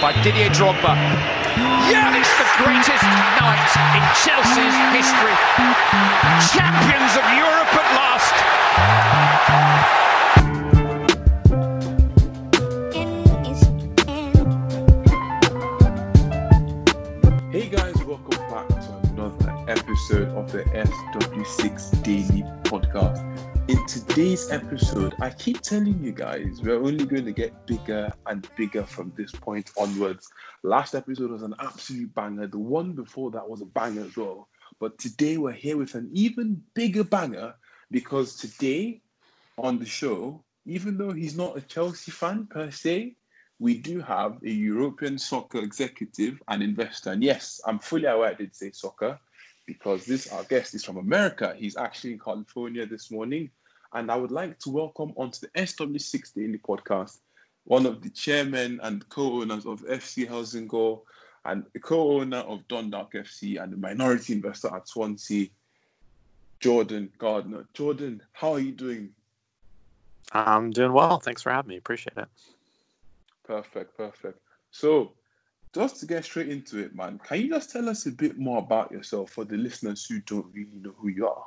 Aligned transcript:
by 0.00 0.12
Didier 0.22 0.50
Drogba. 0.50 0.94
Yeah, 1.88 2.16
it's 2.16 2.28
the 2.36 2.44
greatest 2.62 3.02
night 3.40 3.70
in 3.96 4.02
Chelsea's 4.20 4.76
history. 4.92 5.36
Champions 6.52 7.16
of 7.16 7.24
Europe 7.32 7.72
at 7.72 7.88
last. 7.96 8.36
Hey 17.50 17.68
guys, 17.68 17.96
welcome 18.04 18.38
back 18.50 18.68
to 18.68 18.92
another 19.12 19.64
episode 19.68 20.28
of 20.36 20.52
the 20.52 20.64
SW6 20.64 22.02
Daily 22.02 22.42
Podcast. 22.64 23.35
Today's 23.86 24.50
episode, 24.50 25.14
I 25.20 25.30
keep 25.30 25.60
telling 25.60 26.02
you 26.02 26.10
guys 26.10 26.60
we're 26.60 26.82
only 26.82 27.06
going 27.06 27.24
to 27.24 27.32
get 27.32 27.66
bigger 27.66 28.12
and 28.26 28.48
bigger 28.56 28.82
from 28.82 29.12
this 29.16 29.30
point 29.30 29.70
onwards. 29.78 30.28
Last 30.64 30.96
episode 30.96 31.30
was 31.30 31.42
an 31.42 31.54
absolute 31.60 32.12
banger. 32.12 32.48
The 32.48 32.58
one 32.58 32.94
before 32.94 33.30
that 33.30 33.48
was 33.48 33.60
a 33.60 33.66
banger 33.66 34.02
as 34.02 34.16
well. 34.16 34.48
But 34.80 34.98
today 34.98 35.36
we're 35.36 35.52
here 35.52 35.76
with 35.76 35.94
an 35.94 36.10
even 36.12 36.62
bigger 36.74 37.04
banger 37.04 37.54
because 37.92 38.34
today 38.36 39.02
on 39.56 39.78
the 39.78 39.86
show, 39.86 40.42
even 40.64 40.98
though 40.98 41.12
he's 41.12 41.36
not 41.36 41.56
a 41.56 41.60
Chelsea 41.60 42.10
fan 42.10 42.48
per 42.48 42.72
se, 42.72 43.14
we 43.60 43.78
do 43.78 44.00
have 44.00 44.38
a 44.44 44.50
European 44.50 45.16
soccer 45.16 45.58
executive 45.58 46.42
and 46.48 46.60
investor. 46.60 47.12
And 47.12 47.22
yes, 47.22 47.60
I'm 47.64 47.78
fully 47.78 48.06
aware 48.06 48.30
I 48.30 48.34
did 48.34 48.56
say 48.56 48.72
soccer 48.72 49.20
because 49.64 50.06
this 50.06 50.32
our 50.32 50.42
guest 50.42 50.74
is 50.74 50.84
from 50.84 50.96
America. 50.96 51.54
He's 51.56 51.76
actually 51.76 52.14
in 52.14 52.18
California 52.18 52.84
this 52.84 53.12
morning. 53.12 53.50
And 53.96 54.10
I 54.10 54.16
would 54.16 54.30
like 54.30 54.58
to 54.58 54.68
welcome 54.68 55.14
onto 55.16 55.40
the 55.40 55.48
SW6 55.58 56.34
Daily 56.34 56.58
Podcast 56.58 57.20
one 57.64 57.86
of 57.86 58.02
the 58.02 58.10
chairmen 58.10 58.78
and 58.82 59.08
co-owners 59.08 59.64
of 59.64 59.80
FC 59.86 60.28
Helsingør 60.28 61.00
and 61.46 61.64
co-owner 61.82 62.40
of 62.40 62.68
Dundalk 62.68 63.14
FC 63.14 63.60
and 63.60 63.72
a 63.72 63.76
minority 63.78 64.34
investor 64.34 64.68
at 64.76 64.86
Swansea, 64.86 65.48
Jordan 66.60 67.10
Gardner. 67.16 67.66
Jordan, 67.72 68.22
how 68.32 68.52
are 68.52 68.60
you 68.60 68.72
doing? 68.72 69.14
I'm 70.30 70.72
doing 70.72 70.92
well. 70.92 71.18
Thanks 71.18 71.40
for 71.40 71.50
having 71.50 71.70
me. 71.70 71.78
Appreciate 71.78 72.18
it. 72.18 72.28
Perfect, 73.46 73.96
perfect. 73.96 74.38
So, 74.72 75.12
just 75.74 76.00
to 76.00 76.06
get 76.06 76.26
straight 76.26 76.50
into 76.50 76.80
it, 76.80 76.94
man, 76.94 77.18
can 77.18 77.40
you 77.40 77.48
just 77.48 77.70
tell 77.70 77.88
us 77.88 78.04
a 78.04 78.12
bit 78.12 78.38
more 78.38 78.58
about 78.58 78.92
yourself 78.92 79.30
for 79.30 79.46
the 79.46 79.56
listeners 79.56 80.04
who 80.04 80.20
don't 80.20 80.52
really 80.52 80.76
know 80.82 80.92
who 80.98 81.08
you 81.08 81.26
are? 81.26 81.46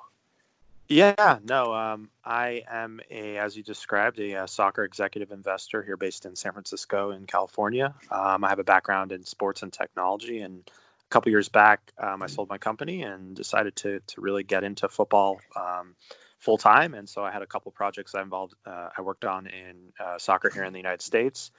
Yeah, 0.90 1.38
no, 1.44 1.74
um, 1.76 2.10
I 2.26 2.64
am 2.68 3.00
a, 3.12 3.38
as 3.38 3.56
you 3.56 3.62
described, 3.62 4.20
a, 4.20 4.44
a, 4.44 4.48
soccer 4.48 4.84
executive 4.84 5.32
investor 5.32 5.84
here 5.84 5.98
based 5.98 6.26
in 6.26 6.36
San 6.36 6.54
Francisco 6.54 7.12
in 7.12 7.28
California. 7.28 7.94
Um, 8.10 8.44
I 8.44 8.50
have 8.50 8.58
a 8.58 8.64
background 8.64 9.12
in 9.12 9.24
sports 9.24 9.62
and 9.62 9.72
technology, 9.72 10.42
and 10.42 10.64
a 10.68 11.10
couple 11.10 11.30
years 11.30 11.48
back, 11.48 11.80
um, 12.00 12.24
I 12.24 12.28
sold 12.28 12.50
my 12.50 12.58
company 12.58 13.04
and 13.04 13.36
decided 13.36 13.76
to 13.78 14.00
to 14.00 14.22
really 14.22 14.44
get 14.44 14.64
into 14.64 14.90
football 14.90 15.40
um, 15.56 15.96
full 16.40 16.58
time. 16.58 16.96
And 16.96 17.08
so 17.08 17.24
I 17.24 17.32
had 17.32 17.44
a 17.44 17.48
couple 17.48 17.72
projects 17.72 18.16
I 18.16 18.24
involved, 18.24 18.56
uh, 18.66 18.90
I 18.98 19.02
worked 19.02 19.26
on 19.26 19.46
in 19.46 19.94
uh, 20.00 20.18
soccer 20.18 20.50
here 20.50 20.64
in 20.64 20.74
the 20.74 20.80
United 20.80 21.04
States. 21.04 21.52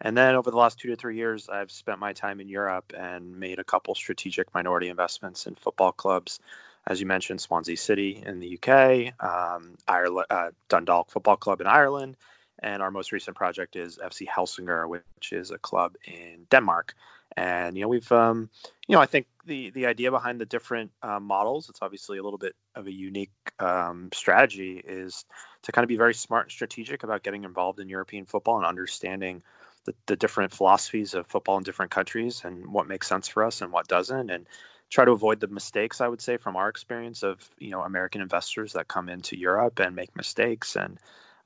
And 0.00 0.16
then 0.16 0.34
over 0.34 0.50
the 0.50 0.56
last 0.56 0.78
two 0.78 0.88
to 0.88 0.96
three 0.96 1.16
years, 1.16 1.48
I've 1.48 1.70
spent 1.70 2.00
my 2.00 2.12
time 2.12 2.40
in 2.40 2.48
Europe 2.48 2.92
and 2.98 3.38
made 3.38 3.60
a 3.60 3.64
couple 3.64 3.94
strategic 3.94 4.52
minority 4.52 4.88
investments 4.88 5.46
in 5.46 5.54
football 5.54 5.92
clubs. 5.92 6.40
As 6.86 7.00
you 7.00 7.06
mentioned, 7.06 7.40
Swansea 7.40 7.76
City 7.76 8.22
in 8.24 8.40
the 8.40 8.58
UK, 8.58 9.14
um, 9.24 9.76
Ireland, 9.88 10.26
uh, 10.30 10.50
Dundalk 10.68 11.10
Football 11.10 11.36
Club 11.36 11.60
in 11.60 11.66
Ireland, 11.66 12.16
and 12.58 12.82
our 12.82 12.90
most 12.90 13.12
recent 13.12 13.36
project 13.36 13.76
is 13.76 13.98
FC 13.98 14.26
Helsingør, 14.26 14.88
which 14.88 15.32
is 15.32 15.50
a 15.50 15.58
club 15.58 15.96
in 16.04 16.46
Denmark. 16.50 16.94
And 17.36 17.76
you 17.76 17.82
know, 17.82 17.88
we've, 17.88 18.12
um, 18.12 18.50
you 18.86 18.94
know, 18.94 19.00
I 19.00 19.06
think 19.06 19.26
the 19.44 19.70
the 19.70 19.86
idea 19.86 20.10
behind 20.10 20.40
the 20.40 20.46
different 20.46 20.92
uh, 21.02 21.18
models, 21.18 21.68
it's 21.68 21.80
obviously 21.82 22.18
a 22.18 22.22
little 22.22 22.38
bit 22.38 22.54
of 22.74 22.86
a 22.86 22.92
unique 22.92 23.32
um, 23.58 24.10
strategy, 24.12 24.80
is 24.86 25.24
to 25.62 25.72
kind 25.72 25.84
of 25.84 25.88
be 25.88 25.96
very 25.96 26.14
smart 26.14 26.46
and 26.46 26.52
strategic 26.52 27.02
about 27.02 27.22
getting 27.22 27.44
involved 27.44 27.80
in 27.80 27.88
European 27.88 28.26
football 28.26 28.58
and 28.58 28.66
understanding 28.66 29.42
the, 29.84 29.94
the 30.06 30.16
different 30.16 30.52
philosophies 30.52 31.14
of 31.14 31.26
football 31.26 31.58
in 31.58 31.64
different 31.64 31.90
countries 31.90 32.42
and 32.44 32.66
what 32.72 32.86
makes 32.86 33.06
sense 33.06 33.28
for 33.28 33.44
us 33.44 33.62
and 33.62 33.72
what 33.72 33.88
doesn't 33.88 34.30
and 34.30 34.46
try 34.94 35.04
to 35.04 35.10
avoid 35.10 35.40
the 35.40 35.48
mistakes 35.48 36.00
i 36.00 36.06
would 36.06 36.20
say 36.20 36.36
from 36.36 36.56
our 36.56 36.68
experience 36.68 37.22
of 37.22 37.36
you 37.58 37.70
know 37.70 37.82
american 37.82 38.20
investors 38.20 38.74
that 38.74 38.86
come 38.86 39.08
into 39.08 39.36
europe 39.36 39.80
and 39.80 39.96
make 39.96 40.14
mistakes 40.16 40.76
and 40.76 40.98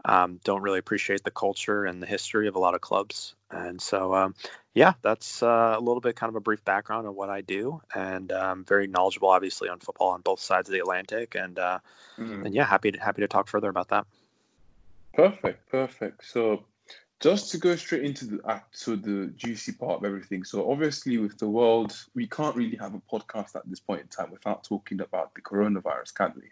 um, 0.05 0.41
don't 0.45 0.63
really 0.63 0.79
appreciate 0.79 1.25
the 1.25 1.31
culture 1.31 1.85
and 1.85 2.03
the 2.03 2.07
history 2.07 2.49
of 2.49 2.57
a 2.57 2.59
lot 2.59 2.75
of 2.75 2.81
clubs. 2.81 3.35
And 3.51 3.81
so 3.81 4.15
um, 4.15 4.35
yeah 4.75 4.93
that's 5.03 5.43
uh, 5.43 5.75
a 5.77 5.81
little 5.81 6.01
bit 6.01 6.17
kind 6.17 6.29
of 6.29 6.37
a 6.37 6.41
brief 6.41 6.65
background 6.65 7.07
of 7.07 7.15
what 7.15 7.31
i 7.31 7.41
do. 7.41 7.81
And 7.95 8.31
um, 8.33 8.65
very 8.65 8.87
knowledgeable 8.87 9.29
obviously 9.31 9.69
on 9.69 9.81
football 9.81 10.11
on 10.11 10.21
both 10.21 10.41
sides 10.41 10.69
of 10.69 10.73
the 10.73 10.81
atlantic. 10.81 11.35
And 11.35 11.59
uh, 11.59 11.79
mm. 12.19 12.45
and 12.45 12.55
yeah 12.55 12.65
happy 12.65 12.93
to 12.93 12.99
happy 12.99 13.23
to 13.23 13.29
talk 13.29 13.49
further 13.49 13.69
about 13.69 13.89
that. 13.89 14.07
Perfect 15.15 15.69
perfect. 15.69 16.25
So 16.25 16.65
just 17.21 17.51
to 17.51 17.59
go 17.59 17.75
straight 17.77 18.05
into 18.05 18.27
the 18.27 18.47
uh, 18.47 18.61
to 18.85 18.97
the 18.97 19.27
juicy 19.37 19.73
part 19.73 19.99
of 19.99 20.05
everything. 20.05 20.45
So 20.45 20.71
obviously, 20.71 21.19
with 21.19 21.39
the 21.39 21.49
world, 21.49 21.97
we 22.15 22.27
can't 22.27 22.55
really 22.55 22.77
have 22.77 22.95
a 22.95 23.01
podcast 23.01 23.57
at 23.57 23.69
this 23.69 23.81
point 23.81 24.03
in 24.03 24.09
time 24.09 24.31
without 24.31 24.65
talking 24.65 25.01
about 25.01 25.35
the 25.35 25.41
coronavirus, 25.41 26.15
can 26.15 26.33
we? 26.37 26.49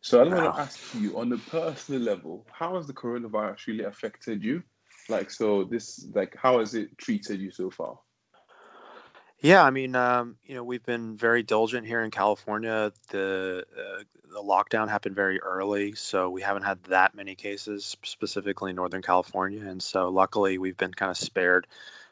So 0.00 0.20
I 0.20 0.28
want 0.28 0.54
to 0.54 0.60
ask 0.60 0.94
you, 0.94 1.18
on 1.18 1.32
a 1.32 1.38
personal 1.38 2.00
level, 2.00 2.46
how 2.52 2.76
has 2.76 2.86
the 2.86 2.92
coronavirus 2.92 3.66
really 3.66 3.84
affected 3.84 4.42
you? 4.42 4.62
Like, 5.08 5.30
so 5.30 5.64
this, 5.64 6.06
like, 6.14 6.36
how 6.36 6.60
has 6.60 6.74
it 6.74 6.96
treated 6.98 7.40
you 7.40 7.50
so 7.50 7.70
far? 7.70 7.98
Yeah, 9.40 9.62
I 9.62 9.70
mean, 9.70 9.94
um, 9.94 10.36
you 10.44 10.56
know, 10.56 10.64
we've 10.64 10.84
been 10.84 11.16
very 11.16 11.42
diligent 11.44 11.86
here 11.86 12.02
in 12.02 12.10
California. 12.10 12.92
The 13.10 13.64
uh, 13.76 14.02
the 14.32 14.42
lockdown 14.42 14.88
happened 14.88 15.14
very 15.14 15.40
early, 15.40 15.94
so 15.94 16.28
we 16.28 16.42
haven't 16.42 16.64
had 16.64 16.82
that 16.84 17.14
many 17.14 17.34
cases, 17.34 17.96
specifically 18.02 18.70
in 18.70 18.76
Northern 18.76 19.02
California, 19.02 19.64
and 19.64 19.82
so 19.82 20.08
luckily 20.08 20.58
we've 20.58 20.76
been 20.76 20.92
kind 20.92 21.10
of 21.10 21.16
spared 21.16 21.66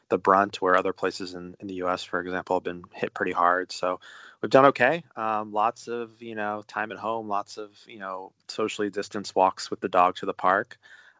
the 0.09 0.17
brunt 0.17 0.61
where 0.61 0.77
other 0.77 0.93
places 0.93 1.33
in, 1.33 1.55
in 1.59 1.67
the 1.67 1.75
U.S., 1.75 2.03
for 2.03 2.21
example, 2.21 2.55
have 2.55 2.63
been 2.63 2.83
hit 2.93 3.13
pretty 3.13 3.33
hard. 3.33 3.73
So 3.73 3.99
we've 4.41 4.49
done 4.49 4.67
okay. 4.67 5.03
Um, 5.17 5.51
lots 5.51 5.89
of 5.89 6.21
you 6.21 6.35
know 6.35 6.63
time 6.65 6.93
at 6.93 6.97
home, 6.97 7.27
lots 7.27 7.57
of 7.57 7.71
you 7.87 7.99
know 7.99 8.31
socially 8.47 8.89
distanced 8.89 9.35
walks 9.35 9.69
with 9.69 9.81
the 9.81 9.89
dog 9.89 10.15
to 10.17 10.25
the 10.25 10.33
park. 10.33 10.77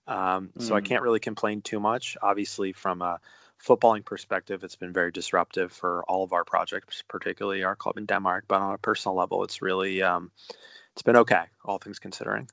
Um, 0.08 0.52
mm. 0.58 0.62
So 0.62 0.74
I 0.74 0.80
mm. 0.80 0.86
can't 0.86 1.04
really 1.04 1.20
complain 1.20 1.62
too 1.62 1.82
much. 1.82 2.16
Obviously, 2.22 2.72
from 2.72 3.02
a 3.02 3.20
footballing 3.64 4.06
perspective, 4.06 4.64
it's 4.64 4.76
been 4.76 4.94
very 4.94 5.12
disruptive 5.12 5.72
for 5.72 6.04
all 6.04 6.24
of 6.24 6.34
our 6.34 6.44
projects, 6.44 7.04
particularly 7.08 7.64
our 7.64 7.76
club 7.76 7.98
in 7.98 8.06
Denmark. 8.06 8.46
But 8.48 8.62
on 8.62 8.74
a 8.74 8.78
personal 8.78 9.16
level, 9.16 9.44
it's 9.44 9.62
really 9.62 10.02
um, 10.02 10.32
it's 10.94 11.02
been 11.02 11.18
okay, 11.18 11.44
all 11.66 11.78
things 11.78 12.00
considering. 12.00 12.50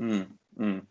Mm, 0.00 0.26
mm. 0.58 0.82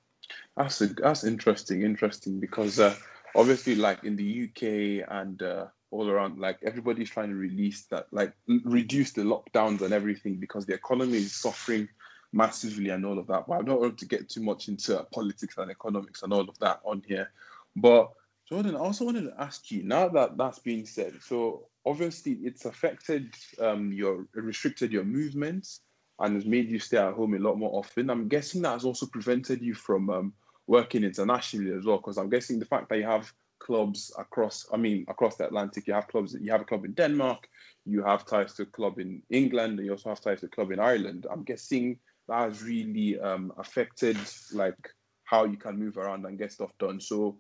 That's 0.56 0.82
a, 0.82 0.88
that's 0.88 1.24
interesting, 1.24 1.82
interesting 1.82 2.40
because 2.40 2.80
uh, 2.80 2.96
obviously, 3.36 3.76
like 3.76 4.04
in 4.04 4.16
the 4.16 4.44
UK 4.44 5.08
and 5.12 5.42
uh, 5.42 5.66
all 5.92 6.10
around, 6.10 6.40
like 6.40 6.60
everybody's 6.64 7.10
trying 7.10 7.30
to 7.30 7.36
release 7.36 7.84
that, 7.86 8.08
like 8.12 8.34
reduce 8.48 9.12
the 9.12 9.24
lockdowns 9.24 9.82
and 9.82 9.94
everything 9.94 10.36
because 10.36 10.66
the 10.66 10.74
economy 10.74 11.18
is 11.18 11.34
suffering 11.34 11.90
massively 12.34 12.90
and 12.90 13.06
all 13.06 13.20
of 13.20 13.28
that. 13.28 13.46
But 13.48 13.60
I 13.60 13.62
don't 13.64 13.82
want 13.82 13.98
to 13.98 14.06
get 14.06 14.30
too 14.30 14.42
much 14.42 14.68
into 14.68 15.06
politics 15.12 15.58
and 15.58 15.70
economics 15.70 16.24
and 16.24 16.32
all 16.32 16.48
of 16.48 16.58
that 16.60 16.80
on 16.86 17.04
here. 17.06 17.32
But 17.76 18.12
Jordan, 18.52 18.76
I 18.76 18.80
also 18.80 19.06
wanted 19.06 19.24
to 19.24 19.42
ask 19.42 19.72
you 19.72 19.82
now 19.84 20.10
that 20.10 20.38
that's 20.38 20.60
being 20.60 20.86
said. 20.86 21.14
So 21.22 21.68
obviously, 21.86 22.34
it's 22.44 22.66
affected 22.66 23.34
um, 23.62 23.94
your 23.94 24.28
restricted 24.34 24.92
your 24.92 25.06
movements 25.06 25.80
and 26.20 26.36
has 26.36 26.46
made 26.46 26.70
you 26.70 26.78
stay 26.78 26.98
at 26.98 27.14
home 27.14 27.34
a 27.34 27.40
lot 27.40 27.58
more 27.58 27.74
often. 27.74 28.10
I'm 28.10 28.28
guessing 28.28 28.62
that 28.64 28.74
has 28.74 28.84
also 28.84 29.06
prevented 29.06 29.62
you 29.62 29.74
from 29.74 30.10
um, 30.10 30.34
working 30.68 31.06
internationally 31.06 31.72
as 31.72 31.86
well. 31.86 31.96
Because 31.96 32.18
I'm 32.18 32.30
guessing 32.30 32.60
the 32.60 32.66
fact 32.66 32.90
that 32.90 32.98
you 32.98 33.06
have 33.06 33.32
clubs 33.60 34.12
across, 34.20 34.66
I 34.74 34.76
mean, 34.76 35.06
across 35.08 35.38
the 35.38 35.46
Atlantic, 35.46 35.88
you 35.88 35.94
have 35.94 36.10
clubs. 36.10 36.36
You 36.38 36.52
have 36.52 36.62
a 36.62 36.66
club 36.66 36.84
in 36.84 36.92
Denmark, 36.92 37.48
you 37.86 38.04
have 38.04 38.26
ties 38.26 38.54
to 38.56 38.64
a 38.64 38.66
club 38.66 39.00
in 39.00 39.22
England, 39.30 39.80
and 39.80 39.86
you 39.86 39.94
also 39.94 40.10
have 40.10 40.20
ties 40.20 40.42
to 40.42 40.48
a 40.48 40.50
club 40.50 40.72
in 40.72 40.80
Ireland. 40.82 41.26
I'm 41.32 41.44
guessing 41.44 42.00
that 42.28 42.50
has 42.50 42.62
really 42.62 43.18
um, 43.18 43.54
affected 43.58 44.18
like 44.52 44.76
how 45.24 45.46
you 45.46 45.56
can 45.56 45.80
move 45.80 45.98
around 45.98 46.26
and 46.26 46.38
get 46.38 46.52
stuff 46.52 46.72
done. 46.78 47.00
So 47.00 47.38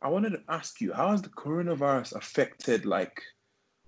I 0.00 0.08
wanted 0.08 0.30
to 0.30 0.42
ask 0.48 0.80
you, 0.80 0.92
how 0.92 1.10
has 1.10 1.22
the 1.22 1.28
coronavirus 1.28 2.14
affected 2.14 2.86
like 2.86 3.22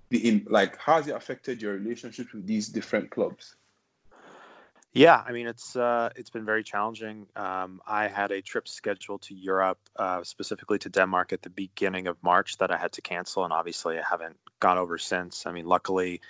the 0.09 0.29
in 0.29 0.47
like 0.49 0.77
how 0.77 0.97
has 0.97 1.07
it 1.07 1.15
affected 1.15 1.62
your 1.62 1.75
relationships 1.75 2.33
with 2.33 2.47
these 2.47 2.69
different 2.69 3.11
clubs? 3.11 3.55
Yeah, 4.93 5.23
I 5.25 5.31
mean 5.31 5.47
it's 5.47 5.77
uh, 5.77 6.11
it's 6.17 6.31
been 6.31 6.45
very 6.45 6.65
challenging. 6.65 7.27
Um, 7.37 7.81
I 7.87 8.09
had 8.09 8.33
a 8.33 8.43
trip 8.43 8.67
scheduled 8.67 9.23
to 9.23 9.35
Europe, 9.35 9.79
uh, 9.95 10.25
specifically 10.25 10.79
to 10.81 10.89
Denmark, 10.89 11.33
at 11.33 11.43
the 11.43 11.51
beginning 11.51 12.09
of 12.09 12.17
March 12.23 12.59
that 12.59 12.73
I 12.73 12.77
had 12.77 12.93
to 12.93 13.03
cancel, 13.03 13.45
and 13.45 13.53
obviously 13.53 13.99
I 13.99 14.03
haven't 14.03 14.37
gone 14.59 14.79
over 14.79 14.99
since. 14.99 15.47
I 15.47 15.53
mean, 15.53 15.67
luckily, 15.67 16.21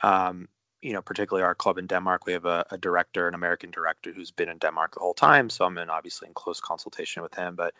um, 0.00 0.48
you 0.80 0.92
know, 0.92 1.02
particularly 1.02 1.42
our 1.42 1.56
club 1.56 1.76
in 1.76 1.88
Denmark, 1.88 2.24
we 2.24 2.34
have 2.34 2.44
a, 2.44 2.64
a, 2.70 2.78
director, 2.78 3.26
an 3.26 3.34
American 3.34 3.72
director, 3.72 4.12
who's 4.12 4.30
been 4.30 4.48
in 4.48 4.58
Denmark 4.58 4.94
the 4.94 5.00
whole 5.00 5.14
time, 5.14 5.50
so 5.50 5.64
I'm 5.64 5.76
in 5.78 5.90
obviously 5.90 6.28
in 6.28 6.34
close 6.34 6.60
consultation 6.60 7.24
with 7.24 7.34
him. 7.34 7.56
But 7.56 7.74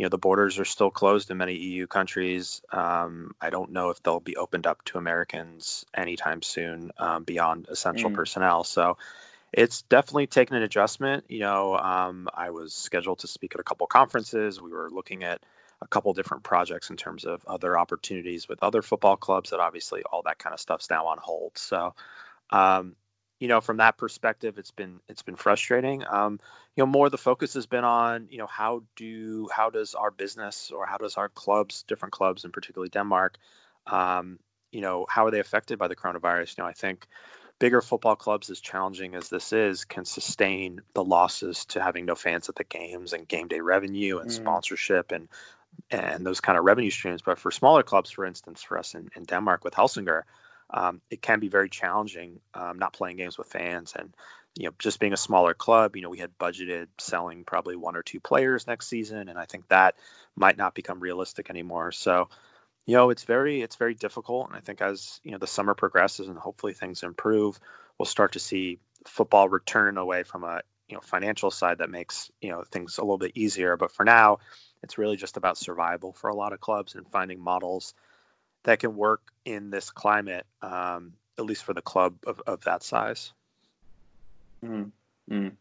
you 0.00 0.06
know 0.06 0.08
the 0.08 0.16
borders 0.16 0.58
are 0.58 0.64
still 0.64 0.90
closed 0.90 1.30
in 1.30 1.36
many 1.36 1.56
EU 1.56 1.86
countries. 1.86 2.62
Um, 2.72 3.34
I 3.38 3.50
don't 3.50 3.72
know 3.72 3.90
if 3.90 4.02
they'll 4.02 4.18
be 4.18 4.34
opened 4.34 4.66
up 4.66 4.82
to 4.86 4.96
Americans 4.96 5.84
anytime 5.94 6.40
soon 6.40 6.90
um, 6.96 7.24
beyond 7.24 7.66
essential 7.68 8.08
mm. 8.08 8.14
personnel. 8.14 8.64
So 8.64 8.96
it's 9.52 9.82
definitely 9.82 10.26
taken 10.26 10.56
an 10.56 10.62
adjustment. 10.62 11.24
You 11.28 11.40
know, 11.40 11.76
um, 11.76 12.30
I 12.32 12.48
was 12.48 12.72
scheduled 12.72 13.18
to 13.18 13.26
speak 13.26 13.54
at 13.54 13.60
a 13.60 13.62
couple 13.62 13.86
conferences. 13.88 14.58
We 14.58 14.70
were 14.70 14.88
looking 14.88 15.22
at 15.22 15.42
a 15.82 15.86
couple 15.86 16.14
different 16.14 16.44
projects 16.44 16.88
in 16.88 16.96
terms 16.96 17.26
of 17.26 17.44
other 17.46 17.78
opportunities 17.78 18.48
with 18.48 18.62
other 18.62 18.80
football 18.80 19.18
clubs. 19.18 19.50
That 19.50 19.60
obviously 19.60 20.02
all 20.10 20.22
that 20.22 20.38
kind 20.38 20.54
of 20.54 20.60
stuff's 20.60 20.88
now 20.88 21.08
on 21.08 21.18
hold. 21.20 21.58
So 21.58 21.94
um, 22.48 22.96
you 23.38 23.48
know, 23.48 23.60
from 23.60 23.78
that 23.78 23.98
perspective, 23.98 24.58
it's 24.58 24.70
been 24.70 25.00
it's 25.08 25.22
been 25.22 25.36
frustrating. 25.36 26.04
Um, 26.08 26.40
you 26.76 26.82
know, 26.82 26.86
more 26.86 27.10
the 27.10 27.18
focus 27.18 27.54
has 27.54 27.66
been 27.66 27.84
on, 27.84 28.28
you 28.30 28.38
know, 28.38 28.46
how 28.46 28.82
do 28.96 29.48
how 29.52 29.70
does 29.70 29.94
our 29.94 30.10
business 30.10 30.70
or 30.70 30.86
how 30.86 30.98
does 30.98 31.16
our 31.16 31.28
clubs, 31.28 31.82
different 31.82 32.12
clubs, 32.12 32.44
and 32.44 32.52
particularly 32.52 32.88
Denmark, 32.88 33.38
um, 33.86 34.38
you 34.70 34.80
know, 34.80 35.06
how 35.08 35.26
are 35.26 35.30
they 35.30 35.40
affected 35.40 35.78
by 35.78 35.88
the 35.88 35.96
coronavirus? 35.96 36.56
You 36.56 36.64
know, 36.64 36.68
I 36.68 36.72
think 36.72 37.06
bigger 37.58 37.80
football 37.80 38.16
clubs, 38.16 38.50
as 38.50 38.60
challenging 38.60 39.14
as 39.14 39.28
this 39.28 39.52
is, 39.52 39.84
can 39.84 40.04
sustain 40.04 40.80
the 40.94 41.04
losses 41.04 41.64
to 41.66 41.82
having 41.82 42.06
no 42.06 42.14
fans 42.14 42.48
at 42.48 42.54
the 42.54 42.64
games 42.64 43.12
and 43.12 43.28
game 43.28 43.48
day 43.48 43.60
revenue 43.60 44.18
and 44.18 44.30
mm. 44.30 44.34
sponsorship 44.34 45.12
and 45.12 45.28
and 45.90 46.26
those 46.26 46.40
kind 46.40 46.58
of 46.58 46.64
revenue 46.64 46.90
streams. 46.90 47.22
But 47.22 47.38
for 47.38 47.50
smaller 47.50 47.82
clubs, 47.82 48.10
for 48.10 48.24
instance, 48.24 48.62
for 48.62 48.78
us 48.78 48.94
in, 48.94 49.08
in 49.14 49.24
Denmark 49.24 49.64
with 49.64 49.74
Helsingør, 49.74 50.22
um, 50.70 51.00
it 51.10 51.22
can 51.22 51.40
be 51.40 51.48
very 51.48 51.68
challenging 51.68 52.40
um, 52.54 52.78
not 52.78 52.92
playing 52.92 53.16
games 53.16 53.38
with 53.38 53.48
fans 53.48 53.94
and 53.96 54.14
you 54.60 54.66
know 54.66 54.74
just 54.78 55.00
being 55.00 55.12
a 55.12 55.16
smaller 55.16 55.54
club 55.54 55.96
you 55.96 56.02
know 56.02 56.10
we 56.10 56.18
had 56.18 56.36
budgeted 56.38 56.86
selling 56.98 57.44
probably 57.44 57.76
one 57.76 57.96
or 57.96 58.02
two 58.02 58.20
players 58.20 58.66
next 58.66 58.88
season 58.88 59.28
and 59.28 59.38
i 59.38 59.46
think 59.46 59.66
that 59.68 59.96
might 60.36 60.58
not 60.58 60.74
become 60.74 61.00
realistic 61.00 61.48
anymore 61.50 61.92
so 61.92 62.28
you 62.86 62.94
know 62.94 63.10
it's 63.10 63.24
very 63.24 63.62
it's 63.62 63.76
very 63.76 63.94
difficult 63.94 64.48
and 64.48 64.56
i 64.56 64.60
think 64.60 64.82
as 64.82 65.20
you 65.24 65.32
know 65.32 65.38
the 65.38 65.46
summer 65.46 65.74
progresses 65.74 66.28
and 66.28 66.36
hopefully 66.36 66.74
things 66.74 67.02
improve 67.02 67.58
we'll 67.98 68.06
start 68.06 68.32
to 68.32 68.40
see 68.40 68.78
football 69.06 69.48
return 69.48 69.96
away 69.96 70.22
from 70.22 70.44
a 70.44 70.60
you 70.88 70.94
know 70.94 71.00
financial 71.00 71.50
side 71.50 71.78
that 71.78 71.90
makes 71.90 72.30
you 72.40 72.50
know 72.50 72.62
things 72.70 72.98
a 72.98 73.02
little 73.02 73.18
bit 73.18 73.32
easier 73.34 73.76
but 73.76 73.92
for 73.92 74.04
now 74.04 74.38
it's 74.82 74.98
really 74.98 75.16
just 75.16 75.36
about 75.36 75.58
survival 75.58 76.12
for 76.12 76.28
a 76.28 76.34
lot 76.34 76.52
of 76.52 76.60
clubs 76.60 76.94
and 76.94 77.08
finding 77.10 77.40
models 77.40 77.94
that 78.64 78.78
can 78.78 78.96
work 78.96 79.22
in 79.44 79.70
this 79.70 79.90
climate, 79.90 80.46
um, 80.62 81.14
at 81.38 81.44
least 81.44 81.64
for 81.64 81.74
the 81.74 81.82
club 81.82 82.16
of, 82.26 82.42
of 82.46 82.62
that 82.62 82.82
size. 82.82 83.32
Mm, 84.64 84.92
mm. 85.30 85.56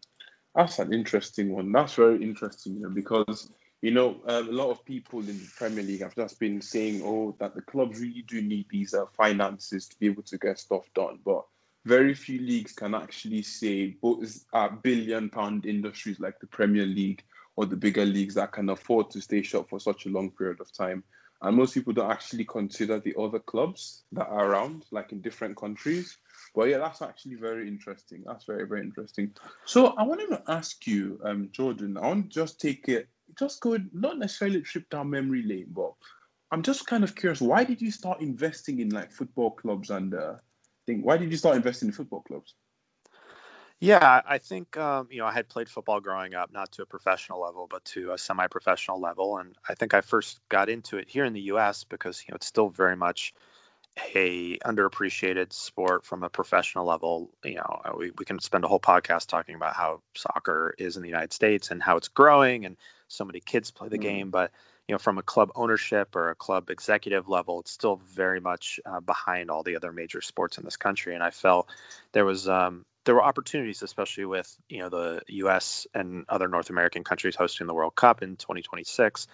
That's 0.56 0.80
an 0.80 0.94
interesting 0.94 1.52
one. 1.54 1.72
That's 1.72 1.96
very 1.96 2.22
interesting, 2.24 2.76
you 2.76 2.82
know, 2.82 2.90
because 2.90 3.52
you 3.82 3.92
know 3.92 4.22
uh, 4.28 4.44
a 4.48 4.52
lot 4.52 4.72
of 4.72 4.84
people 4.86 5.20
in 5.20 5.38
the 5.40 5.50
Premier 5.58 5.84
League 5.84 6.02
have 6.02 6.16
just 6.16 6.40
been 6.40 6.62
saying, 6.62 7.02
"Oh, 7.04 7.36
that 7.40 7.56
the 7.56 7.62
clubs 7.62 8.00
really 8.00 8.24
do 8.28 8.42
need 8.42 8.68
these 8.70 8.94
uh, 8.94 9.06
finances 9.18 9.88
to 9.90 10.00
be 10.00 10.08
able 10.08 10.24
to 10.24 10.38
get 10.38 10.60
stuff 10.60 10.86
done," 10.96 11.20
but 11.26 11.46
very 11.86 12.14
few 12.14 12.40
leagues 12.40 12.74
can 12.74 12.94
actually 12.96 13.42
say 13.44 13.96
both 14.02 14.46
uh, 14.54 14.70
billion 14.70 15.30
pound 15.30 15.66
industries 15.66 16.20
like 16.20 16.40
the 16.40 16.48
Premier 16.48 16.86
League 16.86 17.24
or 17.56 17.66
the 17.66 17.78
bigger 17.78 18.06
leagues 18.06 18.36
that 18.36 18.52
can 18.52 18.70
afford 18.70 19.10
to 19.12 19.22
stay 19.22 19.42
shut 19.42 19.70
for 19.70 19.80
such 19.80 20.06
a 20.06 20.10
long 20.10 20.32
period 20.32 20.60
of 20.62 20.72
time 20.74 21.04
and 21.42 21.56
most 21.56 21.74
people 21.74 21.94
don't 21.94 22.12
actually 22.12 22.46
consider 22.46 23.00
the 23.00 23.16
other 23.18 23.40
clubs 23.40 24.04
that 24.12 24.28
are 24.28 24.52
around, 24.52 24.86
like 24.92 25.12
in 25.12 25.22
different 25.22 25.56
countries. 25.56 26.18
But 26.60 26.68
yeah, 26.68 26.80
that's 26.80 27.02
actually 27.02 27.36
very 27.36 27.70
interesting. 27.70 28.26
That's 28.26 28.44
very 28.44 28.68
very 28.68 28.82
interesting. 28.82 29.32
So 29.64 29.94
I 29.98 30.04
wanted 30.04 30.28
to 30.28 30.44
ask 30.50 30.86
you, 30.86 31.18
um, 31.24 31.48
Jordan. 31.54 31.96
I 31.96 32.08
want 32.08 32.30
to 32.30 32.36
just 32.38 32.60
take 32.60 32.90
it, 32.90 33.08
just 33.40 33.62
go 33.62 33.78
not 33.94 34.20
necessarily 34.20 34.60
trip 34.60 34.90
down 34.90 35.10
memory 35.10 35.42
lane, 35.42 35.68
but 35.70 35.94
I'm 36.52 36.62
just 36.62 36.86
kind 36.86 37.06
of 37.06 37.16
curious. 37.16 37.40
Why 37.40 37.64
did 37.64 37.82
you 37.82 37.92
start 37.92 38.20
investing 38.20 38.82
in 38.82 38.90
like 38.90 39.14
football 39.14 39.52
clubs 39.52 39.90
and 39.90 40.14
uh, 40.14 40.34
think? 40.86 41.06
Why 41.06 41.16
did 41.16 41.32
you 41.32 41.38
start 41.38 41.56
investing 41.56 41.88
in 41.88 41.94
football 41.94 42.24
clubs? 42.24 42.54
Yeah, 43.80 44.22
I 44.28 44.38
think 44.40 44.76
um, 44.76 45.08
you 45.10 45.20
know 45.20 45.28
I 45.28 45.32
had 45.32 45.48
played 45.48 45.70
football 45.70 46.02
growing 46.02 46.36
up, 46.36 46.52
not 46.52 46.74
to 46.74 46.82
a 46.82 46.86
professional 46.86 47.40
level, 47.40 47.68
but 47.72 47.86
to 47.96 48.12
a 48.12 48.18
semi-professional 48.18 49.00
level, 49.00 49.38
and 49.38 49.56
I 49.70 49.76
think 49.76 49.94
I 49.94 50.02
first 50.02 50.42
got 50.50 50.68
into 50.68 50.98
it 50.98 51.08
here 51.08 51.24
in 51.24 51.32
the 51.32 51.48
U.S. 51.54 51.86
because 51.86 52.22
you 52.28 52.34
know 52.34 52.36
it's 52.36 52.48
still 52.48 52.68
very 52.68 52.98
much 52.98 53.34
a 54.16 54.58
underappreciated 54.60 55.54
sport 55.54 56.06
from 56.06 56.24
a 56.24 56.30
professional 56.30 56.86
level. 56.86 57.32
You 57.44 57.56
know, 57.56 57.82
uh, 57.86 57.92
we, 57.98 58.12
we 58.18 58.26
can 58.26 58.40
spend 58.40 58.64
a 58.64 58.68
whole 58.68 58.80
podcast 58.80 59.28
talking 59.28 59.56
about 59.56 59.76
how 59.76 60.02
soccer 60.16 60.74
is 60.78 60.96
in 60.96 61.02
the 61.02 61.10
United 61.10 61.34
States 61.34 61.72
and 61.72 61.82
how 61.82 61.98
it's 61.98 62.08
growing, 62.08 62.66
and 62.66 62.78
so 63.08 63.26
many 63.26 63.40
kids 63.40 63.72
play 63.72 63.90
the 63.90 63.98
mm-hmm. 63.98 64.04
game, 64.04 64.30
but 64.30 64.52
you 64.90 64.94
know, 64.94 65.00
from 65.00 65.20
a 65.20 65.22
club 65.22 65.52
ownership 65.54 66.16
or 66.16 66.32
a 66.32 66.36
club 66.36 66.72
executive 66.72 67.30
level, 67.30 67.60
it's 67.60 67.70
still 67.70 67.98
very 67.98 68.40
much 68.40 68.80
uh, 68.88 69.00
behind 69.00 69.52
all 69.52 69.62
the 69.62 69.76
other 69.76 69.92
major 69.92 70.20
sports 70.20 70.58
in 70.58 70.66
this 70.66 70.78
country. 70.78 71.14
And 71.14 71.24
I 71.24 71.30
felt 71.30 71.70
there 72.12 72.26
was 72.26 72.50
um, 72.50 72.86
there 73.06 73.14
were 73.14 73.24
opportunities, 73.24 73.84
especially 73.84 74.26
with 74.26 74.56
you 74.68 74.80
know 74.80 74.90
the 74.90 75.22
U.S. 75.28 75.86
and 75.94 76.26
other 76.28 76.48
North 76.48 76.72
American 76.72 77.04
countries 77.04 77.36
hosting 77.36 77.68
the 77.68 77.74
World 77.76 77.96
Cup 77.96 78.24
in 78.24 78.36
2026. 78.36 79.28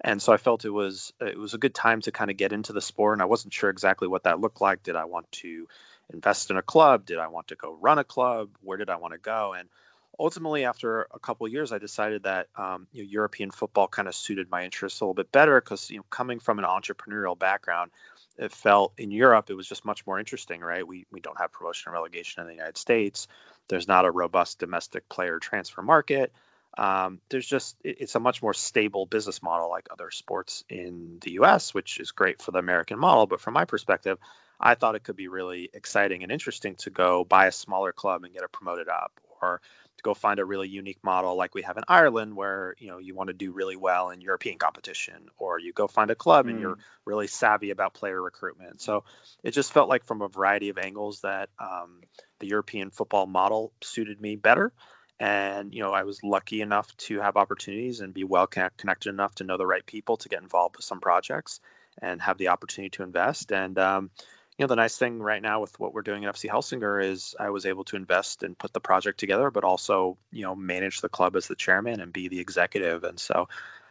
And 0.00 0.20
so 0.20 0.32
I 0.32 0.36
felt 0.36 0.64
it 0.64 0.70
was 0.70 1.12
it 1.20 1.38
was 1.38 1.54
a 1.54 1.58
good 1.58 1.74
time 1.74 2.00
to 2.02 2.12
kind 2.12 2.30
of 2.30 2.36
get 2.36 2.52
into 2.52 2.72
the 2.72 2.80
sport, 2.80 3.14
and 3.14 3.22
I 3.22 3.26
wasn't 3.26 3.54
sure 3.54 3.70
exactly 3.70 4.08
what 4.08 4.24
that 4.24 4.40
looked 4.40 4.60
like. 4.60 4.82
Did 4.82 4.96
I 4.96 5.04
want 5.04 5.30
to 5.32 5.66
invest 6.12 6.50
in 6.50 6.56
a 6.56 6.62
club? 6.62 7.06
Did 7.06 7.18
I 7.18 7.28
want 7.28 7.48
to 7.48 7.56
go 7.56 7.76
run 7.80 7.98
a 7.98 8.04
club? 8.04 8.50
Where 8.60 8.76
did 8.76 8.90
I 8.90 8.96
want 8.96 9.14
to 9.14 9.18
go? 9.18 9.54
And 9.54 9.68
ultimately, 10.18 10.64
after 10.64 11.06
a 11.12 11.18
couple 11.18 11.46
years, 11.48 11.72
I 11.72 11.78
decided 11.78 12.24
that 12.24 12.48
um, 12.56 12.86
you 12.92 13.02
know, 13.02 13.08
European 13.10 13.50
football 13.50 13.88
kind 13.88 14.08
of 14.08 14.14
suited 14.14 14.50
my 14.50 14.64
interests 14.64 15.00
a 15.00 15.04
little 15.04 15.14
bit 15.14 15.32
better 15.32 15.60
because 15.60 15.90
you 15.90 15.98
know 15.98 16.04
coming 16.10 16.40
from 16.40 16.58
an 16.58 16.64
entrepreneurial 16.64 17.38
background, 17.38 17.90
it 18.36 18.52
felt 18.52 18.92
in 18.98 19.10
Europe 19.10 19.50
it 19.50 19.54
was 19.54 19.68
just 19.68 19.84
much 19.84 20.06
more 20.06 20.18
interesting, 20.18 20.60
right? 20.60 20.86
We 20.86 21.06
we 21.10 21.20
don't 21.20 21.38
have 21.38 21.52
promotion 21.52 21.90
and 21.90 21.94
relegation 21.94 22.42
in 22.42 22.48
the 22.48 22.54
United 22.54 22.76
States. 22.76 23.28
There's 23.68 23.88
not 23.88 24.04
a 24.04 24.10
robust 24.10 24.58
domestic 24.58 25.08
player 25.08 25.38
transfer 25.38 25.82
market. 25.82 26.32
Um, 26.76 27.20
there's 27.28 27.46
just 27.46 27.76
it's 27.84 28.14
a 28.14 28.20
much 28.20 28.42
more 28.42 28.54
stable 28.54 29.06
business 29.06 29.42
model 29.42 29.70
like 29.70 29.88
other 29.90 30.10
sports 30.10 30.64
in 30.68 31.18
the 31.22 31.32
U.S., 31.32 31.72
which 31.72 32.00
is 32.00 32.10
great 32.10 32.42
for 32.42 32.50
the 32.50 32.58
American 32.58 32.98
model. 32.98 33.26
But 33.26 33.40
from 33.40 33.54
my 33.54 33.64
perspective, 33.64 34.18
I 34.60 34.74
thought 34.74 34.94
it 34.94 35.04
could 35.04 35.16
be 35.16 35.28
really 35.28 35.70
exciting 35.72 36.22
and 36.22 36.32
interesting 36.32 36.76
to 36.76 36.90
go 36.90 37.24
buy 37.24 37.46
a 37.46 37.52
smaller 37.52 37.92
club 37.92 38.24
and 38.24 38.32
get 38.32 38.42
it 38.42 38.52
promoted 38.52 38.88
up, 38.88 39.12
or 39.40 39.60
to 39.96 40.02
go 40.02 40.14
find 40.14 40.40
a 40.40 40.44
really 40.44 40.68
unique 40.68 40.98
model 41.02 41.36
like 41.36 41.54
we 41.54 41.62
have 41.62 41.76
in 41.76 41.84
Ireland 41.86 42.34
where 42.34 42.74
you 42.78 42.88
know 42.88 42.98
you 42.98 43.14
want 43.14 43.28
to 43.28 43.34
do 43.34 43.52
really 43.52 43.76
well 43.76 44.10
in 44.10 44.20
European 44.20 44.58
competition 44.58 45.28
or 45.38 45.60
you 45.60 45.72
go 45.72 45.86
find 45.86 46.10
a 46.10 46.16
club 46.16 46.46
mm. 46.46 46.50
and 46.50 46.60
you're 46.60 46.76
mm. 46.76 46.80
really 47.04 47.28
savvy 47.28 47.70
about 47.70 47.94
player 47.94 48.20
recruitment. 48.20 48.80
So 48.80 49.04
it 49.42 49.52
just 49.52 49.72
felt 49.72 49.88
like 49.88 50.04
from 50.04 50.22
a 50.22 50.28
variety 50.28 50.70
of 50.70 50.78
angles 50.78 51.20
that 51.20 51.50
um, 51.58 52.00
the 52.40 52.48
European 52.48 52.90
football 52.90 53.26
model 53.26 53.72
suited 53.82 54.20
me 54.20 54.36
better. 54.36 54.72
And 55.20 55.72
you 55.72 55.82
know, 55.82 55.92
I 55.92 56.02
was 56.02 56.22
lucky 56.22 56.60
enough 56.60 56.94
to 56.96 57.20
have 57.20 57.36
opportunities 57.36 58.00
and 58.00 58.12
be 58.12 58.24
well 58.24 58.46
connected 58.46 59.08
enough 59.08 59.36
to 59.36 59.44
know 59.44 59.56
the 59.56 59.66
right 59.66 59.84
people 59.84 60.16
to 60.18 60.28
get 60.28 60.42
involved 60.42 60.76
with 60.76 60.84
some 60.84 61.00
projects 61.00 61.60
and 62.02 62.20
have 62.20 62.38
the 62.38 62.48
opportunity 62.48 62.90
to 62.90 63.04
invest. 63.04 63.52
And 63.52 63.78
um, 63.78 64.10
you 64.58 64.64
know 64.64 64.68
the 64.68 64.76
nice 64.76 64.96
thing 64.96 65.20
right 65.20 65.42
now 65.42 65.60
with 65.60 65.78
what 65.80 65.92
we're 65.92 66.02
doing 66.02 66.24
at 66.24 66.34
FC 66.34 66.48
Helsingør 66.48 67.04
is 67.04 67.34
I 67.38 67.50
was 67.50 67.66
able 67.66 67.84
to 67.84 67.96
invest 67.96 68.42
and 68.42 68.56
put 68.56 68.72
the 68.72 68.80
project 68.80 69.18
together, 69.18 69.50
but 69.50 69.64
also 69.64 70.16
you 70.30 70.42
know 70.42 70.54
manage 70.54 71.00
the 71.00 71.08
club 71.08 71.36
as 71.36 71.48
the 71.48 71.56
chairman 71.56 72.00
and 72.00 72.12
be 72.12 72.28
the 72.28 72.40
executive. 72.40 73.04
And 73.04 73.18
so 73.18 73.48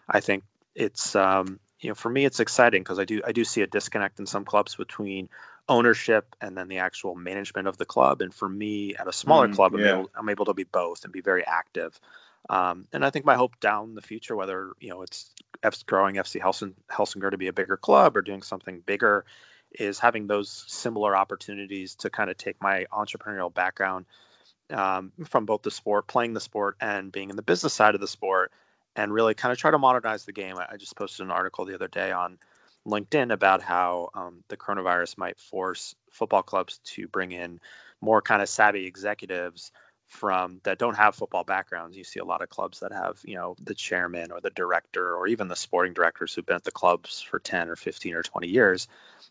I 0.08 0.22
think 0.22 0.44
it's 0.74 1.16
um, 1.16 1.60
you 1.80 1.90
know 1.90 1.96
for 1.96 2.10
me 2.10 2.24
it's 2.24 2.40
exciting 2.40 2.82
because 2.82 3.00
I 3.00 3.06
do 3.06 3.22
I 3.26 3.34
do 3.34 3.44
see 3.44 3.62
a 3.62 3.68
disconnect 3.68 4.20
in 4.20 4.26
some 4.26 4.46
clubs 4.46 4.76
between 4.76 5.28
ownership 5.70 6.36
and 6.42 6.58
then 6.58 6.68
the 6.68 6.80
actual 6.80 7.16
management 7.16 7.68
of 7.68 7.78
the 7.78 7.86
club. 7.86 8.22
And 8.22 8.34
for 8.34 8.50
me 8.50 8.96
at 8.96 9.08
a 9.08 9.14
smaller 9.14 9.48
mm, 9.48 9.56
club, 9.56 9.74
I'm, 9.74 9.86
able, 9.86 10.12
I'm 10.16 10.30
able 10.30 10.46
to 10.46 10.54
be 10.54 10.66
both 10.66 11.04
and 11.04 11.14
be 11.14 11.22
very 11.22 11.46
active. 11.46 12.00
Um, 12.50 12.88
and 12.92 13.06
I 13.06 13.10
think 13.10 13.26
my 13.26 13.36
hope 13.36 13.60
down 13.60 13.96
the 13.96 14.02
future, 14.02 14.36
whether 14.36 14.72
you 14.80 14.90
know 14.90 15.02
it's 15.02 15.32
growing 15.86 16.16
FC 16.16 16.42
Helsing, 16.42 16.76
Helsingør 16.92 17.32
to 17.32 17.38
be 17.38 17.48
a 17.48 17.54
bigger 17.54 17.78
club 17.78 18.18
or 18.18 18.22
doing 18.22 18.42
something 18.42 18.82
bigger 18.86 19.26
is 19.80 19.98
having 20.00 20.28
those 20.28 20.66
similar 20.68 21.16
opportunities 21.16 21.96
to 21.96 22.10
kind 22.10 22.30
of 22.30 22.38
take 22.38 22.62
my 22.62 22.86
entrepreneurial 22.92 23.54
background 23.54 24.06
um, 24.70 25.12
from 25.26 25.46
both 25.46 25.62
the 25.62 25.72
sport, 25.72 26.08
playing 26.08 26.34
the 26.34 26.40
sport, 26.40 26.76
and 26.80 27.12
being 27.12 27.30
in 27.30 27.36
the 27.36 27.42
business 27.42 27.74
side 27.74 27.96
of 27.96 28.02
the 28.02 28.08
sport, 28.08 28.52
and 28.96 29.14
really 29.14 29.34
kind 29.34 29.52
of 29.52 29.58
try 29.58 29.72
to 29.72 29.78
modernize 29.78 30.26
the 30.26 30.32
game. 30.32 30.58
I, 30.58 30.78
just 30.78 30.96
posted 30.96 31.26
an 31.26 31.32
article 31.32 31.66
the 31.66 31.76
other 31.76 31.88
day 31.88 32.12
on 32.12 32.38
LinkedIn 32.88 33.32
about 33.32 33.62
how 33.62 34.10
um, 34.14 34.44
the 34.50 34.58
coronavirus 34.58 35.18
might 35.18 35.40
force 35.40 35.96
football 36.12 36.44
clubs 36.44 36.80
to 36.84 37.08
bring 37.08 37.32
in 37.32 37.60
more 38.02 38.22
kind 38.22 38.42
of 38.42 38.50
savvy 38.50 38.86
executives 38.86 39.72
from 40.08 40.60
that 40.64 40.78
don't 40.78 40.98
have 40.98 41.16
football 41.16 41.44
backgrounds. 41.44 41.98
You 41.98 42.04
see 42.04 42.20
a 42.20 42.26
lot 42.26 42.42
of 42.42 42.50
clubs 42.50 42.82
that 42.82 42.92
have, 42.92 43.20
you 43.24 43.36
know, 43.36 43.56
the 43.64 43.74
chairman 43.74 44.32
or 44.32 44.42
the 44.42 44.52
director 44.52 45.16
or 45.16 45.28
even 45.28 45.48
the 45.48 45.56
sporting 45.56 45.94
directors 45.94 46.34
who've 46.34 46.46
been 46.46 46.58
at 46.58 46.64
the 46.64 46.72
clubs 46.72 47.22
for 47.22 47.40
10 47.40 47.70
or 47.70 47.76
15 47.76 48.14
or 48.16 48.24
20 48.24 48.48
years 48.48 48.88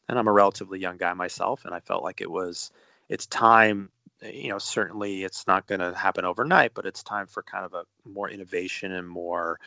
and 0.09 0.19
I'm 0.19 0.29
a 0.29 0.33
relatively 0.33 0.79
young 0.79 0.97
guy 0.97 1.13
myself, 1.15 1.65
and 1.65 1.75
I 1.75 1.81
felt 1.81 2.03
like 2.03 2.21
it 2.21 2.31
was 2.31 2.71
it's 3.09 3.27
time. 3.27 3.91
You 4.23 4.51
know, 4.51 4.59
certainly 4.59 5.25
it's 5.25 5.47
not 5.47 5.67
going 5.67 5.81
to 5.81 5.95
happen 5.95 6.25
overnight, 6.25 6.75
but 6.75 6.87
it's 6.87 7.03
time 7.03 7.27
for 7.27 7.43
kind 7.43 7.65
of 7.65 7.75
a 7.75 7.85
more 8.09 8.31
innovation 8.31 8.93
and 8.93 9.09
more 9.09 9.59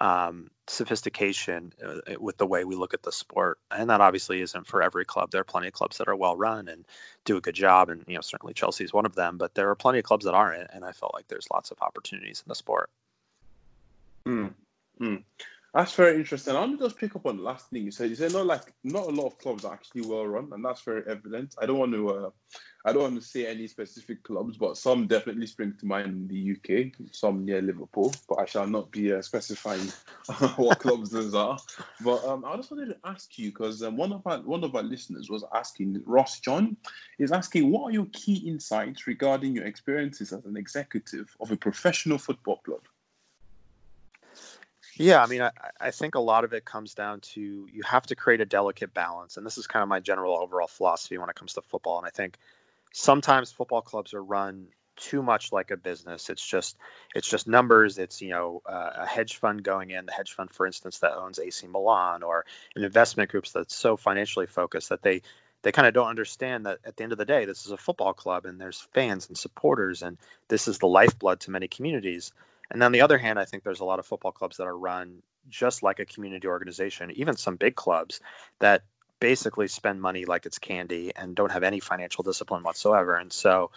um, 0.00 0.50
sophistication 0.66 1.72
uh, 1.84 2.14
with 2.18 2.36
the 2.36 2.46
way 2.46 2.64
we 2.64 2.74
look 2.74 2.94
at 2.94 3.02
the 3.02 3.12
sport. 3.12 3.58
And 3.70 3.90
that 3.90 4.00
obviously 4.00 4.40
isn't 4.40 4.66
for 4.66 4.82
every 4.82 5.04
club. 5.04 5.30
There 5.30 5.40
are 5.40 5.44
plenty 5.44 5.68
of 5.68 5.74
clubs 5.74 5.98
that 5.98 6.08
are 6.08 6.16
well 6.16 6.36
run 6.36 6.68
and 6.68 6.84
do 7.24 7.36
a 7.36 7.40
good 7.40 7.54
job. 7.54 7.90
And, 7.90 8.04
you 8.06 8.14
know, 8.14 8.20
certainly 8.20 8.54
Chelsea 8.54 8.84
is 8.84 8.92
one 8.92 9.06
of 9.06 9.14
them, 9.14 9.38
but 9.38 9.54
there 9.54 9.70
are 9.70 9.74
plenty 9.74 9.98
of 9.98 10.04
clubs 10.04 10.24
that 10.24 10.34
aren't. 10.34 10.70
And 10.72 10.84
I 10.84 10.92
felt 10.92 11.14
like 11.14 11.28
there's 11.28 11.48
lots 11.52 11.70
of 11.70 11.80
opportunities 11.80 12.42
in 12.44 12.48
the 12.48 12.54
sport. 12.54 12.90
Mm, 14.26 14.54
mm. 15.00 15.22
That's 15.74 15.92
very 15.96 16.18
interesting. 16.18 16.54
I 16.54 16.60
want 16.60 16.78
to 16.78 16.84
just 16.84 16.98
pick 16.98 17.16
up 17.16 17.26
on 17.26 17.38
the 17.38 17.42
last 17.42 17.68
thing 17.68 17.82
you 17.82 17.90
said. 17.90 18.08
You 18.08 18.14
said 18.14 18.32
not 18.32 18.46
like 18.46 18.72
not 18.84 19.08
a 19.08 19.10
lot 19.10 19.26
of 19.26 19.38
clubs 19.38 19.64
are 19.64 19.72
actually 19.72 20.02
well 20.02 20.24
run, 20.24 20.50
and 20.52 20.64
that's 20.64 20.82
very 20.82 21.02
evident. 21.08 21.56
I 21.60 21.66
don't 21.66 21.80
want 21.80 21.92
to 21.94 22.10
uh, 22.10 22.30
I 22.84 22.92
don't 22.92 23.02
want 23.02 23.16
to 23.16 23.26
say 23.26 23.46
any 23.46 23.66
specific 23.66 24.22
clubs, 24.22 24.56
but 24.56 24.76
some 24.76 25.08
definitely 25.08 25.48
spring 25.48 25.74
to 25.80 25.86
mind 25.86 26.06
in 26.06 26.28
the 26.28 26.52
UK. 26.52 26.92
Some 27.10 27.44
near 27.44 27.60
Liverpool, 27.60 28.14
but 28.28 28.36
I 28.36 28.44
shall 28.44 28.68
not 28.68 28.92
be 28.92 29.12
uh, 29.12 29.20
specifying 29.20 29.88
what 30.56 30.78
clubs 30.78 31.10
those 31.10 31.34
are. 31.34 31.58
But 32.04 32.24
um, 32.24 32.44
I 32.44 32.54
just 32.54 32.70
wanted 32.70 32.90
to 32.90 32.96
ask 33.04 33.36
you 33.36 33.50
because 33.50 33.82
um, 33.82 33.96
one 33.96 34.12
of 34.12 34.22
our 34.26 34.38
one 34.42 34.62
of 34.62 34.76
our 34.76 34.82
listeners 34.84 35.28
was 35.28 35.44
asking 35.52 36.00
Ross 36.06 36.38
John 36.38 36.76
is 37.18 37.32
asking 37.32 37.72
what 37.72 37.88
are 37.88 37.92
your 37.92 38.06
key 38.12 38.36
insights 38.46 39.08
regarding 39.08 39.56
your 39.56 39.64
experiences 39.64 40.32
as 40.32 40.44
an 40.44 40.56
executive 40.56 41.36
of 41.40 41.50
a 41.50 41.56
professional 41.56 42.18
football 42.18 42.58
club. 42.58 42.82
Yeah, 44.96 45.22
I 45.22 45.26
mean, 45.26 45.42
I, 45.42 45.50
I 45.80 45.90
think 45.90 46.14
a 46.14 46.20
lot 46.20 46.44
of 46.44 46.52
it 46.52 46.64
comes 46.64 46.94
down 46.94 47.20
to 47.20 47.40
you 47.40 47.82
have 47.84 48.06
to 48.06 48.16
create 48.16 48.40
a 48.40 48.46
delicate 48.46 48.94
balance. 48.94 49.36
And 49.36 49.44
this 49.44 49.58
is 49.58 49.66
kind 49.66 49.82
of 49.82 49.88
my 49.88 50.00
general 50.00 50.36
overall 50.36 50.68
philosophy 50.68 51.18
when 51.18 51.28
it 51.28 51.34
comes 51.36 51.54
to 51.54 51.62
football. 51.62 51.98
And 51.98 52.06
I 52.06 52.10
think 52.10 52.38
sometimes 52.92 53.50
football 53.50 53.82
clubs 53.82 54.14
are 54.14 54.22
run 54.22 54.68
too 54.96 55.22
much 55.22 55.52
like 55.52 55.72
a 55.72 55.76
business. 55.76 56.30
It's 56.30 56.46
just 56.46 56.76
it's 57.14 57.28
just 57.28 57.48
numbers. 57.48 57.98
It's 57.98 58.22
you 58.22 58.30
know 58.30 58.62
uh, 58.66 58.90
a 58.98 59.06
hedge 59.06 59.36
fund 59.36 59.64
going 59.64 59.90
in, 59.90 60.06
the 60.06 60.12
hedge 60.12 60.32
fund, 60.32 60.50
for 60.50 60.66
instance, 60.66 60.98
that 61.00 61.16
owns 61.16 61.40
AC 61.40 61.66
Milan, 61.66 62.22
or 62.22 62.44
an 62.76 62.84
investment 62.84 63.30
groups 63.30 63.50
that's 63.52 63.74
so 63.74 63.96
financially 63.96 64.46
focused 64.46 64.90
that 64.90 65.02
they 65.02 65.22
they 65.62 65.72
kind 65.72 65.88
of 65.88 65.94
don't 65.94 66.08
understand 66.08 66.66
that 66.66 66.78
at 66.84 66.96
the 66.96 67.02
end 67.02 67.12
of 67.12 67.18
the 67.18 67.24
day, 67.24 67.46
this 67.46 67.66
is 67.66 67.72
a 67.72 67.76
football 67.76 68.12
club 68.12 68.44
and 68.44 68.60
there's 68.60 68.80
fans 68.92 69.26
and 69.28 69.36
supporters, 69.36 70.02
and 70.02 70.18
this 70.48 70.68
is 70.68 70.78
the 70.78 70.86
lifeblood 70.86 71.40
to 71.40 71.50
many 71.50 71.66
communities. 71.66 72.32
And 72.70 72.80
then 72.80 72.86
on 72.86 72.92
the 72.92 73.02
other 73.02 73.18
hand, 73.18 73.38
I 73.38 73.44
think 73.44 73.62
there's 73.62 73.80
a 73.80 73.84
lot 73.84 73.98
of 73.98 74.06
football 74.06 74.32
clubs 74.32 74.56
that 74.56 74.66
are 74.66 74.76
run 74.76 75.22
just 75.48 75.82
like 75.82 76.00
a 76.00 76.06
community 76.06 76.48
organization, 76.48 77.10
even 77.12 77.36
some 77.36 77.56
big 77.56 77.74
clubs 77.74 78.20
that 78.60 78.82
basically 79.20 79.68
spend 79.68 80.00
money 80.00 80.24
like 80.24 80.46
it's 80.46 80.58
candy 80.58 81.12
and 81.14 81.34
don't 81.36 81.52
have 81.52 81.62
any 81.62 81.80
financial 81.80 82.24
discipline 82.24 82.62
whatsoever. 82.62 83.14
And 83.14 83.32
so 83.32 83.70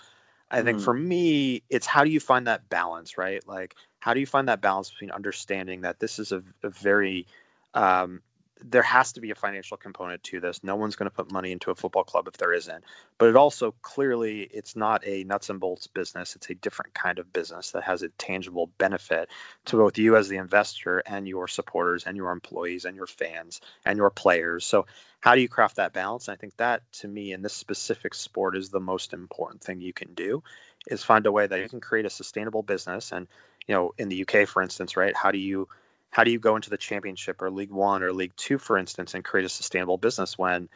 I 0.49 0.61
think 0.61 0.79
mm. 0.79 0.83
for 0.83 0.93
me, 0.93 1.63
it's 1.69 1.85
how 1.85 2.03
do 2.03 2.09
you 2.09 2.19
find 2.19 2.47
that 2.47 2.69
balance, 2.69 3.17
right? 3.17 3.45
Like, 3.47 3.75
how 3.99 4.13
do 4.13 4.19
you 4.19 4.25
find 4.25 4.47
that 4.47 4.61
balance 4.61 4.89
between 4.89 5.11
understanding 5.11 5.81
that 5.81 5.99
this 5.99 6.19
is 6.19 6.31
a, 6.31 6.41
a 6.63 6.69
very 6.69 7.27
um, 7.73 8.21
there 8.63 8.81
has 8.81 9.13
to 9.13 9.21
be 9.21 9.31
a 9.31 9.35
financial 9.35 9.77
component 9.77 10.23
to 10.23 10.39
this. 10.39 10.63
No 10.63 10.75
one's 10.75 10.95
going 10.95 11.09
to 11.09 11.15
put 11.15 11.31
money 11.31 11.51
into 11.51 11.71
a 11.71 11.75
football 11.75 12.03
club 12.03 12.27
if 12.27 12.37
there 12.37 12.53
isn't. 12.53 12.83
But 13.17 13.29
it 13.29 13.35
also 13.35 13.73
clearly 13.81 14.41
it's 14.41 14.75
not 14.75 15.05
a 15.05 15.23
nuts 15.23 15.49
and 15.49 15.59
bolts 15.59 15.87
business. 15.87 16.35
It's 16.35 16.49
a 16.49 16.55
different 16.55 16.93
kind 16.93 17.19
of 17.19 17.31
business 17.31 17.71
that 17.71 17.83
has 17.83 18.03
a 18.03 18.09
tangible 18.09 18.67
benefit 18.77 19.29
to 19.65 19.77
both 19.77 19.97
you 19.97 20.15
as 20.15 20.27
the 20.27 20.37
investor 20.37 20.99
and 20.99 21.27
your 21.27 21.47
supporters 21.47 22.05
and 22.05 22.17
your 22.17 22.31
employees 22.31 22.85
and 22.85 22.95
your 22.95 23.07
fans 23.07 23.61
and 23.85 23.97
your 23.97 24.09
players. 24.09 24.65
So 24.65 24.85
how 25.19 25.35
do 25.35 25.41
you 25.41 25.49
craft 25.49 25.77
that 25.77 25.93
balance? 25.93 26.27
And 26.27 26.33
I 26.33 26.37
think 26.37 26.57
that 26.57 26.81
to 26.93 27.07
me 27.07 27.33
in 27.33 27.41
this 27.41 27.53
specific 27.53 28.13
sport 28.13 28.55
is 28.55 28.69
the 28.69 28.79
most 28.79 29.13
important 29.13 29.61
thing 29.61 29.81
you 29.81 29.93
can 29.93 30.13
do 30.13 30.43
is 30.87 31.03
find 31.03 31.25
a 31.25 31.31
way 31.31 31.45
that 31.45 31.59
you 31.59 31.69
can 31.69 31.81
create 31.81 32.05
a 32.05 32.09
sustainable 32.09 32.63
business 32.63 33.11
and 33.11 33.27
you 33.67 33.75
know 33.75 33.93
in 33.97 34.09
the 34.09 34.25
UK 34.25 34.47
for 34.47 34.61
instance, 34.61 34.95
right? 34.95 35.15
How 35.15 35.31
do 35.31 35.37
you 35.37 35.67
how 36.09 36.23
do 36.23 36.31
you 36.31 36.39
go 36.39 36.55
into 36.55 36.69
the 36.69 36.77
championship 36.77 37.41
or 37.41 37.51
league 37.51 37.71
one 37.71 38.03
or 38.03 38.11
league 38.11 38.35
two 38.35 38.57
for 38.57 38.77
instance 38.77 39.13
and 39.13 39.23
create 39.23 39.45
a 39.45 39.49
sustainable 39.49 39.97
business 39.97 40.37
when 40.37 40.69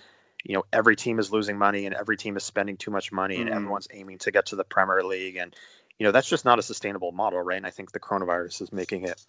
you 0.44 0.56
know 0.56 0.64
every 0.72 0.96
team 0.96 1.20
is 1.20 1.32
losing 1.32 1.58
money 1.58 1.86
and 1.86 1.96
every 1.96 2.18
team 2.18 2.38
is 2.38 2.44
spending 2.44 2.78
too 2.78 2.92
much 2.92 3.12
money 3.12 3.36
mm-hmm. 3.36 3.48
and 3.48 3.56
everyone's 3.56 3.88
aiming 3.92 4.18
to 4.18 4.32
get 4.32 4.48
to 4.48 4.56
the 4.56 4.64
premier 4.64 5.04
league 5.04 5.38
and 5.38 5.56
you 5.98 6.06
know 6.06 6.12
that's 6.12 6.30
just 6.30 6.46
not 6.46 6.60
a 6.60 6.64
sustainable 6.64 7.12
model 7.12 7.42
right 7.42 7.58
and 7.58 7.66
i 7.66 7.72
think 7.72 7.92
the 7.92 8.00
coronavirus 8.00 8.62
is 8.62 8.74
making 8.74 9.04
it 9.04 9.22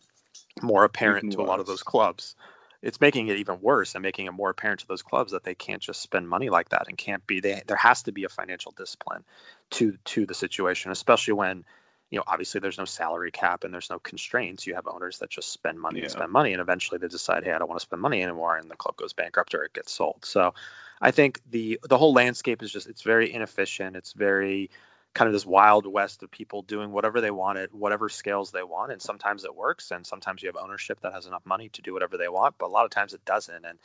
more 0.63 0.85
apparent 0.85 1.33
to 1.33 1.39
worse. 1.39 1.47
a 1.47 1.49
lot 1.49 1.61
of 1.61 1.67
those 1.67 1.83
clubs 1.83 2.35
it's 2.83 3.01
making 3.01 3.29
it 3.29 3.39
even 3.39 3.61
worse 3.61 3.95
and 3.95 4.03
making 4.03 4.27
it 4.27 4.33
more 4.33 4.51
apparent 4.51 4.81
to 4.81 4.89
those 4.89 5.03
clubs 5.03 5.33
that 5.33 5.45
they 5.45 5.55
can't 5.55 5.81
just 5.81 6.03
spend 6.03 6.29
money 6.29 6.51
like 6.51 6.71
that 6.71 6.89
and 6.89 6.99
can't 6.99 7.25
be 7.27 7.41
they, 7.41 7.63
there 7.67 7.77
has 7.77 8.03
to 8.03 8.13
be 8.13 8.25
a 8.25 8.29
financial 8.29 8.73
discipline 8.77 9.23
to 9.71 9.97
to 10.05 10.27
the 10.27 10.35
situation 10.35 10.91
especially 10.91 11.35
when 11.35 11.65
you 12.12 12.19
know, 12.19 12.25
obviously 12.26 12.61
there's 12.61 12.78
no 12.78 12.85
salary 12.85 13.31
cap 13.31 13.64
and 13.64 13.73
there's 13.73 13.88
no 13.88 13.99
constraints. 13.99 14.66
You 14.66 14.75
have 14.75 14.87
owners 14.87 15.19
that 15.21 15.31
just 15.31 15.50
spend 15.50 15.81
money 15.81 16.00
yeah. 16.00 16.04
and 16.04 16.12
spend 16.12 16.31
money, 16.31 16.52
and 16.52 16.61
eventually 16.61 16.99
they 16.99 17.09
decide, 17.09 17.42
hey, 17.42 17.52
I 17.52 17.59
don't 17.59 17.69
want 17.69 17.81
to 17.81 17.87
spend 17.87 18.02
money 18.02 18.23
anymore, 18.23 18.57
and 18.57 18.71
the 18.71 18.76
club 18.76 18.97
goes 18.97 19.14
bankrupt 19.14 19.54
or 19.54 19.64
it 19.64 19.73
gets 19.73 19.92
sold. 19.92 20.26
So, 20.26 20.52
I 21.00 21.11
think 21.11 21.40
the 21.50 21.81
the 21.83 21.97
whole 21.97 22.12
landscape 22.12 22.62
is 22.62 22.71
just 22.71 22.87
it's 22.87 23.00
very 23.00 23.33
inefficient. 23.33 23.97
It's 23.97 24.12
very 24.12 24.71
kind 25.14 25.26
of 25.26 25.33
this 25.33 25.47
wild 25.47 25.87
west 25.87 26.23
of 26.23 26.31
people 26.31 26.62
doing 26.62 26.92
whatever 26.92 27.21
they 27.23 27.31
want 27.31 27.59
at 27.59 27.75
whatever 27.75 28.11
scales 28.11 28.50
they 28.50 28.62
want, 28.62 28.92
and 28.92 29.00
sometimes 29.00 29.45
it 29.45 29.57
works, 29.57 29.90
and 29.90 30.07
sometimes 30.07 30.42
you 30.42 30.49
have 30.50 30.57
ownership 30.57 31.00
that 31.00 31.14
has 31.14 31.25
enough 31.25 31.47
money 31.47 31.71
to 31.71 31.81
do 31.81 31.95
whatever 31.95 32.19
they 32.19 32.28
want, 32.28 32.57
but 32.59 32.66
a 32.66 32.69
lot 32.69 32.85
of 32.85 32.90
times 32.90 33.14
it 33.14 33.25
doesn't, 33.25 33.64
and 33.64 33.78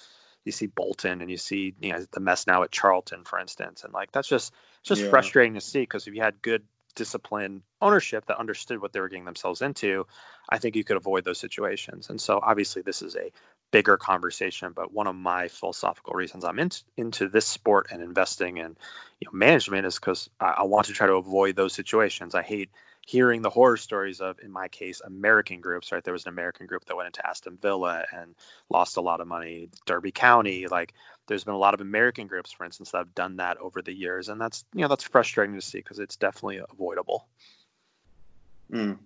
you 0.44 0.52
see 0.52 0.68
Bolton 0.68 1.22
and 1.22 1.32
you 1.32 1.38
see 1.38 1.74
you 1.80 1.94
know 1.94 2.06
the 2.12 2.20
mess 2.20 2.46
now 2.46 2.64
at 2.64 2.72
Charlton, 2.72 3.24
for 3.24 3.40
instance, 3.40 3.86
and 3.86 3.94
like 3.94 4.12
that's 4.12 4.28
just 4.28 4.54
it's 4.82 4.90
just 4.90 5.04
yeah. 5.04 5.10
frustrating 5.10 5.54
to 5.54 5.62
see 5.62 5.80
because 5.80 6.08
if 6.08 6.14
you 6.14 6.22
had 6.22 6.42
good 6.42 6.64
disciplined 6.98 7.62
ownership 7.82 8.26
that 8.26 8.40
understood 8.40 8.82
what 8.82 8.92
they 8.92 9.00
were 9.00 9.08
getting 9.08 9.24
themselves 9.24 9.62
into, 9.62 10.06
I 10.50 10.58
think 10.58 10.76
you 10.76 10.84
could 10.84 10.98
avoid 10.98 11.24
those 11.24 11.40
situations. 11.40 12.10
And 12.10 12.20
so 12.20 12.40
obviously 12.44 12.82
this 12.82 13.02
is 13.02 13.16
a 13.16 13.32
bigger 13.72 13.98
conversation, 13.98 14.74
but 14.76 14.92
one 14.92 15.08
of 15.08 15.16
my 15.16 15.48
philosophical 15.48 16.14
reasons 16.14 16.44
I'm 16.44 16.60
in, 16.60 16.72
into 16.98 17.30
this 17.30 17.46
sport 17.46 17.88
and 17.92 18.02
investing 18.02 18.58
in 18.58 18.76
you 19.20 19.26
know, 19.26 19.32
management 19.32 19.86
is 19.86 19.96
because 19.96 20.30
I, 20.40 20.56
I 20.58 20.64
want 20.64 20.88
to 20.88 20.94
try 20.94 21.08
to 21.08 21.14
avoid 21.14 21.56
those 21.56 21.74
situations. 21.74 22.34
I 22.34 22.42
hate 22.42 22.72
hearing 23.06 23.42
the 23.42 23.50
horror 23.50 23.78
stories 23.78 24.20
of, 24.20 24.40
in 24.44 24.52
my 24.52 24.68
case, 24.68 25.02
American 25.06 25.62
groups, 25.62 25.92
right? 25.92 26.04
There 26.04 26.14
was 26.14 26.26
an 26.26 26.34
American 26.34 26.66
group 26.66 26.86
that 26.86 26.96
went 26.98 27.08
into 27.08 27.26
Aston 27.26 27.58
Villa 27.62 28.04
and 28.12 28.36
lost 28.70 28.98
a 28.98 29.02
lot 29.02 29.22
of 29.22 29.28
money. 29.28 29.70
Derby 29.86 30.12
County, 30.12 30.68
like 30.68 30.94
there's 31.28 31.44
been 31.44 31.54
a 31.54 31.60
lot 31.60 31.74
of 31.74 31.82
American 31.82 32.28
groups, 32.28 32.52
for 32.52 32.66
instance, 32.66 32.92
that 32.92 33.00
have 33.00 33.16
done 33.16 33.38
that 33.38 33.58
over 33.58 33.82
the 33.82 33.94
years, 33.94 34.30
and 34.30 34.40
that's 34.40 34.66
you 34.74 34.82
know 34.82 34.88
that's 34.88 35.04
frustrating 35.04 35.56
to 35.56 35.62
see 35.62 35.80
because 35.80 36.00
it's 36.00 36.16
definitely 36.16 36.58
avoidable. 36.58 37.28
Mm. 38.72 38.98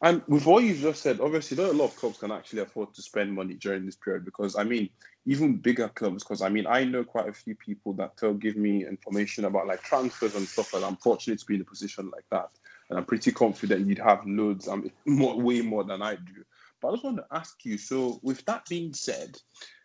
And 0.00 0.22
with 0.28 0.46
what 0.46 0.62
you've 0.62 0.78
just 0.78 1.02
said, 1.02 1.18
obviously, 1.20 1.56
not 1.56 1.70
a 1.70 1.76
lot 1.76 1.86
of 1.86 1.96
clubs 1.96 2.18
can 2.18 2.30
actually 2.30 2.62
afford 2.62 2.94
to 2.94 3.02
spend 3.02 3.34
money 3.34 3.54
during 3.54 3.84
this 3.84 3.96
period 3.96 4.24
because, 4.24 4.54
I 4.54 4.62
mean, 4.62 4.90
even 5.26 5.56
bigger 5.56 5.88
clubs, 5.88 6.22
because 6.22 6.40
I 6.40 6.48
mean, 6.50 6.68
I 6.68 6.84
know 6.84 7.02
quite 7.02 7.28
a 7.28 7.32
few 7.32 7.56
people 7.56 7.94
that 7.94 8.16
tell 8.16 8.32
give 8.32 8.56
me 8.56 8.86
information 8.86 9.44
about 9.44 9.66
like 9.66 9.82
transfers 9.82 10.36
and 10.36 10.46
stuff 10.46 10.70
that. 10.70 10.84
I'm 10.84 10.96
fortunate 10.96 11.40
to 11.40 11.46
be 11.46 11.56
in 11.56 11.62
a 11.62 11.64
position 11.64 12.10
like 12.10 12.24
that 12.30 12.50
and 12.88 12.98
I'm 12.98 13.04
pretty 13.04 13.32
confident 13.32 13.86
you'd 13.86 13.98
have 13.98 14.26
loads, 14.26 14.68
um, 14.68 14.90
more, 15.06 15.38
way 15.38 15.60
more 15.60 15.84
than 15.84 16.02
I 16.02 16.14
do. 16.16 16.44
But 16.80 16.88
I 16.88 16.92
just 16.92 17.04
want 17.04 17.16
to 17.18 17.26
ask 17.32 17.64
you. 17.64 17.76
So, 17.76 18.20
with 18.22 18.44
that 18.46 18.66
being 18.68 18.94
said, 18.94 19.38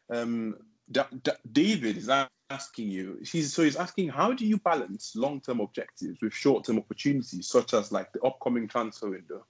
um, 0.09 0.55
D- 0.91 1.01
D- 1.23 1.31
David 1.51 1.97
is 1.97 2.09
asking 2.49 2.89
you. 2.89 3.19
He's 3.23 3.53
so 3.53 3.63
he's 3.63 3.75
asking, 3.75 4.09
how 4.09 4.33
do 4.33 4.45
you 4.45 4.57
balance 4.57 5.15
long-term 5.15 5.59
objectives 5.59 6.21
with 6.21 6.33
short-term 6.33 6.77
opportunities, 6.77 7.47
such 7.47 7.73
as 7.73 7.91
like 7.91 8.11
the 8.13 8.21
upcoming 8.21 8.67
transfer 8.67 9.09
window? 9.09 9.45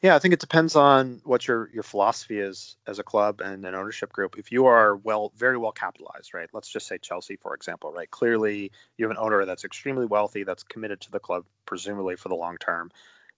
Yeah, 0.00 0.14
I 0.14 0.20
think 0.20 0.32
it 0.32 0.38
depends 0.38 0.76
on 0.76 1.20
what 1.24 1.48
your 1.48 1.70
your 1.74 1.82
philosophy 1.82 2.38
is 2.38 2.76
as 2.86 3.00
a 3.00 3.02
club 3.02 3.40
and 3.40 3.64
an 3.64 3.74
ownership 3.74 4.12
group. 4.12 4.38
If 4.38 4.52
you 4.52 4.66
are 4.66 4.94
well, 4.94 5.32
very 5.36 5.58
well 5.58 5.72
capitalized, 5.72 6.34
right? 6.34 6.48
Let's 6.52 6.68
just 6.68 6.86
say 6.86 6.98
Chelsea, 6.98 7.34
for 7.34 7.52
example, 7.54 7.92
right? 7.92 8.08
Clearly, 8.08 8.70
you 8.96 9.04
have 9.04 9.10
an 9.10 9.16
owner 9.18 9.44
that's 9.44 9.64
extremely 9.64 10.06
wealthy, 10.06 10.44
that's 10.44 10.62
committed 10.62 11.00
to 11.00 11.10
the 11.10 11.18
club, 11.18 11.44
presumably 11.66 12.14
for 12.14 12.28
the 12.28 12.36
long 12.36 12.58
term. 12.58 12.92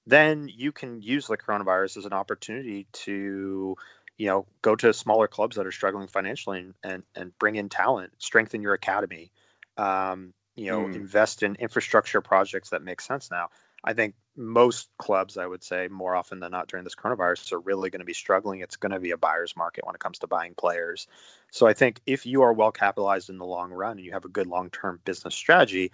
Then 0.07 0.51
you 0.53 0.73
can 0.73 1.03
use 1.03 1.27
the 1.27 1.37
coronavirus 1.39 1.99
as 1.99 2.05
an 2.05 2.13
opportunity 2.13 2.87
to, 2.93 3.77
you 4.21 4.27
know, 4.27 4.45
go 4.61 4.77
to 4.77 4.93
smaller 4.93 5.27
clubs 5.27 5.57
that 5.57 5.67
are 5.67 5.73
struggling 5.73 6.07
financially 6.07 6.59
and 6.59 6.75
and, 6.85 7.03
and 7.17 7.39
bring 7.39 7.57
in 7.57 7.71
talent, 7.71 8.13
strengthen 8.19 8.61
your 8.61 8.75
academy, 8.75 9.33
um, 9.79 10.35
you 10.57 10.67
know, 10.67 10.81
mm. 10.81 10.95
invest 10.95 11.43
in 11.43 11.55
infrastructure 11.55 12.21
projects 12.21 12.69
that 12.69 12.83
make 12.83 13.01
sense 13.01 13.31
now. 13.31 13.49
I 13.83 13.95
think 13.95 14.15
most 14.37 14.91
clubs, 14.99 15.39
I 15.39 15.47
would 15.47 15.65
say, 15.65 15.89
more 15.89 16.15
often 16.15 16.39
than 16.39 16.51
not 16.51 16.69
during 16.69 16.85
this 16.85 16.95
coronavirus, 16.95 17.53
are 17.53 17.61
really 17.61 17.89
going 17.89 18.01
to 18.01 18.05
be 18.07 18.13
struggling. 18.13 18.61
It's 18.61 18.77
going 18.77 18.93
to 18.93 19.01
be 19.01 19.13
a 19.13 19.17
buyer's 19.17 19.57
market 19.57 19.87
when 19.87 19.95
it 19.95 20.01
comes 20.03 20.19
to 20.19 20.27
buying 20.27 20.53
players. 20.55 21.07
So 21.51 21.67
I 21.67 21.73
think 21.73 22.03
if 22.05 22.27
you 22.27 22.43
are 22.43 22.53
well 22.53 22.73
capitalized 22.73 23.31
in 23.31 23.39
the 23.39 23.47
long 23.47 23.71
run 23.71 23.93
and 23.93 24.05
you 24.05 24.13
have 24.13 24.27
a 24.27 24.29
good 24.29 24.47
long 24.47 24.69
term 24.69 25.01
business 25.03 25.35
strategy, 25.35 25.93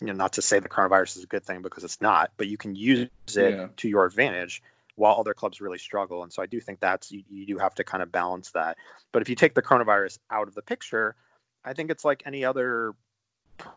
you 0.00 0.08
know, 0.08 0.12
not 0.12 0.32
to 0.32 0.42
say 0.42 0.58
the 0.58 0.68
coronavirus 0.68 1.18
is 1.18 1.22
a 1.22 1.28
good 1.28 1.44
thing 1.44 1.62
because 1.62 1.84
it's 1.84 2.00
not, 2.00 2.32
but 2.36 2.48
you 2.48 2.56
can 2.56 2.74
use 2.74 3.08
it 3.36 3.54
yeah. 3.54 3.68
to 3.76 3.88
your 3.88 4.06
advantage 4.06 4.60
while 4.96 5.16
other 5.18 5.34
clubs 5.34 5.60
really 5.60 5.78
struggle. 5.78 6.22
And 6.22 6.32
so 6.32 6.42
I 6.42 6.46
do 6.46 6.60
think 6.60 6.80
that's 6.80 7.10
you, 7.10 7.22
you 7.28 7.46
do 7.46 7.58
have 7.58 7.74
to 7.76 7.84
kind 7.84 8.02
of 8.02 8.12
balance 8.12 8.50
that. 8.52 8.76
But 9.12 9.22
if 9.22 9.28
you 9.28 9.34
take 9.34 9.54
the 9.54 9.62
coronavirus 9.62 10.18
out 10.30 10.48
of 10.48 10.54
the 10.54 10.62
picture, 10.62 11.16
I 11.64 11.72
think 11.72 11.90
it's 11.90 12.04
like 12.04 12.22
any 12.26 12.44
other 12.44 12.94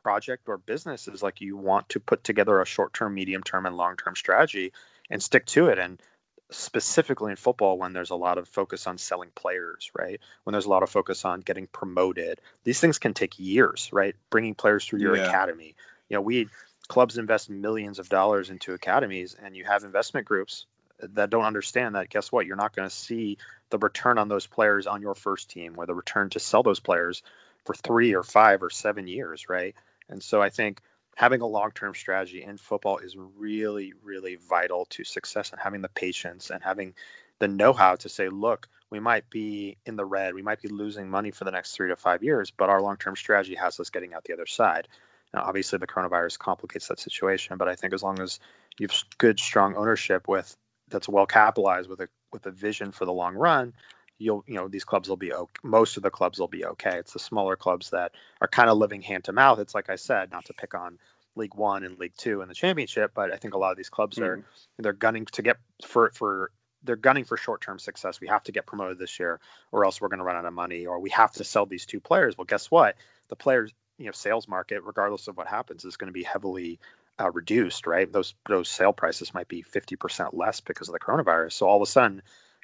project 0.04 0.48
or 0.48 0.58
business 0.58 1.08
is 1.08 1.22
like 1.22 1.42
you 1.42 1.56
want 1.56 1.90
to 1.90 2.00
put 2.00 2.24
together 2.24 2.62
a 2.62 2.66
short 2.66 2.94
term, 2.94 3.14
medium 3.14 3.44
term, 3.44 3.66
and 3.66 3.78
long 3.78 3.96
term 3.96 4.16
strategy 4.16 4.74
and 5.10 5.22
stick 5.22 5.46
to 5.46 5.68
it. 5.68 5.80
And 5.80 6.02
specifically 6.50 7.32
in 7.32 7.36
football 7.36 7.78
when 7.78 7.94
there's 7.94 8.10
a 8.10 8.16
lot 8.16 8.38
of 8.38 8.48
focus 8.48 8.88
on 8.88 8.98
selling 8.98 9.30
players, 9.36 9.92
right? 9.98 10.20
When 10.44 10.54
there's 10.54 10.66
a 10.66 10.70
lot 10.70 10.84
of 10.84 10.90
focus 10.90 11.26
on 11.26 11.42
getting 11.42 11.68
promoted, 11.68 12.40
these 12.64 12.80
things 12.80 13.00
can 13.00 13.14
take 13.14 13.38
years, 13.38 13.90
right? 13.92 14.16
Bringing 14.30 14.56
players 14.56 14.86
through 14.86 15.00
your 15.00 15.18
yeah. 15.18 15.28
academy. 15.28 15.76
You 16.10 16.16
know, 16.16 16.22
we 16.22 16.48
clubs 16.88 17.18
invest 17.18 17.50
millions 17.50 18.00
of 18.00 18.08
dollars 18.08 18.50
into 18.50 18.74
academies, 18.74 19.36
and 19.42 19.56
you 19.56 19.66
have 19.66 19.84
investment 19.84 20.26
groups 20.26 20.66
that 21.00 21.30
don't 21.30 21.46
understand 21.46 21.96
that. 21.96 22.10
Guess 22.10 22.32
what? 22.32 22.46
You're 22.46 22.56
not 22.56 22.76
going 22.76 22.88
to 22.90 22.96
see 22.96 23.38
the 23.70 23.78
return 23.78 24.18
on 24.18 24.30
those 24.30 24.48
players 24.48 24.88
on 24.88 25.02
your 25.02 25.16
first 25.16 25.50
team, 25.50 25.76
or 25.78 25.86
the 25.86 25.94
return 25.94 26.30
to 26.32 26.40
sell 26.40 26.64
those 26.64 26.80
players 26.80 27.24
for 27.66 27.74
three 27.76 28.16
or 28.16 28.24
five 28.24 28.64
or 28.64 28.70
seven 28.70 29.08
years, 29.08 29.50
right? 29.50 29.76
And 30.10 30.24
so 30.24 30.42
I 30.42 30.50
think 30.50 30.82
having 31.18 31.42
a 31.42 31.48
long-term 31.48 31.96
strategy 31.96 32.44
in 32.44 32.58
football 32.58 33.00
is 33.00 33.18
really 33.18 33.94
really 34.04 34.36
vital 34.36 34.86
to 34.86 35.04
success 35.04 35.52
and 35.52 35.60
having 35.60 35.82
the 35.82 35.90
patience 35.90 36.52
and 36.52 36.64
having 36.64 36.94
the 37.40 37.48
know-how 37.48 37.96
to 37.96 38.08
say 38.08 38.30
look 38.30 38.70
we 38.92 39.00
might 39.00 39.28
be 39.30 39.78
in 39.86 39.96
the 39.96 40.06
red 40.06 40.36
we 40.36 40.44
might 40.44 40.62
be 40.62 40.70
losing 40.70 41.10
money 41.10 41.32
for 41.32 41.44
the 41.44 41.52
next 41.52 41.72
three 41.72 41.90
to 41.90 41.96
five 41.96 42.24
years 42.24 42.52
but 42.52 42.70
our 42.70 42.82
long-term 42.82 43.16
strategy 43.16 43.56
has 43.56 43.80
us 43.80 43.90
getting 43.90 44.14
out 44.14 44.24
the 44.26 44.34
other 44.34 44.46
side 44.46 44.88
now 45.34 45.42
obviously 45.42 45.80
the 45.80 45.88
coronavirus 45.88 46.38
complicates 46.38 46.88
that 46.88 47.00
situation 47.00 47.58
but 47.58 47.68
i 47.68 47.76
think 47.76 47.94
as 47.94 48.04
long 48.04 48.20
as 48.20 48.40
you 48.78 48.88
have 48.88 49.04
good 49.18 49.40
strong 49.40 49.76
ownership 49.76 50.28
with 50.28 50.56
that's 50.90 51.10
well 51.10 51.26
capitalized 51.26 51.90
with 51.90 52.02
a 52.02 52.10
with 52.32 52.46
a 52.46 52.52
vision 52.52 52.92
for 52.92 53.06
the 53.06 53.14
long 53.14 53.36
run 53.36 53.74
you'll 54.20 54.44
you 54.48 54.56
know 54.56 54.68
these 54.68 54.84
clubs 54.84 55.10
will 55.10 55.18
be 55.18 55.34
okay. 55.34 55.52
most 55.64 55.98
of 55.98 56.04
the 56.04 56.10
clubs 56.10 56.40
will 56.40 56.48
be 56.48 56.66
okay. 56.66 56.98
It's 56.98 57.14
the 57.14 57.20
smaller 57.20 57.56
clubs 57.56 57.92
that 57.92 58.14
are 58.42 58.48
kind 58.48 58.70
of 58.70 58.78
living 58.78 59.02
hand 59.02 59.26
to 59.26 59.34
mouth. 59.34 59.60
It's 59.60 59.76
like 59.76 59.90
I 59.90 59.96
said, 59.96 60.32
not 60.32 60.46
to 60.46 60.54
pick 60.54 60.74
on 60.74 60.98
League 61.36 61.56
One 61.56 61.84
and 61.84 62.00
League 62.00 62.16
Two 62.18 62.42
and 62.42 62.50
the 62.50 62.56
Championship, 62.56 63.12
but 63.14 63.32
I 63.32 63.38
think 63.38 63.54
a 63.54 63.58
lot 63.58 63.72
of 63.72 63.78
these 63.78 63.90
clubs 63.90 64.18
mm. 64.18 64.24
are 64.24 64.38
mm-hmm. 64.38 64.82
they're 64.82 64.94
gunning 64.94 65.26
to 65.34 65.42
get 65.42 65.58
for 65.86 66.12
for 66.14 66.52
they're 66.84 66.96
gunning 66.96 67.26
for 67.26 67.38
short-term 67.38 67.80
success. 67.80 68.22
We 68.22 68.28
have 68.28 68.44
to 68.44 68.52
get 68.52 68.66
promoted 68.66 69.00
this 69.00 69.20
year, 69.20 69.40
or 69.72 69.84
else 69.84 70.00
we're 70.00 70.10
going 70.10 70.20
to 70.20 70.26
run 70.26 70.36
out 70.36 70.46
of 70.46 70.54
money, 70.54 70.86
or 70.86 71.00
we 71.00 71.10
have 71.10 71.32
to 71.34 71.44
sell 71.44 71.66
these 71.66 71.86
two 71.86 72.00
players. 72.00 72.38
Well, 72.38 72.46
guess 72.46 72.72
what? 72.72 72.96
The 73.30 73.36
players, 73.36 73.74
you 73.98 74.06
know, 74.06 74.12
sales 74.12 74.48
market, 74.48 74.84
regardless 74.84 75.28
of 75.28 75.36
what 75.36 75.48
happens, 75.48 75.86
is 75.86 75.98
going 75.98 76.08
to 76.08 76.14
be 76.14 76.24
heavily 76.24 76.80
uh, 77.20 77.32
reduced. 77.32 77.88
Right? 77.88 78.12
Those 78.12 78.34
those 78.48 78.70
sale 78.70 78.94
prices 78.94 79.34
might 79.34 79.48
be 79.48 79.64
50% 79.64 80.30
less 80.34 80.62
because 80.62 80.90
of 80.90 80.94
the 80.94 81.00
coronavirus. 81.00 81.54
So 81.54 81.68
all 81.68 81.78
of 81.78 81.82
a 81.82 81.92
sudden, 81.92 82.22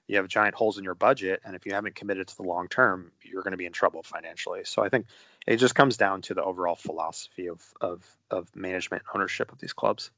you 0.07 0.17
have 0.17 0.27
giant 0.27 0.55
holes 0.55 0.77
in 0.77 0.83
your 0.83 0.95
budget 0.95 1.41
and 1.45 1.55
if 1.55 1.65
you 1.65 1.73
haven't 1.73 1.95
committed 1.95 2.27
to 2.27 2.35
the 2.37 2.43
long 2.43 2.67
term 2.67 3.11
you're 3.21 3.43
going 3.43 3.51
to 3.51 3.57
be 3.57 3.65
in 3.65 3.71
trouble 3.71 4.03
financially 4.03 4.61
so 4.63 4.83
i 4.83 4.89
think 4.89 5.05
it 5.47 5.57
just 5.57 5.75
comes 5.75 5.97
down 5.97 6.21
to 6.21 6.33
the 6.33 6.43
overall 6.43 6.75
philosophy 6.75 7.47
of 7.47 7.61
of, 7.81 8.05
of 8.29 8.53
management 8.55 9.03
ownership 9.13 9.51
of 9.51 9.59
these 9.59 9.73
clubs 9.73 10.11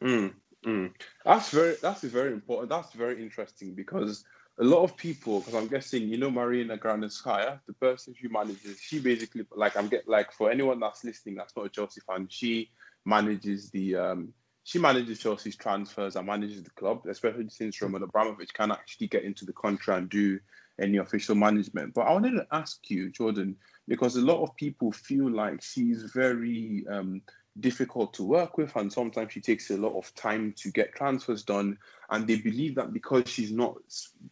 mm, 0.00 0.32
mm. 0.64 0.90
that's 1.24 1.50
very 1.50 1.76
that's 1.80 2.02
very 2.02 2.32
important 2.32 2.68
that's 2.68 2.92
very 2.92 3.22
interesting 3.22 3.74
because 3.74 4.24
a 4.60 4.64
lot 4.64 4.82
of 4.82 4.96
people 4.96 5.40
because 5.40 5.54
i'm 5.54 5.68
guessing 5.68 6.08
you 6.08 6.18
know 6.18 6.30
marina 6.30 6.76
granovskaia 6.76 7.60
the 7.66 7.72
person 7.74 8.14
who 8.20 8.28
manages 8.28 8.78
she 8.80 8.98
basically 8.98 9.46
like 9.54 9.76
i'm 9.76 9.88
get 9.88 10.06
like 10.08 10.32
for 10.32 10.50
anyone 10.50 10.78
that's 10.80 11.04
listening 11.04 11.36
that's 11.36 11.56
not 11.56 11.66
a 11.66 11.68
chelsea 11.68 12.00
fan 12.00 12.26
she 12.28 12.70
manages 13.04 13.70
the 13.70 13.96
um 13.96 14.32
she 14.68 14.78
manages 14.78 15.20
Chelsea's 15.20 15.56
transfers 15.56 16.14
and 16.14 16.26
manages 16.26 16.62
the 16.62 16.70
club, 16.70 17.06
especially 17.08 17.48
since 17.48 17.80
Roman 17.80 18.02
Abramovich 18.02 18.52
can 18.52 18.70
actually 18.70 19.06
get 19.06 19.24
into 19.24 19.46
the 19.46 19.52
country 19.54 19.94
and 19.94 20.10
do 20.10 20.38
any 20.78 20.98
official 20.98 21.34
management. 21.34 21.94
But 21.94 22.02
I 22.02 22.12
wanted 22.12 22.32
to 22.32 22.46
ask 22.52 22.78
you, 22.90 23.10
Jordan, 23.10 23.56
because 23.86 24.16
a 24.16 24.20
lot 24.20 24.42
of 24.42 24.54
people 24.56 24.92
feel 24.92 25.30
like 25.30 25.62
she's 25.62 26.02
very 26.14 26.84
um, 26.90 27.22
difficult 27.60 28.12
to 28.14 28.24
work 28.24 28.58
with, 28.58 28.76
and 28.76 28.92
sometimes 28.92 29.32
she 29.32 29.40
takes 29.40 29.70
a 29.70 29.76
lot 29.78 29.96
of 29.96 30.14
time 30.14 30.52
to 30.58 30.70
get 30.70 30.94
transfers 30.94 31.42
done. 31.42 31.78
And 32.10 32.26
they 32.26 32.36
believe 32.36 32.74
that 32.74 32.92
because 32.92 33.26
she's 33.26 33.50
not 33.50 33.76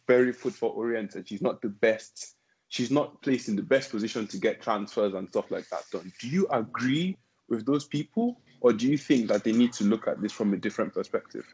very 0.05 0.33
football 0.33 0.69
oriented, 0.69 1.27
she's 1.27 1.41
not 1.41 1.63
the 1.63 1.69
best, 1.69 2.35
she's 2.67 2.91
not 2.91 3.21
placed 3.23 3.49
in 3.49 3.55
the 3.55 3.63
best 3.63 3.89
position 3.89 4.27
to 4.27 4.37
get 4.37 4.61
transfers 4.61 5.15
and 5.15 5.27
stuff 5.27 5.49
like 5.49 5.67
that 5.69 5.83
done. 5.91 6.11
Do 6.21 6.27
you 6.29 6.47
agree 6.51 7.17
with 7.49 7.65
those 7.65 7.85
people? 7.85 8.39
Or 8.61 8.73
do 8.73 8.87
you 8.87 8.97
think 8.97 9.27
that 9.27 9.43
they 9.43 9.51
need 9.51 9.73
to 9.73 9.83
look 9.83 10.07
at 10.07 10.21
this 10.21 10.31
from 10.31 10.53
a 10.53 10.57
different 10.57 10.93
perspective? 10.93 11.45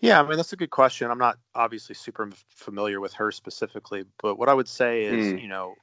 Yeah, 0.00 0.20
I 0.20 0.26
mean 0.26 0.36
that's 0.36 0.52
a 0.52 0.56
good 0.56 0.70
question. 0.70 1.10
I'm 1.10 1.18
not 1.18 1.38
obviously 1.54 1.94
super 1.94 2.30
familiar 2.48 3.00
with 3.00 3.12
her 3.14 3.30
specifically, 3.30 4.04
but 4.22 4.36
what 4.36 4.48
I 4.48 4.54
would 4.54 4.68
say 4.68 5.04
is, 5.04 5.34
mm. 5.34 5.42
you 5.42 5.48
know, 5.48 5.74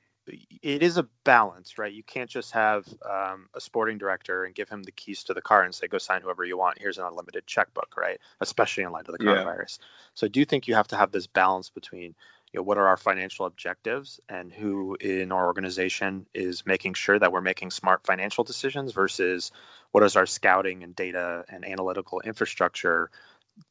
it 0.62 0.84
is 0.84 0.98
a 0.98 1.08
balance, 1.24 1.78
right? 1.78 1.94
You 1.94 2.04
can't 2.04 2.30
just 2.30 2.52
have 2.52 2.86
um, 3.10 3.48
a 3.54 3.62
sporting 3.62 3.98
director 3.98 4.44
and 4.44 4.54
give 4.54 4.70
him 4.70 4.84
the 4.84 4.92
keys 4.92 5.24
to 5.26 5.34
the 5.34 5.42
car 5.42 5.64
and 5.64 5.74
say, 5.74 5.88
"Go 5.88 6.00
sign 6.00 6.22
whoever 6.22 6.44
you 6.44 6.58
want. 6.58 6.80
Here's 6.80 6.98
an 6.98 7.06
unlimited 7.06 7.46
checkbook," 7.46 7.96
right? 7.96 8.20
Especially 8.42 8.84
in 8.84 8.92
light 8.92 9.08
of 9.08 9.18
the 9.18 9.24
coronavirus. 9.24 9.80
Yeah. 9.80 9.86
So 10.16 10.26
I 10.26 10.30
do 10.30 10.46
think 10.46 10.68
you 10.68 10.76
have 10.76 10.88
to 10.90 10.98
have 10.98 11.12
this 11.12 11.28
balance 11.28 11.70
between 11.70 12.16
you 12.54 12.60
know, 12.60 12.64
what 12.64 12.78
are 12.78 12.88
our 12.88 12.98
financial 12.98 13.46
objectives 13.46 14.20
and 14.30 14.52
who 14.52 14.96
in 14.96 15.32
our 15.32 15.48
organization 15.48 16.26
is 16.34 16.66
making 16.66 16.94
sure 16.94 17.20
that 17.20 17.32
we're 17.32 17.42
making 17.42 17.72
smart 17.72 18.06
financial 18.06 18.44
decisions 18.44 18.94
versus 18.94 19.52
what 19.92 20.04
is 20.04 20.16
our 20.16 20.26
scouting 20.26 20.84
and 20.84 20.96
data 20.96 21.44
and 21.50 21.66
analytical 21.66 22.22
infrastructure 22.22 23.10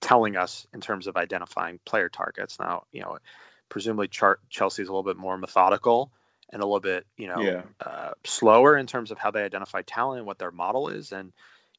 telling 0.00 0.36
us 0.36 0.66
in 0.74 0.80
terms 0.80 1.06
of 1.06 1.16
identifying 1.16 1.78
player 1.84 2.08
targets. 2.08 2.58
Now, 2.58 2.84
you 2.92 3.00
know, 3.00 3.18
presumably 3.68 4.08
Char- 4.08 4.40
Chelsea's 4.50 4.88
a 4.88 4.92
little 4.92 5.02
bit 5.02 5.16
more 5.16 5.38
methodical 5.38 6.10
and 6.50 6.62
a 6.62 6.66
little 6.66 6.80
bit, 6.80 7.06
you 7.16 7.28
know, 7.28 7.40
yeah. 7.40 7.62
uh, 7.80 8.12
slower 8.24 8.76
in 8.76 8.86
terms 8.86 9.10
of 9.10 9.18
how 9.18 9.30
they 9.30 9.42
identify 9.42 9.82
talent 9.82 10.18
and 10.18 10.26
what 10.26 10.38
their 10.38 10.52
model 10.52 10.88
is. 10.88 11.12
And, 11.12 11.32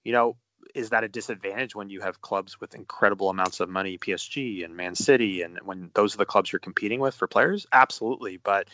you 0.04 0.14
know, 0.14 0.36
is 0.78 0.92
that 0.92 1.04
a 1.04 1.08
disadvantage 1.08 1.76
when 1.76 1.90
you 1.90 2.02
have 2.02 2.22
clubs 2.22 2.62
with 2.62 2.76
incredible 2.76 3.30
amounts 3.30 3.60
of 3.60 3.68
money, 3.68 3.98
PSG 3.98 4.64
and 4.64 4.76
Man 4.78 4.94
City, 4.96 5.42
and 5.42 5.60
when 5.64 5.90
those 5.96 6.14
are 6.14 6.20
the 6.20 6.26
clubs 6.26 6.52
you're 6.52 6.60
competing 6.60 7.00
with 7.00 7.16
for 7.16 7.28
players? 7.28 7.66
Absolutely, 7.72 8.38
but 8.38 8.68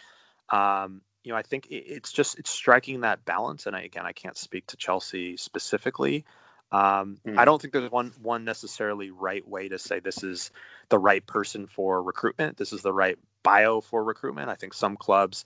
um, 0.49 1.01
you 1.23 1.31
know, 1.31 1.37
I 1.37 1.41
think 1.41 1.67
it's 1.69 2.11
just 2.11 2.37
it's 2.37 2.49
striking 2.49 3.01
that 3.01 3.23
balance. 3.23 3.65
And 3.65 3.75
I, 3.75 3.83
again, 3.83 4.05
I 4.05 4.11
can't 4.11 4.37
speak 4.37 4.67
to 4.67 4.77
Chelsea 4.77 5.37
specifically. 5.37 6.25
Um, 6.71 7.19
mm. 7.25 7.37
I 7.37 7.45
don't 7.45 7.61
think 7.61 7.71
there's 7.71 7.91
one 7.91 8.11
one 8.21 8.43
necessarily 8.43 9.11
right 9.11 9.47
way 9.47 9.69
to 9.69 9.79
say 9.79 9.99
this 9.99 10.23
is 10.23 10.51
the 10.89 10.99
right 10.99 11.25
person 11.25 11.67
for 11.67 12.03
recruitment. 12.03 12.57
This 12.57 12.73
is 12.73 12.81
the 12.81 12.93
right 12.93 13.17
bio 13.43 13.79
for 13.79 14.03
recruitment. 14.03 14.49
I 14.49 14.55
think 14.55 14.73
some 14.73 14.97
clubs 14.97 15.45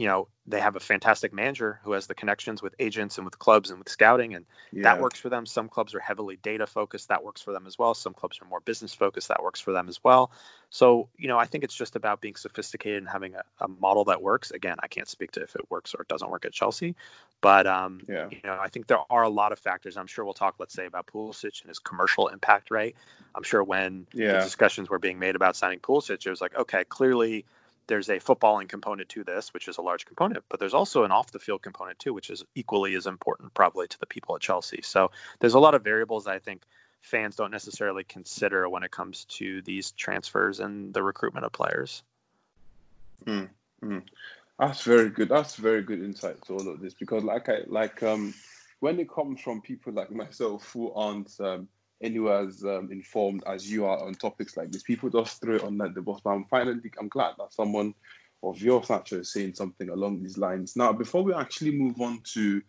you 0.00 0.06
know 0.06 0.28
they 0.46 0.58
have 0.58 0.76
a 0.76 0.80
fantastic 0.80 1.30
manager 1.30 1.78
who 1.84 1.92
has 1.92 2.06
the 2.06 2.14
connections 2.14 2.62
with 2.62 2.74
agents 2.78 3.18
and 3.18 3.26
with 3.26 3.38
clubs 3.38 3.68
and 3.68 3.78
with 3.78 3.90
scouting 3.90 4.34
and 4.34 4.46
yeah. 4.72 4.84
that 4.84 4.98
works 4.98 5.20
for 5.20 5.28
them 5.28 5.44
some 5.44 5.68
clubs 5.68 5.94
are 5.94 6.00
heavily 6.00 6.38
data 6.42 6.66
focused 6.66 7.10
that 7.10 7.22
works 7.22 7.42
for 7.42 7.52
them 7.52 7.66
as 7.66 7.78
well 7.78 7.92
some 7.92 8.14
clubs 8.14 8.38
are 8.40 8.48
more 8.48 8.60
business 8.60 8.94
focused 8.94 9.28
that 9.28 9.42
works 9.42 9.60
for 9.60 9.72
them 9.72 9.90
as 9.90 10.02
well 10.02 10.32
so 10.70 11.10
you 11.18 11.28
know 11.28 11.38
i 11.38 11.44
think 11.44 11.64
it's 11.64 11.74
just 11.74 11.96
about 11.96 12.22
being 12.22 12.34
sophisticated 12.34 12.96
and 12.96 13.10
having 13.10 13.34
a, 13.34 13.42
a 13.60 13.68
model 13.68 14.04
that 14.06 14.22
works 14.22 14.50
again 14.52 14.76
i 14.82 14.88
can't 14.88 15.06
speak 15.06 15.32
to 15.32 15.42
if 15.42 15.54
it 15.54 15.70
works 15.70 15.94
or 15.94 16.00
it 16.00 16.08
doesn't 16.08 16.30
work 16.30 16.46
at 16.46 16.52
chelsea 16.52 16.96
but 17.42 17.66
um, 17.66 18.00
yeah. 18.08 18.26
you 18.30 18.40
know 18.42 18.58
i 18.58 18.68
think 18.68 18.86
there 18.86 19.00
are 19.10 19.22
a 19.22 19.28
lot 19.28 19.52
of 19.52 19.58
factors 19.58 19.98
i'm 19.98 20.06
sure 20.06 20.24
we'll 20.24 20.32
talk 20.32 20.54
let's 20.58 20.72
say 20.72 20.86
about 20.86 21.06
Pulisic 21.06 21.60
and 21.60 21.68
his 21.68 21.78
commercial 21.78 22.28
impact 22.28 22.70
right 22.70 22.96
i'm 23.34 23.42
sure 23.42 23.62
when 23.62 24.06
yeah. 24.14 24.32
the 24.32 24.44
discussions 24.44 24.88
were 24.88 24.98
being 24.98 25.18
made 25.18 25.36
about 25.36 25.56
signing 25.56 25.78
Pulisic 25.78 26.24
it 26.24 26.30
was 26.30 26.40
like 26.40 26.56
okay 26.56 26.84
clearly 26.84 27.44
there's 27.90 28.08
a 28.08 28.18
footballing 28.18 28.68
component 28.68 29.08
to 29.08 29.24
this, 29.24 29.52
which 29.52 29.66
is 29.66 29.76
a 29.76 29.82
large 29.82 30.06
component, 30.06 30.44
but 30.48 30.60
there's 30.60 30.74
also 30.74 31.02
an 31.02 31.10
off 31.10 31.32
the 31.32 31.40
field 31.40 31.60
component 31.60 31.98
too, 31.98 32.14
which 32.14 32.30
is 32.30 32.44
equally 32.54 32.94
as 32.94 33.08
important 33.08 33.52
probably 33.52 33.88
to 33.88 33.98
the 33.98 34.06
people 34.06 34.36
at 34.36 34.40
Chelsea. 34.40 34.80
So 34.82 35.10
there's 35.40 35.54
a 35.54 35.58
lot 35.58 35.74
of 35.74 35.82
variables 35.82 36.28
I 36.28 36.38
think 36.38 36.62
fans 37.00 37.34
don't 37.34 37.50
necessarily 37.50 38.04
consider 38.04 38.68
when 38.68 38.84
it 38.84 38.92
comes 38.92 39.24
to 39.24 39.60
these 39.62 39.90
transfers 39.90 40.60
and 40.60 40.94
the 40.94 41.02
recruitment 41.02 41.44
of 41.44 41.52
players. 41.52 42.04
Mm. 43.26 43.48
That's 44.56 44.82
very 44.82 45.10
good. 45.10 45.28
That's 45.28 45.56
very 45.56 45.82
good 45.82 45.98
insight 45.98 46.40
to 46.42 46.52
all 46.52 46.68
of 46.68 46.80
this 46.80 46.94
because, 46.94 47.24
like 47.24 47.48
I 47.48 47.62
like, 47.66 48.04
um, 48.04 48.34
when 48.78 49.00
it 49.00 49.10
comes 49.10 49.40
from 49.40 49.62
people 49.62 49.94
like 49.94 50.10
myself 50.24 50.70
who 50.72 50.92
aren't 50.92 51.34
um, 51.40 51.66
anywhere 52.02 52.46
as 52.46 52.64
um, 52.64 52.88
informed 52.90 53.42
as 53.46 53.70
you 53.70 53.86
are 53.86 54.02
on 54.04 54.14
topics 54.14 54.56
like 54.56 54.72
this. 54.72 54.82
People 54.82 55.10
just 55.10 55.40
throw 55.40 55.56
it 55.56 55.64
on 55.64 55.78
the 55.78 56.02
bus. 56.02 56.20
But 56.22 56.30
I'm 56.30 56.44
finally, 56.44 56.90
I'm 56.98 57.08
glad 57.08 57.34
that 57.38 57.52
someone 57.52 57.94
of 58.42 58.60
your 58.60 58.82
stature 58.82 59.20
is 59.20 59.32
saying 59.32 59.54
something 59.54 59.90
along 59.90 60.22
these 60.22 60.38
lines. 60.38 60.76
Now, 60.76 60.92
before 60.92 61.22
we 61.22 61.34
actually 61.34 61.72
move 61.72 62.00
on 62.00 62.20
to 62.34 62.62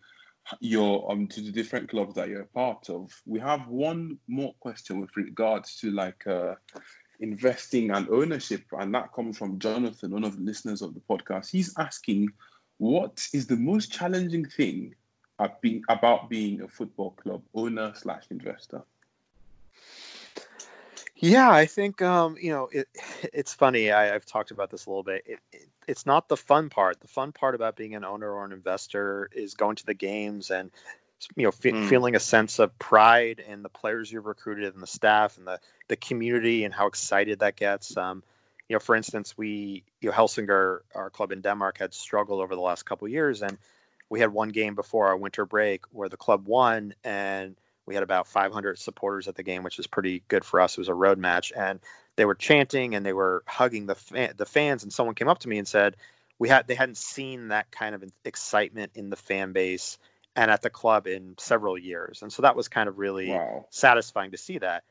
your 0.60 1.10
um 1.12 1.28
to 1.28 1.40
the 1.40 1.52
different 1.52 1.88
clubs 1.88 2.16
that 2.16 2.28
you're 2.28 2.42
a 2.42 2.46
part 2.48 2.90
of, 2.90 3.12
we 3.26 3.40
have 3.40 3.68
one 3.68 4.18
more 4.28 4.54
question 4.60 5.00
with 5.00 5.16
regards 5.16 5.78
to 5.78 5.92
like 5.92 6.26
uh, 6.28 6.56
investing 7.20 7.92
and 7.92 8.10
ownership, 8.10 8.64
and 8.74 8.94
that 8.94 9.14
comes 9.14 9.38
from 9.38 9.60
Jonathan, 9.60 10.12
one 10.12 10.24
of 10.24 10.38
the 10.38 10.44
listeners 10.44 10.82
of 10.82 10.94
the 10.94 11.02
podcast. 11.02 11.50
He's 11.50 11.74
asking, 11.78 12.30
what 12.80 13.26
is 13.34 13.48
the 13.48 13.56
most 13.56 13.94
challenging 13.94 14.46
thing 14.46 14.96
about 15.90 16.30
being 16.30 16.62
a 16.62 16.68
football 16.68 17.12
club 17.12 17.44
owner 17.54 17.94
slash 17.96 18.24
investor? 18.32 18.84
Yeah, 21.22 21.52
I 21.52 21.68
think 21.68 22.02
um, 22.02 22.36
you 22.42 22.52
know 22.52 22.68
it, 22.72 22.88
it's 23.34 23.54
funny. 23.54 23.92
I, 23.92 24.06
have 24.06 24.26
talked 24.26 24.52
about 24.52 24.72
this 24.72 24.88
a 24.88 24.90
little 24.90 25.04
bit. 25.04 25.24
It, 25.26 25.40
it, 25.54 25.68
it's 25.88 26.06
not 26.06 26.28
the 26.28 26.38
fun 26.38 26.70
part. 26.70 27.00
The 27.00 27.08
fun 27.08 27.32
part 27.32 27.56
about 27.56 27.76
being 27.76 27.96
an 27.96 28.04
owner 28.04 28.30
or 28.30 28.44
an 28.44 28.52
investor 28.52 29.30
is 29.32 29.54
going 29.54 29.76
to 29.78 29.86
the 29.86 29.94
games 29.94 30.50
and 30.52 30.72
you 31.36 31.44
know, 31.44 31.52
mm. 31.52 31.88
feeling 31.88 32.16
a 32.16 32.20
sense 32.20 32.58
of 32.58 32.78
pride 32.80 33.44
in 33.48 33.62
the 33.62 33.70
players 33.70 34.12
you've 34.12 34.26
recruited 34.26 34.74
and 34.74 34.82
the 34.82 34.88
staff 34.88 35.38
and 35.38 35.46
the 35.46 35.60
the 35.88 35.96
community 35.96 36.64
and 36.64 36.74
how 36.74 36.88
excited 36.88 37.40
that 37.40 37.56
gets. 37.56 37.96
Um, 37.96 38.24
you 38.68 38.76
know, 38.76 38.80
for 38.80 38.96
instance, 38.96 39.38
we 39.38 39.84
you 40.00 40.10
know 40.10 40.16
Helsingør, 40.16 40.80
our 40.96 41.12
club 41.12 41.32
in 41.32 41.42
Denmark, 41.42 41.78
had 41.78 41.94
struggled 41.94 42.42
over 42.42 42.56
the 42.56 42.62
last 42.62 42.84
couple 42.84 43.08
years, 43.08 43.44
and 43.44 43.58
we 44.10 44.20
had 44.20 44.34
one 44.34 44.50
game 44.50 44.74
before 44.74 45.08
our 45.08 45.18
winter 45.18 45.46
break 45.46 45.86
where 45.92 46.10
the 46.10 46.18
club 46.18 46.48
won, 46.48 46.96
and 47.04 47.56
we 47.92 47.96
had 47.96 48.04
about 48.04 48.26
500 48.26 48.80
supporters 48.80 49.28
at 49.28 49.36
the 49.36 49.44
game, 49.44 49.64
which 49.64 49.76
was 49.76 49.86
pretty 49.86 50.24
good 50.30 50.46
for 50.46 50.62
us. 50.62 50.78
It 50.78 50.80
was 50.80 50.88
a 50.88 50.94
road 50.94 51.18
match, 51.18 51.52
and 51.54 51.82
they 52.16 52.24
were 52.24 52.36
chanting 52.36 52.96
and 52.96 53.06
they 53.06 53.12
were 53.12 53.44
hugging 53.46 53.86
the 53.86 53.96
fan, 53.96 54.34
the 54.38 54.46
fans. 54.46 54.84
And 54.84 54.94
someone 54.94 55.14
came 55.14 55.28
up 55.28 55.40
to 55.40 55.50
me 55.50 55.58
and 55.58 55.68
said, 55.68 55.98
"We 56.40 56.48
had 56.48 56.68
they 56.68 56.76
hadn't 56.76 56.96
seen 56.96 57.50
that 57.50 57.70
kind 57.70 57.94
of 57.94 58.06
excitement 58.24 58.94
in 58.96 59.10
the 59.10 59.18
fan 59.18 59.52
base 59.52 59.98
and 60.38 60.50
at 60.50 60.62
the 60.62 60.70
club 60.70 61.06
in 61.06 61.36
several 61.38 61.78
years." 61.78 62.22
And 62.22 62.32
so 62.32 62.44
that 62.44 62.56
was 62.56 62.70
kind 62.70 62.88
of 62.88 62.98
really 62.98 63.28
wow. 63.28 63.66
satisfying 63.72 64.32
to 64.32 64.38
see 64.38 64.60
that. 64.60 64.86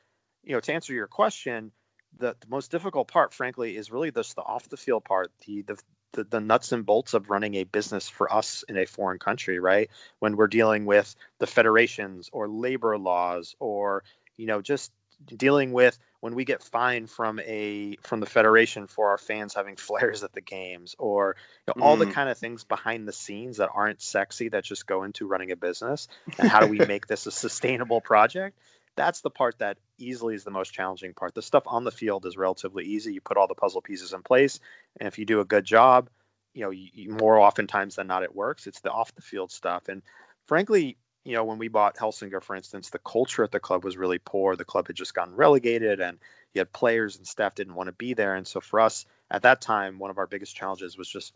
You 0.44 0.52
know, 0.52 0.60
to 0.60 0.74
answer 0.74 0.92
your 0.92 1.06
question, 1.06 1.72
the, 2.18 2.36
the 2.38 2.48
most 2.48 2.70
difficult 2.70 3.08
part, 3.08 3.32
frankly, 3.32 3.78
is 3.78 3.90
really 3.90 4.10
just 4.10 4.36
the 4.36 4.42
off 4.42 4.68
the 4.68 4.76
field 4.76 5.04
part, 5.04 5.32
the, 5.46 5.62
the 5.62 5.80
the, 6.12 6.24
the 6.24 6.40
nuts 6.40 6.72
and 6.72 6.84
bolts 6.84 7.14
of 7.14 7.30
running 7.30 7.54
a 7.54 7.64
business 7.64 8.08
for 8.08 8.32
us 8.32 8.64
in 8.68 8.76
a 8.76 8.86
foreign 8.86 9.18
country, 9.18 9.58
right? 9.58 9.90
When 10.18 10.36
we're 10.36 10.48
dealing 10.48 10.84
with 10.86 11.14
the 11.38 11.46
federations 11.46 12.30
or 12.32 12.48
labor 12.48 12.98
laws 12.98 13.54
or, 13.58 14.04
you 14.36 14.46
know, 14.46 14.62
just 14.62 14.92
dealing 15.24 15.72
with 15.72 15.98
when 16.20 16.34
we 16.34 16.44
get 16.44 16.62
fined 16.62 17.10
from 17.10 17.40
a 17.40 17.96
from 18.02 18.20
the 18.20 18.26
federation 18.26 18.86
for 18.86 19.10
our 19.10 19.18
fans 19.18 19.54
having 19.54 19.76
flares 19.76 20.24
at 20.24 20.32
the 20.32 20.40
games 20.40 20.94
or 20.98 21.36
you 21.68 21.74
know, 21.76 21.84
all 21.84 21.96
the 21.96 22.06
mm. 22.06 22.12
kind 22.12 22.28
of 22.28 22.38
things 22.38 22.64
behind 22.64 23.06
the 23.06 23.12
scenes 23.12 23.58
that 23.58 23.70
aren't 23.74 24.00
sexy 24.00 24.48
that 24.48 24.64
just 24.64 24.86
go 24.86 25.02
into 25.02 25.26
running 25.26 25.50
a 25.50 25.56
business 25.56 26.08
and 26.38 26.48
how 26.48 26.60
do 26.60 26.66
we 26.66 26.78
make 26.86 27.06
this 27.06 27.26
a 27.26 27.30
sustainable 27.30 28.00
project 28.00 28.58
that's 28.96 29.20
the 29.20 29.30
part 29.30 29.58
that 29.58 29.78
easily 29.98 30.34
is 30.34 30.44
the 30.44 30.50
most 30.50 30.72
challenging 30.72 31.14
part. 31.14 31.34
The 31.34 31.42
stuff 31.42 31.64
on 31.66 31.84
the 31.84 31.90
field 31.90 32.26
is 32.26 32.36
relatively 32.36 32.84
easy. 32.84 33.14
You 33.14 33.20
put 33.20 33.36
all 33.36 33.46
the 33.46 33.54
puzzle 33.54 33.82
pieces 33.82 34.12
in 34.12 34.22
place, 34.22 34.60
and 34.98 35.06
if 35.06 35.18
you 35.18 35.24
do 35.24 35.40
a 35.40 35.44
good 35.44 35.64
job, 35.64 36.10
you 36.54 36.62
know, 36.62 36.70
you, 36.70 37.10
more 37.10 37.38
oftentimes 37.38 37.96
than 37.96 38.08
not, 38.08 38.22
it 38.22 38.34
works. 38.34 38.66
It's 38.66 38.80
the 38.80 38.90
off 38.90 39.14
the 39.14 39.22
field 39.22 39.52
stuff, 39.52 39.88
and 39.88 40.02
frankly, 40.46 40.96
you 41.24 41.34
know, 41.34 41.44
when 41.44 41.58
we 41.58 41.68
bought 41.68 41.96
Helsingør, 41.96 42.42
for 42.42 42.56
instance, 42.56 42.90
the 42.90 42.98
culture 42.98 43.44
at 43.44 43.52
the 43.52 43.60
club 43.60 43.84
was 43.84 43.96
really 43.96 44.18
poor. 44.18 44.56
The 44.56 44.64
club 44.64 44.86
had 44.86 44.96
just 44.96 45.14
gotten 45.14 45.36
relegated, 45.36 46.00
and 46.00 46.18
you 46.54 46.60
had 46.60 46.72
players 46.72 47.16
and 47.16 47.26
staff 47.26 47.54
didn't 47.54 47.74
want 47.74 47.88
to 47.88 47.92
be 47.92 48.14
there. 48.14 48.34
And 48.34 48.46
so 48.46 48.60
for 48.60 48.80
us 48.80 49.04
at 49.30 49.42
that 49.42 49.60
time, 49.60 49.98
one 49.98 50.10
of 50.10 50.18
our 50.18 50.26
biggest 50.26 50.56
challenges 50.56 50.96
was 50.96 51.08
just 51.08 51.34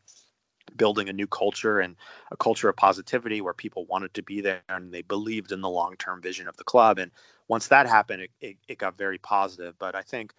building 0.77 1.09
a 1.09 1.13
new 1.13 1.27
culture 1.27 1.81
and 1.81 1.97
a 2.31 2.37
culture 2.37 2.69
of 2.69 2.77
positivity 2.77 3.41
where 3.41 3.55
people 3.55 3.87
wanted 3.87 4.15
to 4.15 4.23
be 4.23 4.41
there 4.41 4.63
and 4.69 4.93
they 4.93 5.03
believed 5.03 5.53
in 5.53 5.61
the 5.61 5.69
long 5.69 5.97
term 5.97 6.21
vision 6.21 6.49
of 6.49 6.57
the 6.57 6.65
club. 6.65 6.99
And 6.99 7.11
once 7.49 7.69
that 7.69 7.87
happened, 7.87 8.23
it, 8.23 8.31
it, 8.41 8.57
it, 8.69 8.79
got 8.79 8.99
very 8.99 9.19
positive. 9.19 9.75
But 9.79 9.95
I 9.95 10.03
think 10.03 10.33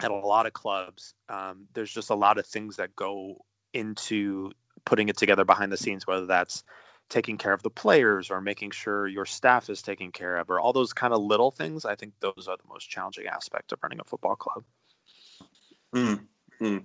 at 0.00 0.10
a 0.10 0.14
lot 0.14 0.46
of 0.46 0.52
clubs, 0.52 1.14
um, 1.28 1.68
there's 1.74 1.92
just 1.92 2.10
a 2.10 2.14
lot 2.14 2.38
of 2.38 2.46
things 2.46 2.76
that 2.76 2.96
go 2.96 3.44
into 3.72 4.52
putting 4.84 5.08
it 5.08 5.16
together 5.16 5.44
behind 5.44 5.70
the 5.72 5.76
scenes, 5.76 6.06
whether 6.06 6.26
that's 6.26 6.64
taking 7.08 7.38
care 7.38 7.52
of 7.52 7.62
the 7.62 7.70
players 7.70 8.30
or 8.30 8.40
making 8.40 8.70
sure 8.70 9.06
your 9.06 9.26
staff 9.26 9.68
is 9.68 9.82
taken 9.82 10.10
care 10.10 10.38
of 10.38 10.50
or 10.50 10.58
all 10.58 10.72
those 10.72 10.92
kind 10.92 11.12
of 11.12 11.20
little 11.22 11.50
things. 11.50 11.84
I 11.84 11.94
think 11.96 12.14
those 12.20 12.48
are 12.48 12.56
the 12.56 12.68
most 12.68 12.88
challenging 12.88 13.26
aspects 13.26 13.72
of 13.72 13.78
running 13.82 14.00
a 14.00 14.04
football 14.04 14.36
club. 14.36 14.64
Mm, 15.94 16.20
mm. 16.60 16.84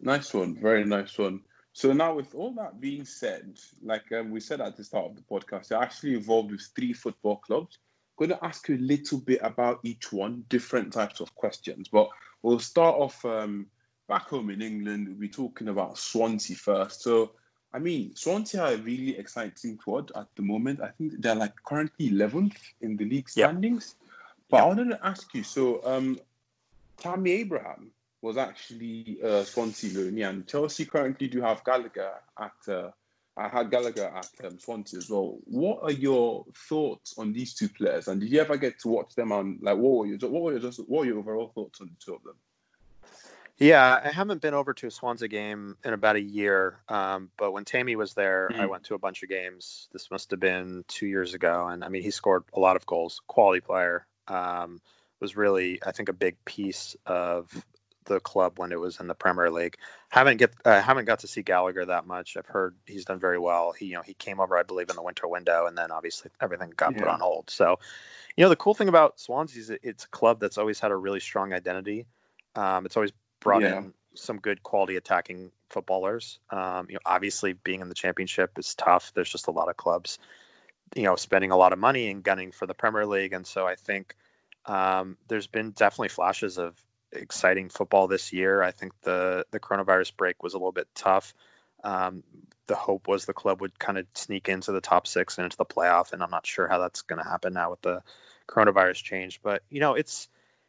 Nice 0.00 0.34
one. 0.34 0.56
Very 0.60 0.84
nice 0.84 1.16
one. 1.16 1.40
So 1.74 1.92
now, 1.92 2.14
with 2.14 2.36
all 2.36 2.52
that 2.52 2.80
being 2.80 3.04
said, 3.04 3.58
like 3.82 4.10
um, 4.12 4.30
we 4.30 4.38
said 4.38 4.60
at 4.60 4.76
the 4.76 4.84
start 4.84 5.06
of 5.06 5.16
the 5.16 5.22
podcast, 5.22 5.70
you're 5.70 5.82
actually 5.82 6.14
involved 6.14 6.52
with 6.52 6.62
three 6.76 6.92
football 6.92 7.38
clubs. 7.38 7.78
I'm 8.16 8.28
going 8.28 8.38
to 8.38 8.44
ask 8.46 8.68
you 8.68 8.76
a 8.76 8.78
little 8.78 9.18
bit 9.18 9.40
about 9.42 9.80
each 9.82 10.12
one, 10.12 10.44
different 10.48 10.92
types 10.92 11.18
of 11.18 11.34
questions. 11.34 11.88
But 11.88 12.10
we'll 12.42 12.60
start 12.60 12.94
off 12.94 13.24
um, 13.24 13.66
back 14.08 14.28
home 14.28 14.50
in 14.50 14.62
England. 14.62 15.08
We'll 15.08 15.18
be 15.18 15.28
talking 15.28 15.66
about 15.66 15.98
Swansea 15.98 16.54
first. 16.54 17.02
So, 17.02 17.32
I 17.72 17.80
mean, 17.80 18.14
Swansea 18.14 18.62
are 18.62 18.74
a 18.74 18.76
really 18.76 19.18
exciting 19.18 19.76
squad 19.80 20.12
at 20.14 20.28
the 20.36 20.42
moment. 20.42 20.80
I 20.80 20.90
think 20.90 21.20
they're 21.20 21.34
like 21.34 21.56
currently 21.66 22.08
11th 22.08 22.56
in 22.82 22.96
the 22.96 23.04
league 23.04 23.28
standings. 23.28 23.96
Yep. 23.98 24.10
But 24.48 24.56
yep. 24.58 24.64
I 24.64 24.68
wanted 24.68 24.90
to 24.90 25.04
ask 25.04 25.34
you 25.34 25.42
so, 25.42 25.80
um, 25.84 26.20
Tammy 26.98 27.32
Abraham, 27.32 27.90
was 28.24 28.38
actually 28.38 29.18
uh, 29.22 29.44
Swansea 29.44 29.90
loanee, 29.90 30.26
and 30.26 30.46
Chelsea 30.46 30.86
currently 30.86 31.28
do 31.28 31.42
have 31.42 31.62
Gallagher 31.62 32.14
at. 32.40 32.52
Uh, 32.66 32.90
I 33.36 33.48
had 33.48 33.70
Gallagher 33.70 34.06
at 34.16 34.30
um, 34.46 34.58
Swansea 34.58 34.98
as 34.98 35.10
well. 35.10 35.38
What 35.44 35.80
are 35.82 35.90
your 35.90 36.46
thoughts 36.68 37.18
on 37.18 37.32
these 37.32 37.52
two 37.52 37.68
players? 37.68 38.08
And 38.08 38.20
did 38.20 38.30
you 38.30 38.40
ever 38.40 38.56
get 38.56 38.78
to 38.80 38.88
watch 38.88 39.14
them? 39.14 39.32
And 39.32 39.60
like, 39.60 39.76
what 39.76 39.98
were 39.98 40.06
your 40.06 40.30
what 40.30 40.42
were 40.42 40.52
your 40.52 40.60
just 40.60 40.78
what 40.78 41.00
were 41.00 41.04
your 41.04 41.18
overall 41.18 41.52
thoughts 41.54 41.82
on 41.82 41.88
the 41.88 41.94
two 42.02 42.14
of 42.14 42.22
them? 42.22 42.36
Yeah, 43.58 44.00
I 44.02 44.10
haven't 44.10 44.40
been 44.40 44.54
over 44.54 44.72
to 44.72 44.86
a 44.86 44.90
Swansea 44.90 45.28
game 45.28 45.76
in 45.84 45.92
about 45.92 46.16
a 46.16 46.22
year. 46.22 46.78
Um, 46.88 47.30
but 47.36 47.52
when 47.52 47.66
Tammy 47.66 47.94
was 47.94 48.14
there, 48.14 48.48
mm-hmm. 48.50 48.60
I 48.60 48.66
went 48.66 48.84
to 48.84 48.94
a 48.94 48.98
bunch 48.98 49.22
of 49.22 49.28
games. 49.28 49.88
This 49.92 50.10
must 50.10 50.30
have 50.30 50.40
been 50.40 50.84
two 50.88 51.06
years 51.06 51.34
ago, 51.34 51.68
and 51.68 51.84
I 51.84 51.88
mean, 51.88 52.02
he 52.02 52.10
scored 52.10 52.44
a 52.54 52.60
lot 52.60 52.76
of 52.76 52.86
goals. 52.86 53.20
Quality 53.26 53.60
player. 53.60 54.06
Um, 54.28 54.80
was 55.20 55.36
really, 55.36 55.80
I 55.84 55.92
think, 55.92 56.08
a 56.08 56.12
big 56.12 56.36
piece 56.44 56.96
of 57.06 57.50
the 58.04 58.20
club 58.20 58.58
when 58.58 58.72
it 58.72 58.78
was 58.78 59.00
in 59.00 59.06
the 59.06 59.14
Premier 59.14 59.50
League. 59.50 59.76
Haven't 60.08 60.36
get 60.36 60.54
uh, 60.64 60.80
haven't 60.80 61.06
got 61.06 61.20
to 61.20 61.28
see 61.28 61.42
Gallagher 61.42 61.86
that 61.86 62.06
much. 62.06 62.36
I've 62.36 62.46
heard 62.46 62.76
he's 62.86 63.04
done 63.04 63.18
very 63.18 63.38
well. 63.38 63.72
He 63.72 63.86
you 63.86 63.94
know 63.94 64.02
he 64.02 64.14
came 64.14 64.40
over 64.40 64.56
I 64.56 64.62
believe 64.62 64.90
in 64.90 64.96
the 64.96 65.02
winter 65.02 65.26
window, 65.26 65.66
and 65.66 65.76
then 65.76 65.90
obviously 65.90 66.30
everything 66.40 66.72
got 66.76 66.92
yeah. 66.92 66.98
put 66.98 67.08
on 67.08 67.20
hold. 67.20 67.50
So, 67.50 67.78
you 68.36 68.44
know 68.44 68.48
the 68.48 68.56
cool 68.56 68.74
thing 68.74 68.88
about 68.88 69.20
Swansea 69.20 69.60
is 69.60 69.70
it's 69.70 70.04
a 70.04 70.08
club 70.08 70.40
that's 70.40 70.58
always 70.58 70.80
had 70.80 70.90
a 70.90 70.96
really 70.96 71.20
strong 71.20 71.52
identity. 71.52 72.06
Um, 72.54 72.86
it's 72.86 72.96
always 72.96 73.12
brought 73.40 73.62
yeah. 73.62 73.78
in 73.78 73.94
some 74.14 74.38
good 74.38 74.62
quality 74.62 74.96
attacking 74.96 75.50
footballers. 75.70 76.38
Um, 76.50 76.86
you 76.88 76.94
know, 76.94 77.00
obviously 77.04 77.52
being 77.52 77.80
in 77.80 77.88
the 77.88 77.94
championship 77.94 78.58
is 78.58 78.74
tough. 78.74 79.12
There's 79.14 79.30
just 79.30 79.48
a 79.48 79.50
lot 79.50 79.68
of 79.68 79.76
clubs, 79.76 80.18
you 80.94 81.02
know, 81.02 81.16
spending 81.16 81.50
a 81.50 81.56
lot 81.56 81.72
of 81.72 81.78
money 81.78 82.10
and 82.10 82.22
gunning 82.22 82.52
for 82.52 82.66
the 82.66 82.74
Premier 82.74 83.06
League, 83.06 83.32
and 83.32 83.46
so 83.46 83.66
I 83.66 83.74
think 83.74 84.14
um, 84.66 85.16
there's 85.28 85.46
been 85.46 85.72
definitely 85.72 86.08
flashes 86.08 86.58
of 86.58 86.80
exciting 87.14 87.68
football 87.68 88.06
this 88.06 88.32
year. 88.32 88.62
I 88.62 88.70
think 88.70 88.92
the 89.02 89.46
the 89.50 89.60
coronavirus 89.60 90.16
break 90.16 90.42
was 90.42 90.54
a 90.54 90.58
little 90.58 90.72
bit 90.72 90.88
tough. 90.94 91.34
Um, 91.82 92.22
the 92.66 92.74
hope 92.74 93.08
was 93.08 93.26
the 93.26 93.34
club 93.34 93.60
would 93.60 93.78
kind 93.78 93.98
of 93.98 94.06
sneak 94.14 94.48
into 94.48 94.72
the 94.72 94.80
top 94.80 95.06
six 95.06 95.36
and 95.36 95.44
into 95.44 95.56
the 95.56 95.66
playoff, 95.66 96.12
and 96.12 96.22
I'm 96.22 96.30
not 96.30 96.46
sure 96.46 96.66
how 96.66 96.78
that's 96.78 97.02
going 97.02 97.22
to 97.22 97.28
happen 97.28 97.52
now 97.52 97.70
with 97.70 97.82
the 97.82 98.02
coronavirus 98.48 99.02
change. 99.02 99.40
But 99.42 99.62
you 99.70 99.80
know, 99.80 99.94
it's 99.94 100.28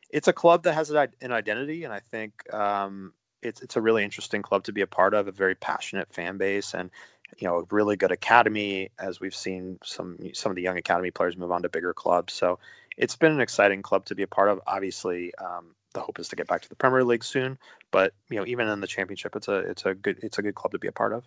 it's 0.10 0.27
a 0.27 0.34
club 0.34 0.63
that 0.63 0.73
has 0.73 0.89
an 0.91 1.31
identity, 1.31 1.84
and 1.84 1.93
I 1.93 1.99
think 1.99 2.53
um, 2.53 3.13
it's 3.41 3.62
it's 3.62 3.75
a 3.75 3.81
really 3.81 4.03
interesting 4.03 4.41
club 4.41 4.65
to 4.65 4.73
be 4.73 4.81
a 4.81 4.88
part 4.88 5.13
of. 5.13 5.27
A 5.27 5.31
very 5.31 5.55
passionate 5.55 6.13
fan 6.13 6.38
base, 6.38 6.73
and 6.73 6.91
you 7.38 7.47
know, 7.47 7.60
a 7.60 7.63
really 7.71 7.95
good 7.95 8.12
academy. 8.12 8.91
As 8.99 9.19
we've 9.19 9.36
seen 9.36 9.79
some 9.84 10.17
some 10.34 10.51
of 10.51 10.55
the 10.55 10.62
young 10.62 10.77
academy 10.77 11.12
players 11.12 11.38
move 11.38 11.51
on 11.51 11.63
to 11.63 11.69
bigger 11.69 11.93
clubs, 11.93 12.34
so 12.34 12.60
it's 12.97 13.15
been 13.15 13.31
an 13.31 13.41
exciting 13.41 13.81
club 13.81 14.05
to 14.05 14.15
be 14.15 14.23
a 14.23 14.27
part 14.27 14.49
of. 14.49 14.62
Obviously, 14.67 15.34
um, 15.36 15.75
the 15.95 16.01
hope 16.01 16.19
is 16.19 16.29
to 16.29 16.36
get 16.36 16.47
back 16.47 16.62
to 16.62 16.69
the 16.69 16.75
Premier 16.75 17.03
League 17.03 17.23
soon. 17.23 17.58
But 17.89 18.13
you 18.29 18.38
know, 18.38 18.45
even 18.45 18.67
in 18.67 18.81
the 18.81 18.88
Championship, 18.88 19.36
it's 19.36 19.47
a 19.47 19.58
it's 19.58 19.86
a 19.86 19.95
good 19.95 20.19
it's 20.21 20.38
a 20.38 20.43
good 20.43 20.53
club 20.53 20.73
to 20.73 20.79
be 20.79 20.88
a 20.88 20.91
part 20.91 21.13
of. 21.13 21.23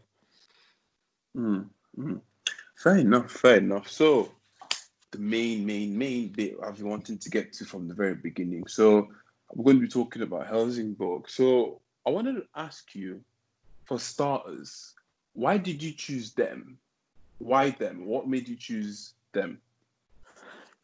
Mm. 1.37 1.67
Fair 2.77 2.97
enough. 2.97 3.33
Fair 3.33 3.57
enough. 3.57 3.89
So 3.91 4.31
the 5.11 5.19
main 5.19 5.67
main 5.67 5.99
main 5.99 6.29
bit 6.29 6.57
I've 6.63 6.77
been 6.77 6.89
wanting 6.89 7.19
to 7.19 7.31
get 7.31 7.53
to 7.55 7.65
from 7.65 7.89
the 7.89 7.95
very 7.95 8.15
beginning. 8.15 8.69
So 8.69 9.09
I'm 9.51 9.65
going 9.65 9.77
to 9.77 9.83
be 9.83 9.89
talking 9.89 10.23
about 10.23 10.47
Helsingborg. 10.47 11.29
So 11.29 11.81
I 12.07 12.11
wanted 12.11 12.35
to 12.37 12.45
ask 12.55 12.95
you, 12.95 13.21
for 13.85 13.99
starters, 13.99 14.95
why 15.33 15.57
did 15.59 15.83
you 15.83 15.93
choose 15.93 16.33
them? 16.33 16.79
Why 17.39 17.71
them? 17.71 18.07
What 18.07 18.29
made 18.29 18.49
you 18.49 18.57
choose 18.57 19.15
them? 19.33 19.61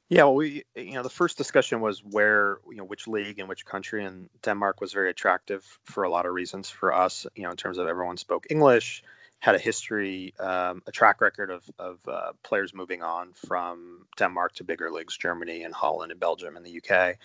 Yeah, 0.09 0.25
well, 0.25 0.35
we 0.35 0.65
you 0.77 0.93
know 0.93 1.03
the 1.03 1.09
first 1.09 1.39
discussion 1.39 1.81
was 1.81 2.01
where 2.05 2.59
you 2.69 2.77
know 2.77 2.85
which 2.85 3.09
league 3.09 3.39
and 3.39 3.49
which 3.49 3.65
country, 3.65 4.05
and 4.05 4.29
Denmark 4.43 4.81
was 4.81 4.93
very 4.93 5.11
attractive 5.11 5.65
for 5.85 6.05
a 6.05 6.11
lot 6.11 6.27
of 6.27 6.35
reasons 6.35 6.69
for 6.69 6.93
us. 6.93 7.27
You 7.35 7.45
know, 7.45 7.51
in 7.51 7.57
terms 7.57 7.79
of 7.79 7.87
everyone 7.87 8.19
spoke 8.19 8.47
English, 8.51 9.03
had 9.39 9.55
a 9.55 9.59
history, 9.59 10.35
um, 10.39 10.83
a 10.87 10.93
track 10.93 11.21
record 11.21 11.51
of 11.51 11.63
of 11.79 11.99
uh, 12.07 12.33
players 12.43 12.75
moving 12.75 13.03
on 13.03 13.33
from 13.33 14.07
Denmark 14.19 14.55
to 14.57 14.65
bigger 14.65 14.91
leagues, 14.91 15.17
Germany 15.17 15.63
and 15.63 15.75
Holland 15.75 16.13
and 16.13 16.21
Belgium 16.21 16.57
and 16.57 16.67
the 16.67 16.81
UK. 16.81 17.17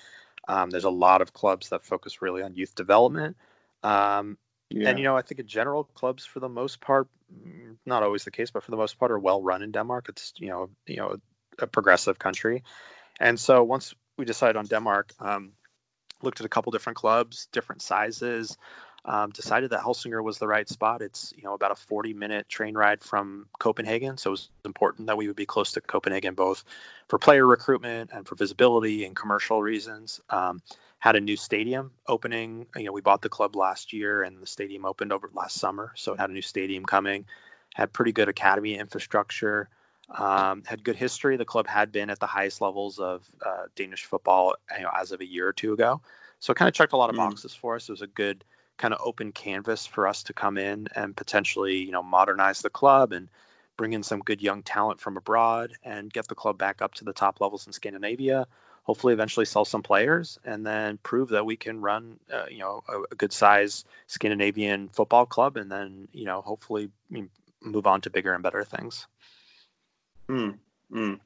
Um, 0.48 0.70
there's 0.70 0.86
a 0.86 0.90
lot 0.90 1.22
of 1.22 1.34
clubs 1.34 1.70
that 1.70 1.84
focus 1.84 2.22
really 2.22 2.42
on 2.42 2.56
youth 2.56 2.76
development. 2.76 3.36
Um, 3.84 4.38
yeah. 4.70 4.90
And 4.90 5.00
you 5.00 5.04
know, 5.04 5.18
I 5.18 5.22
think 5.22 5.40
in 5.40 5.48
general, 5.48 5.84
clubs 5.84 6.26
for 6.26 6.40
the 6.40 6.50
most 6.50 6.80
part, 6.80 7.08
mm, 7.34 7.76
not 7.86 8.04
always 8.04 8.24
the 8.24 8.32
case, 8.32 8.52
but 8.52 8.64
for 8.64 8.72
the 8.72 8.78
most 8.78 9.00
part, 9.00 9.12
are 9.12 9.20
well 9.20 9.42
run 9.42 9.64
in 9.64 9.72
Denmark. 9.72 10.08
It's 10.10 10.34
you 10.38 10.50
know, 10.50 10.70
you 10.86 10.98
know, 10.98 11.18
a 11.62 11.68
progressive 11.68 12.20
country. 12.20 12.64
And 13.20 13.40
so 13.40 13.64
once 13.64 13.94
we 14.18 14.26
decided 14.26 14.56
on 14.58 14.66
Denmark, 14.66 15.14
um, 15.20 15.54
looked 16.22 16.40
at 16.40 16.46
a 16.46 16.50
couple 16.50 16.72
different 16.72 16.98
clubs, 16.98 17.48
different 17.52 17.82
sizes. 17.82 18.58
um, 19.06 19.30
decided 19.30 19.70
that 19.70 19.82
Helsingør 19.82 20.24
was 20.24 20.40
the 20.40 20.48
right 20.48 20.68
spot. 20.68 21.02
It's 21.02 21.34
you 21.36 21.44
know 21.44 21.54
about 21.54 21.72
a 21.72 21.76
40 21.76 22.14
minute 22.14 22.50
train 22.50 22.76
ride 22.76 23.02
from 23.02 23.48
Copenhagen, 23.58 24.18
so 24.18 24.30
it 24.30 24.32
was 24.32 24.50
important 24.66 25.08
that 25.08 25.18
we 25.18 25.28
would 25.28 25.36
be 25.36 25.46
close 25.46 25.72
to 25.74 25.82
Copenhagen 25.82 26.36
both 26.36 26.64
for 27.08 27.18
player 27.18 27.46
recruitment 27.48 28.12
and 28.14 28.28
for 28.28 28.36
visibility 28.36 29.06
and 29.06 29.16
commercial 29.16 29.62
reasons. 29.62 30.20
Um, 30.30 30.62
had 31.00 31.16
a 31.16 31.22
new 31.22 31.38
stadium 31.38 31.92
opening. 32.08 32.68
You 32.76 32.84
know, 32.84 32.92
we 32.92 33.02
bought 33.02 33.22
the 33.22 33.30
club 33.30 33.56
last 33.56 33.94
year, 33.94 34.22
and 34.22 34.42
the 34.42 34.48
stadium 34.48 34.86
opened 34.86 35.14
over 35.14 35.30
last 35.34 35.56
summer, 35.56 35.94
so 35.96 36.14
it 36.14 36.20
had 36.20 36.30
a 36.30 36.34
new 36.34 36.42
stadium 36.42 36.86
coming. 36.86 37.26
Had 37.74 37.94
pretty 37.94 38.12
good 38.12 38.28
academy 38.28 38.78
infrastructure. 38.78 39.70
Um, 40.12 40.64
had 40.66 40.84
good 40.84 40.96
history. 40.96 41.38
The 41.38 41.46
club 41.46 41.68
had 41.68 41.92
been 41.92 42.10
at 42.10 42.20
the 42.20 42.26
highest 42.26 42.62
levels 42.62 43.00
of 43.00 43.24
uh, 43.46 43.66
Danish 43.76 44.06
football 44.06 44.56
you 44.76 44.84
know, 44.84 44.90
as 44.96 45.12
of 45.12 45.22
a 45.22 45.26
year 45.26 45.48
or 45.48 45.54
two 45.54 45.74
ago. 45.74 46.02
So 46.40 46.52
it 46.52 46.56
kind 46.56 46.68
of 46.68 46.74
checked 46.74 46.94
a 46.94 46.98
lot 46.98 47.10
of 47.10 47.16
mm. 47.16 47.20
boxes 47.20 47.54
mm. 47.54 47.58
for 47.58 47.76
us. 47.76 47.88
It 47.90 47.92
was 47.92 48.02
a 48.02 48.08
good 48.08 48.44
kind 48.78 48.94
of 48.94 49.02
open 49.04 49.32
canvas 49.32 49.86
for 49.86 50.08
us 50.08 50.24
to 50.24 50.34
come 50.34 50.58
in 50.58 50.88
and 50.96 51.16
potentially, 51.16 51.78
you 51.78 51.92
know, 51.92 52.02
modernize 52.02 52.62
the 52.62 52.70
club 52.70 53.12
and 53.12 53.30
bring 53.78 53.94
in 53.94 54.04
some 54.04 54.20
good 54.20 54.42
young 54.42 54.64
talent 54.64 55.00
from 55.00 55.18
abroad 55.18 55.74
and 55.84 56.12
get 56.12 56.28
the 56.28 56.36
club 56.36 56.58
back 56.58 56.82
up 56.82 56.96
to 56.96 57.06
the 57.06 57.14
top 57.14 57.40
levels 57.40 57.68
in 57.68 57.74
Scandinavia. 57.74 58.48
Hopefully, 58.84 59.14
eventually 59.14 59.46
sell 59.46 59.66
some 59.66 59.84
players 59.84 60.40
and 60.44 60.66
then 60.66 60.98
prove 60.98 61.30
that 61.30 61.46
we 61.46 61.56
can 61.56 61.80
run, 61.80 62.20
uh, 62.34 62.46
you 62.50 62.60
know, 62.60 62.84
a, 62.88 63.02
a, 63.12 63.16
good 63.16 63.32
size 63.32 63.86
Scandinavian 64.08 64.90
football 64.90 65.26
club, 65.26 65.58
and 65.58 65.72
then, 65.72 66.08
you 66.12 66.26
know, 66.26 66.42
hopefully 66.42 66.90
move 67.62 67.86
on 67.86 68.02
to 68.02 68.10
bigger 68.10 68.34
and 68.34 68.42
better 68.42 68.64
things. 68.64 69.06
Mm, 70.30 70.60
mm. 70.94 71.20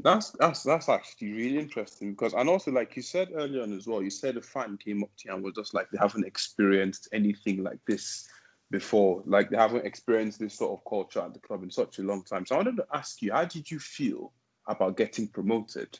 That's 0.00 0.30
that's 0.32 0.62
that's 0.62 0.88
actually 0.90 1.32
really 1.32 1.58
interesting 1.58 2.12
because 2.12 2.34
and 2.34 2.48
also 2.48 2.70
like 2.70 2.96
you 2.96 3.02
said 3.02 3.30
earlier 3.34 3.62
on 3.62 3.72
as 3.76 3.86
well, 3.86 4.02
you 4.02 4.10
said 4.10 4.36
a 4.36 4.42
fan 4.42 4.78
came 4.78 5.02
up 5.02 5.10
to 5.18 5.28
you 5.28 5.34
and 5.34 5.44
was 5.44 5.54
just 5.54 5.74
like 5.74 5.90
they 5.90 5.98
haven't 5.98 6.26
experienced 6.26 7.08
anything 7.12 7.62
like 7.62 7.78
this 7.86 8.28
before, 8.70 9.22
like 9.26 9.50
they 9.50 9.56
haven't 9.56 9.86
experienced 9.86 10.38
this 10.40 10.54
sort 10.54 10.78
of 10.78 10.84
culture 10.88 11.20
at 11.20 11.32
the 11.34 11.40
club 11.40 11.62
in 11.62 11.70
such 11.70 11.98
a 11.98 12.02
long 12.02 12.22
time. 12.24 12.44
So 12.46 12.56
I 12.56 12.58
wanted 12.58 12.76
to 12.76 12.86
ask 12.92 13.22
you, 13.22 13.32
how 13.32 13.44
did 13.46 13.70
you 13.70 13.78
feel 13.78 14.32
about 14.68 14.96
getting 14.96 15.28
promoted? 15.28 15.98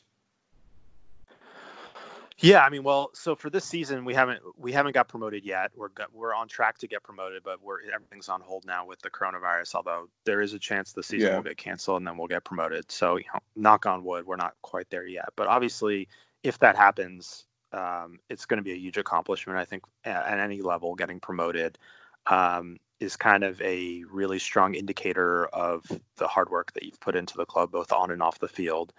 Yeah, 2.39 2.63
I 2.63 2.69
mean, 2.69 2.83
well, 2.83 3.09
so 3.13 3.35
for 3.35 3.49
this 3.49 3.65
season 3.65 4.05
we 4.05 4.13
haven't 4.13 4.41
we 4.57 4.71
haven't 4.71 4.93
got 4.93 5.07
promoted 5.07 5.43
yet. 5.43 5.71
We're 5.75 5.89
got, 5.89 6.13
we're 6.13 6.35
on 6.35 6.47
track 6.47 6.77
to 6.79 6.87
get 6.87 7.01
promoted, 7.01 7.43
but 7.43 7.63
we're 7.63 7.79
everything's 7.93 8.29
on 8.29 8.41
hold 8.41 8.63
now 8.65 8.85
with 8.85 8.99
the 9.01 9.09
coronavirus. 9.09 9.73
Although 9.73 10.09
there 10.23 10.41
is 10.41 10.53
a 10.53 10.59
chance 10.59 10.93
the 10.93 11.01
season 11.01 11.29
yeah. 11.29 11.35
will 11.35 11.43
get 11.43 11.57
canceled 11.57 11.97
and 11.97 12.07
then 12.07 12.15
we'll 12.17 12.27
get 12.27 12.43
promoted. 12.43 12.91
So 12.91 13.15
you 13.15 13.25
know, 13.33 13.39
knock 13.55 13.87
on 13.87 14.03
wood, 14.03 14.27
we're 14.27 14.35
not 14.35 14.53
quite 14.61 14.87
there 14.91 15.07
yet. 15.07 15.29
But 15.35 15.47
obviously, 15.47 16.09
if 16.43 16.59
that 16.59 16.75
happens, 16.75 17.45
um, 17.73 18.19
it's 18.29 18.45
going 18.45 18.57
to 18.57 18.63
be 18.63 18.73
a 18.73 18.77
huge 18.77 18.97
accomplishment. 18.97 19.57
I 19.57 19.65
think 19.65 19.83
at, 20.05 20.25
at 20.27 20.39
any 20.39 20.61
level, 20.61 20.93
getting 20.93 21.19
promoted 21.19 21.79
um, 22.27 22.77
is 22.99 23.15
kind 23.15 23.43
of 23.43 23.59
a 23.63 24.03
really 24.11 24.37
strong 24.37 24.75
indicator 24.75 25.47
of 25.47 25.83
the 26.17 26.27
hard 26.27 26.49
work 26.51 26.71
that 26.73 26.83
you've 26.83 26.99
put 26.99 27.15
into 27.15 27.35
the 27.35 27.45
club, 27.45 27.71
both 27.71 27.91
on 27.91 28.11
and 28.11 28.21
off 28.21 28.37
the 28.37 28.47
field. 28.47 28.93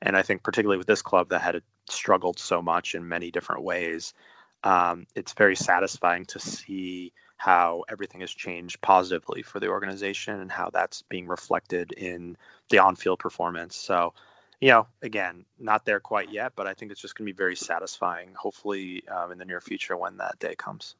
And 0.00 0.16
I 0.16 0.22
think 0.22 0.42
particularly 0.42 0.78
with 0.78 0.86
this 0.86 1.02
club 1.02 1.30
that 1.30 1.40
had 1.40 1.62
struggled 1.88 2.38
so 2.38 2.62
much 2.62 2.94
in 2.94 3.08
many 3.08 3.30
different 3.30 3.62
ways, 3.62 4.14
um, 4.62 5.06
it's 5.14 5.32
very 5.34 5.56
satisfying 5.56 6.24
to 6.26 6.40
see 6.40 7.12
how 7.36 7.84
everything 7.88 8.20
has 8.20 8.30
changed 8.30 8.80
positively 8.80 9.42
for 9.42 9.60
the 9.60 9.68
organization 9.68 10.40
and 10.40 10.50
how 10.50 10.70
that's 10.70 11.02
being 11.02 11.26
reflected 11.26 11.92
in 11.92 12.36
the 12.70 12.78
on-field 12.78 13.18
performance. 13.18 13.76
So, 13.76 14.14
you 14.60 14.70
know, 14.70 14.86
again, 15.02 15.44
not 15.58 15.84
there 15.84 16.00
quite 16.00 16.30
yet, 16.30 16.52
but 16.56 16.66
I 16.66 16.74
think 16.74 16.90
it's 16.90 17.00
just 17.00 17.14
going 17.14 17.26
to 17.26 17.32
be 17.32 17.36
very 17.36 17.56
satisfying. 17.56 18.30
Hopefully, 18.34 19.02
um, 19.08 19.32
in 19.32 19.38
the 19.38 19.44
near 19.44 19.60
future 19.60 19.96
when 19.96 20.16
that 20.18 20.38
day 20.38 20.54
comes. 20.54 20.94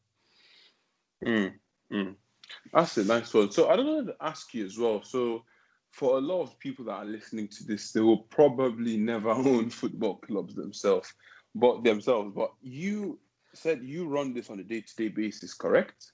Mm, 1.24 1.54
mm. 1.90 2.14
That's 2.72 2.98
a 2.98 3.04
nice 3.04 3.32
one. 3.32 3.50
So 3.50 3.70
I 3.70 3.76
don't 3.76 3.86
know 3.86 4.04
to 4.12 4.16
ask 4.20 4.52
you 4.52 4.66
as 4.66 4.76
well. 4.76 5.02
So 5.02 5.44
for 5.94 6.18
a 6.18 6.20
lot 6.20 6.42
of 6.42 6.58
people 6.58 6.84
that 6.86 6.92
are 6.94 7.04
listening 7.04 7.46
to 7.46 7.64
this, 7.64 7.92
they 7.92 8.00
will 8.00 8.18
probably 8.18 8.96
never 8.96 9.30
own 9.50 9.70
football 9.70 10.16
clubs 10.16 10.54
themselves, 10.54 11.14
but 11.54 11.84
themselves. 11.84 12.32
But 12.34 12.52
you 12.60 13.20
said 13.52 13.84
you 13.84 14.08
run 14.08 14.34
this 14.34 14.50
on 14.50 14.58
a 14.58 14.64
day-to-day 14.64 15.08
basis, 15.08 15.54
correct? 15.54 16.10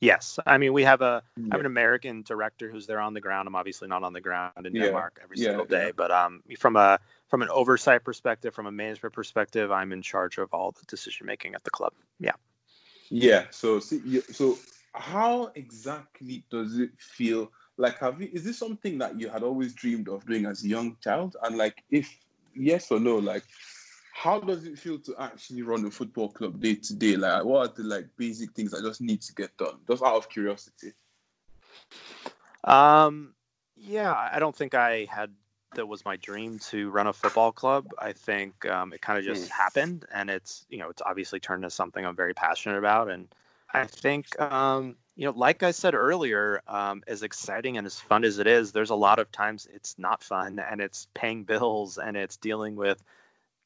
Yes, 0.00 0.40
I 0.44 0.58
mean 0.58 0.72
we 0.72 0.82
have 0.82 1.00
a 1.00 1.22
yeah. 1.36 1.44
I 1.52 1.54
have 1.54 1.60
an 1.60 1.66
American 1.66 2.22
director 2.22 2.68
who's 2.68 2.88
there 2.88 2.98
on 2.98 3.14
the 3.14 3.20
ground. 3.20 3.46
I'm 3.46 3.54
obviously 3.54 3.86
not 3.86 4.02
on 4.02 4.12
the 4.12 4.20
ground 4.20 4.66
in 4.66 4.74
yeah. 4.74 4.86
Denmark 4.86 5.20
every 5.22 5.36
yeah, 5.38 5.50
single 5.50 5.64
day, 5.64 5.92
but 5.94 6.10
um, 6.10 6.42
from 6.58 6.74
a 6.74 6.98
from 7.28 7.42
an 7.42 7.50
oversight 7.50 8.02
perspective, 8.02 8.52
from 8.52 8.66
a 8.66 8.72
management 8.72 9.14
perspective, 9.14 9.70
I'm 9.70 9.92
in 9.92 10.02
charge 10.02 10.38
of 10.38 10.52
all 10.52 10.72
the 10.72 10.84
decision 10.88 11.26
making 11.26 11.54
at 11.54 11.62
the 11.62 11.70
club. 11.70 11.92
Yeah. 12.18 12.32
Yeah. 13.10 13.44
So 13.50 13.78
see, 13.78 14.22
so 14.22 14.58
how 14.92 15.52
exactly 15.54 16.44
does 16.50 16.80
it 16.80 16.90
feel? 16.98 17.52
Like 17.76 17.98
have 17.98 18.20
you 18.20 18.28
is 18.32 18.44
this 18.44 18.58
something 18.58 18.98
that 18.98 19.18
you 19.18 19.28
had 19.28 19.42
always 19.42 19.72
dreamed 19.74 20.08
of 20.08 20.26
doing 20.26 20.46
as 20.46 20.64
a 20.64 20.68
young 20.68 20.96
child? 21.02 21.36
And 21.42 21.56
like 21.56 21.82
if 21.90 22.14
yes 22.54 22.90
or 22.90 23.00
no 23.00 23.16
like 23.16 23.44
how 24.14 24.38
does 24.38 24.64
it 24.64 24.78
feel 24.78 24.98
to 24.98 25.14
actually 25.18 25.62
run 25.62 25.84
a 25.86 25.90
football 25.90 26.28
club 26.28 26.60
day 26.60 26.74
to 26.74 26.94
day? 26.94 27.16
Like 27.16 27.44
what 27.44 27.70
are 27.70 27.74
the 27.74 27.82
like 27.82 28.06
basic 28.16 28.52
things 28.52 28.72
that 28.72 28.82
just 28.82 29.00
need 29.00 29.22
to 29.22 29.34
get 29.34 29.56
done? 29.56 29.78
Just 29.88 30.02
out 30.02 30.16
of 30.16 30.28
curiosity. 30.28 30.92
Um 32.64 33.34
yeah 33.74 34.12
i 34.32 34.38
don't 34.38 34.54
think 34.54 34.74
i 34.74 35.06
had 35.10 35.30
that 35.74 35.86
was 35.86 36.04
my 36.04 36.16
dream 36.16 36.58
to 36.58 36.90
run 36.90 37.06
a 37.06 37.12
football 37.12 37.52
club. 37.52 37.86
I 37.98 38.12
think 38.12 38.66
um, 38.66 38.92
it 38.92 39.00
kind 39.00 39.18
of 39.18 39.24
just 39.24 39.48
mm. 39.48 39.50
happened 39.50 40.04
and 40.12 40.30
it's 40.30 40.66
you 40.68 40.78
know 40.78 40.88
it's 40.88 41.02
obviously 41.02 41.40
turned 41.40 41.64
into 41.64 41.74
something 41.74 42.04
i'm 42.04 42.16
very 42.16 42.34
passionate 42.34 42.78
about. 42.78 43.10
And 43.10 43.28
i 43.72 43.84
think 43.86 44.38
um, 44.40 44.96
you 45.16 45.26
know, 45.26 45.32
like 45.36 45.62
I 45.62 45.72
said 45.72 45.94
earlier, 45.94 46.62
um, 46.66 47.02
as 47.06 47.22
exciting 47.22 47.76
and 47.76 47.86
as 47.86 48.00
fun 48.00 48.24
as 48.24 48.38
it 48.38 48.46
is, 48.46 48.72
there's 48.72 48.90
a 48.90 48.94
lot 48.94 49.18
of 49.18 49.30
times 49.30 49.68
it's 49.72 49.98
not 49.98 50.22
fun 50.22 50.58
and 50.58 50.80
it's 50.80 51.06
paying 51.14 51.44
bills 51.44 51.98
and 51.98 52.16
it's 52.16 52.36
dealing 52.38 52.76
with 52.76 53.02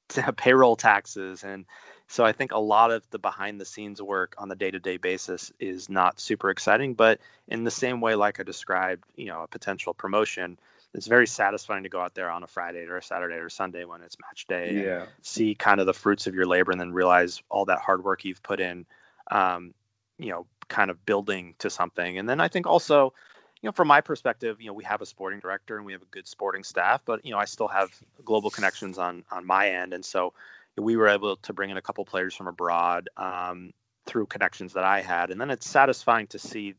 t- 0.09 0.22
payroll 0.37 0.76
taxes. 0.76 1.44
And 1.44 1.66
so 2.09 2.24
I 2.24 2.32
think 2.32 2.52
a 2.52 2.59
lot 2.59 2.90
of 2.90 3.09
the 3.11 3.18
behind 3.18 3.61
the 3.61 3.64
scenes 3.64 4.02
work 4.02 4.35
on 4.38 4.48
the 4.48 4.56
day 4.56 4.70
to 4.70 4.80
day 4.80 4.96
basis 4.96 5.52
is 5.61 5.88
not 5.88 6.18
super 6.18 6.50
exciting. 6.50 6.94
But 6.94 7.20
in 7.46 7.64
the 7.64 7.70
same 7.70 8.00
way, 8.00 8.16
like 8.16 8.40
I 8.40 8.42
described, 8.42 9.04
you 9.14 9.26
know, 9.26 9.42
a 9.42 9.48
potential 9.48 9.94
promotion, 9.94 10.59
it's 10.94 11.06
very 11.06 11.26
satisfying 11.26 11.82
to 11.82 11.88
go 11.88 12.00
out 12.00 12.14
there 12.14 12.30
on 12.30 12.42
a 12.42 12.46
Friday 12.46 12.87
or 12.87 12.96
a 12.96 13.02
Saturday 13.02 13.37
or 13.37 13.50
Sunday 13.50 13.85
when 13.85 14.02
it's 14.02 14.16
match 14.18 14.46
day 14.46 14.85
yeah. 14.85 15.06
see 15.20 15.54
kind 15.54 15.78
of 15.78 15.87
the 15.87 15.92
fruits 15.92 16.26
of 16.26 16.35
your 16.35 16.46
labor 16.46 16.72
and 16.72 16.80
then 16.80 16.92
realize 16.92 17.42
all 17.50 17.66
that 17.66 17.78
hard 17.78 18.02
work 18.02 18.24
you've 18.24 18.42
put 18.42 18.61
in. 18.61 18.87
Um, 19.30 19.74
you 20.18 20.30
know, 20.30 20.46
kind 20.68 20.90
of 20.90 21.05
building 21.07 21.55
to 21.59 21.70
something. 21.70 22.18
And 22.18 22.29
then 22.29 22.40
I 22.40 22.48
think 22.48 22.66
also, 22.66 23.12
you 23.61 23.68
know, 23.68 23.72
from 23.72 23.88
my 23.88 24.00
perspective, 24.00 24.61
you 24.61 24.66
know, 24.66 24.74
we 24.74 24.85
have 24.85 25.00
a 25.00 25.07
sporting 25.07 25.40
director 25.40 25.76
and 25.76 25.87
we 25.87 25.92
have 25.92 26.02
a 26.02 26.07
good 26.07 26.26
sporting 26.26 26.64
staff, 26.64 27.02
but 27.05 27.24
you 27.24 27.33
know, 27.33 27.38
I 27.38 27.46
still 27.46 27.68
have 27.68 27.90
global 28.24 28.50
connections 28.50 28.98
on 28.98 29.24
on 29.31 29.46
my 29.46 29.70
end, 29.70 29.92
and 29.92 30.05
so 30.05 30.33
we 30.76 30.96
were 30.96 31.09
able 31.09 31.37
to 31.37 31.52
bring 31.52 31.70
in 31.70 31.76
a 31.76 31.83
couple 31.83 32.05
players 32.05 32.35
from 32.35 32.48
abroad 32.48 33.09
um, 33.16 33.72
through 34.05 34.26
connections 34.26 34.74
that 34.74 34.85
I 34.85 35.00
had, 35.00 35.31
and 35.31 35.40
then 35.40 35.50
it's 35.50 35.68
satisfying 35.68 36.26
to 36.29 36.38
see 36.38 36.74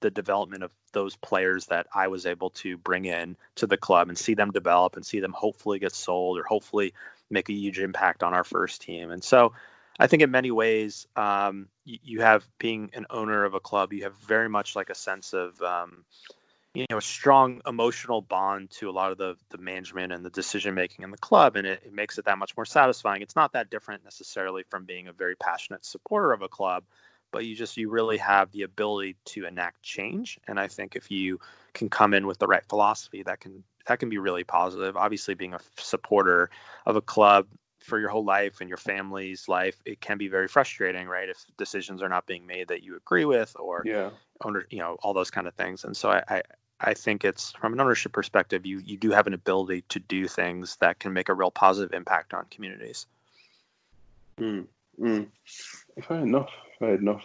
the 0.00 0.10
development 0.10 0.62
of 0.64 0.72
those 0.92 1.16
players 1.16 1.66
that 1.66 1.86
I 1.94 2.08
was 2.08 2.26
able 2.26 2.50
to 2.50 2.76
bring 2.76 3.04
in 3.06 3.36
to 3.56 3.66
the 3.66 3.76
club 3.76 4.08
and 4.08 4.18
see 4.18 4.34
them 4.34 4.50
develop 4.50 4.96
and 4.96 5.06
see 5.06 5.20
them 5.20 5.32
hopefully 5.32 5.78
get 5.78 5.94
sold 5.94 6.38
or 6.38 6.42
hopefully 6.42 6.92
make 7.30 7.48
a 7.48 7.52
huge 7.52 7.78
impact 7.78 8.22
on 8.22 8.34
our 8.34 8.44
first 8.44 8.82
team. 8.82 9.10
And 9.10 9.24
so 9.24 9.54
I 9.98 10.06
think 10.06 10.22
in 10.22 10.30
many 10.30 10.50
ways, 10.50 11.06
um, 11.16 11.68
you, 11.84 12.20
have 12.20 12.46
being 12.58 12.90
an 12.94 13.06
owner 13.10 13.44
of 13.44 13.54
a 13.54 13.60
club, 13.60 13.92
you 13.92 14.04
have 14.04 14.14
very 14.16 14.48
much 14.48 14.76
like 14.76 14.90
a 14.90 14.94
sense 14.94 15.32
of, 15.32 15.60
um, 15.62 16.04
you 16.74 16.86
know, 16.88 16.98
a 16.98 17.02
strong 17.02 17.60
emotional 17.66 18.22
bond 18.22 18.70
to 18.70 18.88
a 18.88 18.92
lot 18.92 19.12
of 19.12 19.18
the 19.18 19.36
the 19.50 19.58
management 19.58 20.12
and 20.12 20.24
the 20.24 20.30
decision 20.30 20.74
making 20.74 21.02
in 21.02 21.10
the 21.10 21.18
club, 21.18 21.56
and 21.56 21.66
it, 21.66 21.82
it 21.84 21.92
makes 21.92 22.18
it 22.18 22.24
that 22.24 22.38
much 22.38 22.56
more 22.56 22.64
satisfying. 22.64 23.20
It's 23.20 23.36
not 23.36 23.52
that 23.52 23.68
different 23.68 24.04
necessarily 24.04 24.62
from 24.70 24.84
being 24.84 25.08
a 25.08 25.12
very 25.12 25.36
passionate 25.36 25.84
supporter 25.84 26.32
of 26.32 26.40
a 26.40 26.48
club, 26.48 26.84
but 27.30 27.44
you 27.44 27.54
just 27.54 27.76
you 27.76 27.90
really 27.90 28.18
have 28.18 28.52
the 28.52 28.62
ability 28.62 29.16
to 29.26 29.44
enact 29.44 29.82
change. 29.82 30.38
And 30.48 30.58
I 30.58 30.68
think 30.68 30.96
if 30.96 31.10
you 31.10 31.40
can 31.74 31.90
come 31.90 32.14
in 32.14 32.26
with 32.26 32.38
the 32.38 32.46
right 32.46 32.64
philosophy, 32.64 33.22
that 33.24 33.40
can 33.40 33.64
that 33.86 33.98
can 33.98 34.08
be 34.08 34.18
really 34.18 34.44
positive. 34.44 34.96
Obviously, 34.96 35.34
being 35.34 35.54
a 35.54 35.60
supporter 35.76 36.48
of 36.86 36.96
a 36.96 37.02
club 37.02 37.46
for 37.82 37.98
your 37.98 38.08
whole 38.08 38.24
life 38.24 38.60
and 38.60 38.68
your 38.68 38.78
family's 38.78 39.48
life, 39.48 39.76
it 39.84 40.00
can 40.00 40.18
be 40.18 40.28
very 40.28 40.48
frustrating, 40.48 41.06
right? 41.06 41.28
If 41.28 41.44
decisions 41.56 42.02
are 42.02 42.08
not 42.08 42.26
being 42.26 42.46
made 42.46 42.68
that 42.68 42.82
you 42.82 42.96
agree 42.96 43.24
with, 43.24 43.54
or 43.58 43.82
yeah, 43.84 44.10
owner, 44.44 44.66
you 44.70 44.78
know, 44.78 44.96
all 45.02 45.14
those 45.14 45.30
kind 45.30 45.46
of 45.46 45.54
things. 45.54 45.84
And 45.84 45.96
so 45.96 46.10
I, 46.10 46.22
I, 46.28 46.42
I 46.80 46.94
think 46.94 47.24
it's 47.24 47.52
from 47.52 47.72
an 47.72 47.80
ownership 47.80 48.12
perspective, 48.12 48.66
you 48.66 48.78
you 48.84 48.96
do 48.96 49.10
have 49.10 49.26
an 49.26 49.34
ability 49.34 49.84
to 49.90 49.98
do 50.00 50.26
things 50.26 50.76
that 50.76 50.98
can 50.98 51.12
make 51.12 51.28
a 51.28 51.34
real 51.34 51.50
positive 51.50 51.92
impact 51.92 52.34
on 52.34 52.46
communities. 52.50 53.06
Mm, 54.38 54.66
mm. 55.00 55.26
Fair 56.02 56.20
enough. 56.20 56.50
Fair 56.78 56.94
enough. 56.94 57.24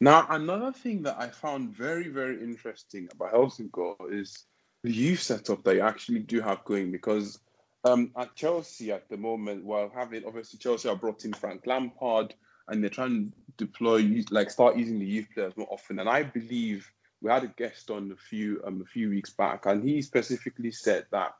Now, 0.00 0.26
another 0.30 0.72
thing 0.72 1.02
that 1.02 1.16
I 1.18 1.28
found 1.28 1.70
very, 1.70 2.08
very 2.08 2.42
interesting 2.42 3.08
about 3.12 3.32
Helsingør 3.32 3.96
is 4.12 4.44
the 4.82 4.92
youth 4.92 5.20
setup 5.20 5.64
that 5.64 5.74
you 5.74 5.80
actually 5.80 6.20
do 6.20 6.40
have 6.40 6.64
going 6.64 6.92
because 6.92 7.40
um, 7.84 8.10
at 8.16 8.34
Chelsea 8.34 8.92
at 8.92 9.08
the 9.08 9.16
moment, 9.16 9.64
while 9.64 9.90
having 9.94 10.24
obviously 10.24 10.58
Chelsea 10.58 10.88
have 10.88 11.00
brought 11.00 11.24
in 11.24 11.32
Frank 11.32 11.66
Lampard 11.66 12.34
and 12.68 12.82
they're 12.82 12.90
trying 12.90 13.32
to 13.32 13.64
deploy 13.64 14.24
like 14.30 14.50
start 14.50 14.76
using 14.76 14.98
the 14.98 15.06
youth 15.06 15.28
players 15.32 15.56
more 15.56 15.68
often. 15.70 15.98
And 15.98 16.08
I 16.08 16.22
believe 16.22 16.90
we 17.20 17.30
had 17.30 17.44
a 17.44 17.48
guest 17.48 17.90
on 17.90 18.12
a 18.12 18.16
few 18.16 18.62
um, 18.64 18.82
a 18.82 18.84
few 18.84 19.10
weeks 19.10 19.30
back, 19.30 19.66
and 19.66 19.82
he 19.82 20.02
specifically 20.02 20.70
said 20.70 21.06
that 21.10 21.34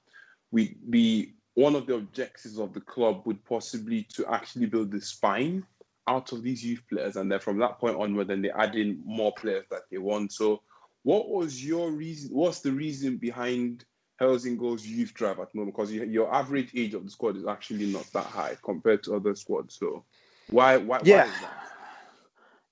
we 0.51 0.77
be 0.89 1.35
one 1.55 1.75
of 1.75 1.87
the 1.87 1.95
objectives 1.95 2.59
of 2.59 2.73
the 2.73 2.81
club 2.81 3.23
would 3.25 3.45
possibly 3.45 4.05
to 4.15 4.27
actually 4.27 4.67
build 4.67 4.91
the 4.91 5.01
spine 5.01 5.65
out 6.07 6.33
of 6.33 6.43
these 6.43 6.65
youth 6.65 6.83
players, 6.89 7.17
and 7.17 7.31
then 7.31 7.41
from 7.41 7.59
that 7.59 7.79
point 7.79 7.97
onward, 7.97 8.29
then 8.29 8.43
they 8.43 8.51
add 8.51 8.75
in 8.75 9.03
more 9.05 9.33
players 9.35 9.65
that 9.71 9.83
they 9.91 9.99
want. 9.99 10.33
So, 10.33 10.63
what 11.03 11.29
was 11.29 11.65
your 11.65 11.91
reason? 11.91 12.35
What's 12.35 12.61
the 12.61 12.73
reason 12.73 13.17
behind 13.19 13.85
Helsingør's 14.21 14.87
youth 14.87 15.15
drive 15.15 15.39
at 15.39 15.53
the 15.53 15.59
moment? 15.59 15.77
Because 15.77 15.93
your 15.93 16.33
average 16.35 16.71
age 16.75 16.95
of 16.95 17.05
the 17.05 17.11
squad 17.11 17.37
is 17.37 17.47
actually 17.47 17.87
not 17.87 18.05
that 18.13 18.27
high 18.27 18.57
compared 18.63 19.03
to 19.05 19.15
other 19.15 19.35
squads. 19.35 19.77
So, 19.77 20.05
why 20.51 20.77
why, 20.77 21.01
yeah. 21.05 21.25
why 21.25 21.29
is 21.29 21.41
that? 21.41 21.69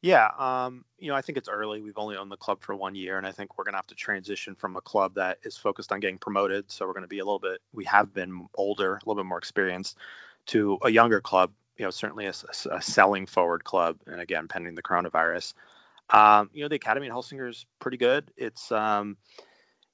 Yeah, 0.02 0.30
um, 0.38 0.84
you 0.98 1.08
know, 1.08 1.16
I 1.16 1.22
think 1.22 1.38
it's 1.38 1.48
early. 1.48 1.80
We've 1.80 1.98
only 1.98 2.16
owned 2.16 2.30
the 2.30 2.36
club 2.36 2.60
for 2.60 2.76
one 2.76 2.94
year, 2.94 3.18
and 3.18 3.26
I 3.26 3.32
think 3.32 3.56
we're 3.56 3.64
going 3.64 3.72
to 3.72 3.78
have 3.78 3.86
to 3.88 3.94
transition 3.94 4.54
from 4.54 4.76
a 4.76 4.80
club 4.80 5.14
that 5.14 5.38
is 5.42 5.56
focused 5.56 5.90
on 5.90 6.00
getting 6.00 6.18
promoted. 6.18 6.70
So 6.70 6.86
we're 6.86 6.92
going 6.92 7.02
to 7.02 7.08
be 7.08 7.18
a 7.18 7.24
little 7.24 7.40
bit. 7.40 7.60
We 7.72 7.84
have 7.86 8.12
been 8.12 8.46
older, 8.54 8.92
a 8.92 8.98
little 9.06 9.16
bit 9.16 9.26
more 9.26 9.38
experienced, 9.38 9.96
to 10.46 10.78
a 10.82 10.90
younger 10.90 11.20
club. 11.20 11.50
You 11.78 11.86
know, 11.86 11.90
certainly 11.90 12.26
a, 12.26 12.34
a 12.70 12.80
selling 12.80 13.26
forward 13.26 13.64
club, 13.64 13.98
and 14.06 14.20
again, 14.20 14.48
pending 14.48 14.74
the 14.74 14.82
coronavirus. 14.82 15.54
Um, 16.10 16.50
you 16.52 16.62
know, 16.62 16.68
the 16.68 16.76
academy 16.76 17.06
in 17.06 17.12
Helsingør 17.12 17.48
is 17.48 17.66
pretty 17.80 17.96
good. 17.96 18.30
It's 18.36 18.70
um, 18.70 19.16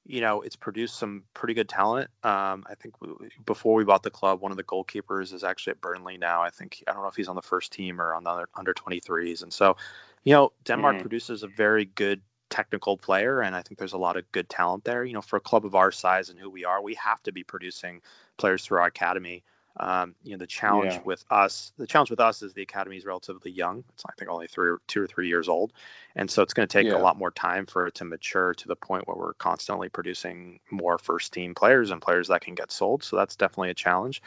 you 0.04 0.20
know, 0.20 0.42
it's 0.42 0.56
produced 0.56 0.96
some 0.96 1.22
pretty 1.32 1.54
good 1.54 1.68
talent. 1.68 2.10
Um, 2.24 2.64
I 2.68 2.74
think 2.74 3.00
we, 3.00 3.08
before 3.46 3.74
we 3.74 3.84
bought 3.84 4.02
the 4.02 4.10
club, 4.10 4.40
one 4.40 4.50
of 4.50 4.56
the 4.56 4.64
goalkeepers 4.64 5.32
is 5.32 5.44
actually 5.44 5.72
at 5.72 5.80
Burnley 5.80 6.18
now. 6.18 6.42
I 6.42 6.50
think 6.50 6.82
I 6.88 6.92
don't 6.92 7.02
know 7.02 7.08
if 7.08 7.14
he's 7.14 7.28
on 7.28 7.36
the 7.36 7.42
first 7.42 7.72
team 7.72 8.00
or 8.00 8.14
on 8.14 8.24
the 8.24 8.46
under 8.54 8.74
23s. 8.74 9.42
And 9.42 9.52
so, 9.52 9.76
you 10.24 10.32
know, 10.32 10.52
Denmark 10.64 10.96
mm-hmm. 10.96 11.02
produces 11.02 11.42
a 11.44 11.48
very 11.48 11.84
good 11.84 12.20
technical 12.50 12.98
player, 12.98 13.40
and 13.40 13.56
I 13.56 13.62
think 13.62 13.78
there's 13.78 13.94
a 13.94 13.98
lot 13.98 14.16
of 14.16 14.30
good 14.32 14.48
talent 14.48 14.84
there. 14.84 15.04
You 15.04 15.14
know, 15.14 15.22
for 15.22 15.36
a 15.36 15.40
club 15.40 15.64
of 15.64 15.74
our 15.74 15.92
size 15.92 16.28
and 16.28 16.38
who 16.38 16.50
we 16.50 16.64
are, 16.64 16.82
we 16.82 16.94
have 16.94 17.22
to 17.22 17.32
be 17.32 17.44
producing 17.44 18.02
players 18.36 18.64
through 18.64 18.78
our 18.78 18.86
academy. 18.86 19.44
Um, 19.78 20.14
you 20.22 20.32
know, 20.32 20.38
the 20.38 20.46
challenge 20.46 20.92
yeah. 20.92 21.02
with 21.04 21.24
us, 21.30 21.72
the 21.78 21.86
challenge 21.86 22.10
with 22.10 22.20
us 22.20 22.42
is 22.42 22.52
the 22.52 22.62
academy 22.62 22.96
is 22.96 23.06
relatively 23.06 23.50
young. 23.50 23.84
It's 23.94 24.04
I 24.06 24.12
think 24.18 24.30
only 24.30 24.46
three, 24.46 24.68
or 24.68 24.80
two 24.86 25.02
or 25.02 25.06
three 25.06 25.28
years 25.28 25.48
old, 25.48 25.72
and 26.14 26.30
so 26.30 26.42
it's 26.42 26.52
going 26.52 26.68
to 26.68 26.72
take 26.72 26.86
yeah. 26.86 26.96
a 26.96 27.00
lot 27.00 27.16
more 27.16 27.30
time 27.30 27.64
for 27.64 27.86
it 27.86 27.94
to 27.94 28.04
mature 28.04 28.54
to 28.54 28.68
the 28.68 28.76
point 28.76 29.08
where 29.08 29.16
we're 29.16 29.34
constantly 29.34 29.88
producing 29.88 30.60
more 30.70 30.98
first 30.98 31.32
team 31.32 31.54
players 31.54 31.90
and 31.90 32.02
players 32.02 32.28
that 32.28 32.42
can 32.42 32.54
get 32.54 32.70
sold. 32.70 33.02
So 33.02 33.16
that's 33.16 33.34
definitely 33.34 33.70
a 33.70 33.74
challenge. 33.74 34.22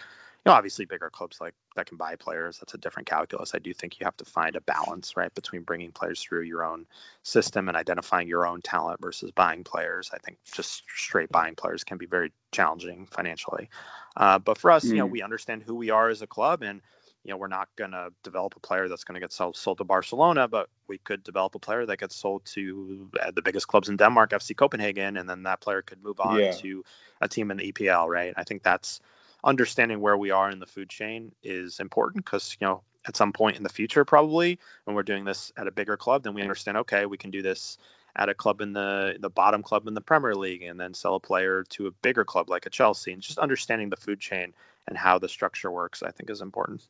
Know, 0.46 0.52
obviously 0.52 0.86
bigger 0.86 1.10
clubs 1.10 1.42
like 1.42 1.56
that 1.76 1.88
can 1.88 1.98
buy 1.98 2.16
players. 2.16 2.60
That's 2.60 2.76
a 2.76 2.78
different 2.78 3.08
calculus. 3.08 3.56
I 3.56 3.60
do 3.60 3.74
think 3.74 4.00
you 4.00 4.06
have 4.06 4.18
to 4.18 4.26
find 4.26 4.56
a 4.56 4.62
balance, 4.62 5.18
right, 5.18 5.34
between 5.34 5.64
bringing 5.64 5.92
players 5.92 6.22
through 6.22 6.44
your 6.44 6.64
own 6.64 6.86
system 7.24 7.68
and 7.68 7.76
identifying 7.76 8.28
your 8.28 8.46
own 8.46 8.62
talent 8.62 9.02
versus 9.02 9.32
buying 9.32 9.64
players. 9.64 10.12
I 10.14 10.20
think 10.20 10.38
just 10.52 10.84
straight 10.96 11.32
buying 11.32 11.56
players 11.56 11.84
can 11.84 11.98
be 11.98 12.06
very 12.06 12.32
challenging 12.52 13.08
financially. 13.08 13.70
Uh, 14.16 14.38
but 14.38 14.60
for 14.60 14.70
us, 14.70 14.86
mm. 14.86 14.90
you 14.90 14.96
know, 14.98 15.08
mm. 15.08 15.12
we 15.12 15.24
understand 15.24 15.64
who 15.64 15.74
we 15.74 15.90
are 15.90 16.10
as 16.10 16.22
a 16.22 16.28
club, 16.28 16.62
and 16.62 16.82
you 17.24 17.32
know, 17.32 17.38
we're 17.38 17.48
not 17.48 17.70
going 17.76 17.92
to 17.92 18.10
develop 18.22 18.56
a 18.56 18.60
player 18.60 18.88
that's 18.88 19.04
going 19.04 19.16
to 19.16 19.20
get 19.20 19.34
sold, 19.34 19.58
sold 19.58 19.80
to 19.80 19.84
Barcelona, 19.84 20.48
but 20.48 20.70
we 20.88 21.00
could 21.00 21.24
develop 21.24 21.56
a 21.56 21.60
player 21.60 21.84
that 21.84 21.98
gets 21.98 22.16
sold 22.16 22.46
to 22.46 23.10
uh, 23.20 23.32
the 23.32 23.42
biggest 23.42 23.68
clubs 23.68 23.90
in 23.90 23.98
Denmark, 23.98 24.30
FC 24.30 24.56
Copenhagen, 24.56 25.18
and 25.18 25.28
then 25.28 25.42
that 25.44 25.60
player 25.60 25.82
could 25.82 26.04
move 26.04 26.20
on 26.20 26.40
yeah. 26.40 26.52
to 26.52 26.84
a 27.20 27.28
team 27.28 27.50
in 27.50 27.58
the 27.58 27.72
EPL, 27.72 28.08
right? 28.08 28.36
I 28.38 28.44
think 28.44 28.62
that's 28.62 29.02
understanding 29.46 30.02
where 30.02 30.18
we 30.18 30.32
are 30.32 30.50
in 30.50 30.60
the 30.60 30.66
food 30.66 30.90
chain 30.90 31.32
is 31.44 31.80
important 31.80 32.26
because 32.26 32.58
you 32.60 32.68
know 32.68 32.82
at 33.08 33.16
some 33.16 33.32
point 33.32 33.56
in 33.56 33.64
the 33.64 33.70
future 33.70 34.04
probably 34.04 34.60
when 34.86 34.96
we're 34.96 35.04
doing 35.04 35.24
this 35.24 35.52
at 35.56 35.68
a 35.68 35.72
bigger 35.72 35.96
club 35.96 36.24
then 36.24 36.34
we 36.34 36.42
understand 36.42 36.76
okay 36.78 37.06
we 37.06 37.18
can 37.18 37.30
do 37.30 37.44
this 37.44 37.78
at 38.16 38.30
a 38.30 38.34
club 38.34 38.62
in 38.62 38.74
the 38.74 39.18
the 39.20 39.30
bottom 39.30 39.62
club 39.62 39.88
in 39.88 39.94
the 39.94 40.02
Premier 40.02 40.36
League 40.36 40.64
and 40.64 40.80
then 40.80 40.94
sell 40.94 41.16
a 41.16 41.20
player 41.20 41.64
to 41.70 41.88
a 41.88 41.92
bigger 41.92 42.26
club 42.26 42.50
like 42.50 42.66
a 42.66 42.70
Chelsea 42.70 43.14
and 43.14 43.22
just 43.22 43.38
understanding 43.38 43.90
the 43.90 43.98
food 43.98 44.20
chain 44.20 44.54
and 44.88 44.98
how 44.98 45.20
the 45.20 45.30
structure 45.30 45.70
works 45.72 46.02
I 46.02 46.12
think 46.12 46.30
is 46.30 46.42
important. 46.42 46.88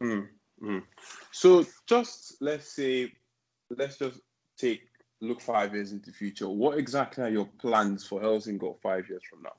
Mm, 0.00 0.28
mm. 0.62 0.82
So 1.30 1.64
just 1.86 2.40
let's 2.40 2.68
say 2.72 3.12
let's 3.70 3.98
just 3.98 4.20
take 4.56 4.82
look 5.20 5.40
five 5.40 5.74
years 5.74 5.92
into 5.92 6.10
the 6.10 6.16
future. 6.16 6.48
What 6.48 6.78
exactly 6.78 7.22
are 7.24 7.30
your 7.30 7.48
plans 7.58 8.04
for 8.04 8.20
Helsingør 8.20 8.80
five 8.80 9.08
years 9.08 9.22
from 9.28 9.42
now? 9.42 9.52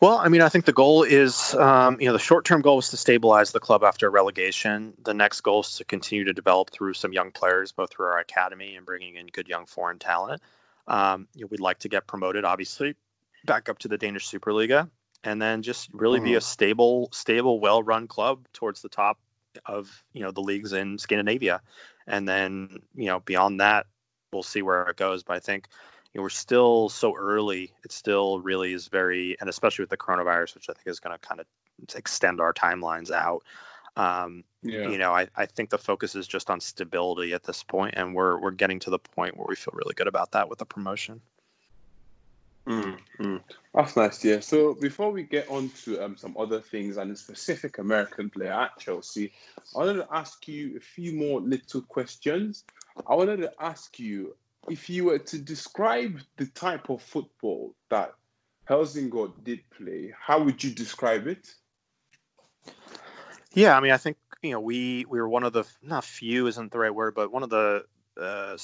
Well, 0.00 0.18
I 0.18 0.28
mean, 0.28 0.42
I 0.42 0.50
think 0.50 0.66
the 0.66 0.74
goal 0.74 1.04
is, 1.04 1.54
um, 1.54 1.98
you 1.98 2.06
know, 2.06 2.12
the 2.12 2.18
short-term 2.18 2.60
goal 2.60 2.78
is 2.78 2.90
to 2.90 2.98
stabilize 2.98 3.52
the 3.52 3.60
club 3.60 3.82
after 3.82 4.10
relegation. 4.10 4.92
The 5.02 5.14
next 5.14 5.40
goal 5.40 5.60
is 5.60 5.74
to 5.76 5.84
continue 5.84 6.24
to 6.24 6.34
develop 6.34 6.70
through 6.70 6.94
some 6.94 7.14
young 7.14 7.30
players, 7.30 7.72
both 7.72 7.92
through 7.92 8.06
our 8.06 8.18
academy 8.18 8.76
and 8.76 8.84
bringing 8.84 9.16
in 9.16 9.26
good 9.28 9.48
young 9.48 9.64
foreign 9.64 9.98
talent. 9.98 10.42
Um, 10.86 11.28
you 11.34 11.44
know, 11.44 11.48
we'd 11.50 11.60
like 11.60 11.78
to 11.80 11.88
get 11.88 12.06
promoted, 12.06 12.44
obviously, 12.44 12.94
back 13.46 13.70
up 13.70 13.78
to 13.78 13.88
the 13.88 13.96
Danish 13.96 14.30
Superliga, 14.30 14.90
and 15.24 15.40
then 15.40 15.62
just 15.62 15.88
really 15.94 16.18
mm-hmm. 16.18 16.26
be 16.26 16.34
a 16.34 16.42
stable, 16.42 17.08
stable, 17.12 17.58
well-run 17.58 18.06
club 18.06 18.46
towards 18.52 18.82
the 18.82 18.90
top 18.90 19.18
of 19.64 20.04
you 20.12 20.20
know 20.20 20.30
the 20.30 20.42
leagues 20.42 20.74
in 20.74 20.98
Scandinavia, 20.98 21.62
and 22.06 22.28
then 22.28 22.80
you 22.94 23.06
know 23.06 23.20
beyond 23.20 23.60
that, 23.60 23.86
we'll 24.32 24.42
see 24.42 24.60
where 24.60 24.82
it 24.82 24.96
goes. 24.96 25.22
But 25.22 25.36
I 25.36 25.40
think 25.40 25.68
know, 26.16 26.22
we're 26.22 26.28
still 26.30 26.88
so 26.88 27.14
early. 27.16 27.72
It 27.84 27.92
still 27.92 28.40
really 28.40 28.72
is 28.72 28.88
very, 28.88 29.36
and 29.40 29.48
especially 29.48 29.82
with 29.82 29.90
the 29.90 29.96
coronavirus, 29.96 30.54
which 30.54 30.68
I 30.68 30.72
think 30.72 30.86
is 30.86 31.00
going 31.00 31.16
to 31.16 31.26
kind 31.26 31.40
of 31.40 31.46
extend 31.94 32.40
our 32.40 32.52
timelines 32.52 33.10
out. 33.10 33.42
Um, 33.96 34.44
yeah. 34.62 34.88
You 34.88 34.98
know, 34.98 35.12
I, 35.12 35.28
I 35.36 35.46
think 35.46 35.70
the 35.70 35.78
focus 35.78 36.14
is 36.14 36.26
just 36.26 36.50
on 36.50 36.60
stability 36.60 37.32
at 37.32 37.44
this 37.44 37.62
point, 37.62 37.94
and 37.96 38.14
we're 38.14 38.38
we're 38.38 38.50
getting 38.50 38.78
to 38.80 38.90
the 38.90 38.98
point 38.98 39.36
where 39.36 39.46
we 39.48 39.56
feel 39.56 39.72
really 39.74 39.94
good 39.94 40.08
about 40.08 40.32
that 40.32 40.48
with 40.48 40.58
the 40.58 40.66
promotion. 40.66 41.20
Mm, 42.66 43.40
That's 43.74 43.96
nice, 43.96 44.24
yeah. 44.24 44.40
So 44.40 44.74
before 44.74 45.12
we 45.12 45.22
get 45.22 45.48
on 45.48 45.70
to 45.84 46.04
um, 46.04 46.16
some 46.16 46.36
other 46.36 46.60
things 46.60 46.96
and 46.96 47.12
a 47.12 47.16
specific 47.16 47.78
American 47.78 48.28
player 48.28 48.52
at 48.52 48.76
Chelsea, 48.78 49.32
I 49.74 49.78
wanted 49.78 49.94
to 49.98 50.08
ask 50.10 50.48
you 50.48 50.76
a 50.76 50.80
few 50.80 51.12
more 51.12 51.40
little 51.40 51.82
questions. 51.82 52.64
I 53.08 53.14
wanted 53.14 53.36
to 53.38 53.52
ask 53.60 54.00
you 54.00 54.34
if 54.68 54.90
you 54.90 55.06
were 55.06 55.18
to 55.18 55.38
describe 55.38 56.20
the 56.36 56.46
type 56.46 56.90
of 56.90 57.02
football 57.02 57.74
that 57.90 58.14
Helsingør 58.68 59.32
did 59.44 59.60
play, 59.70 60.12
how 60.18 60.42
would 60.42 60.62
you 60.62 60.70
describe 60.70 61.26
it? 61.26 61.54
Yeah, 63.52 63.76
I 63.76 63.80
mean, 63.80 63.92
I 63.92 63.96
think 63.96 64.16
you 64.42 64.50
know 64.52 64.60
we 64.60 65.04
we 65.08 65.20
were 65.20 65.28
one 65.28 65.44
of 65.44 65.52
the 65.52 65.64
not 65.82 66.04
few 66.04 66.46
isn't 66.46 66.72
the 66.72 66.78
right 66.78 66.94
word, 66.94 67.14
but 67.14 67.32
one 67.32 67.42
of 67.42 67.50
the 67.50 67.84
uh, 68.20 68.56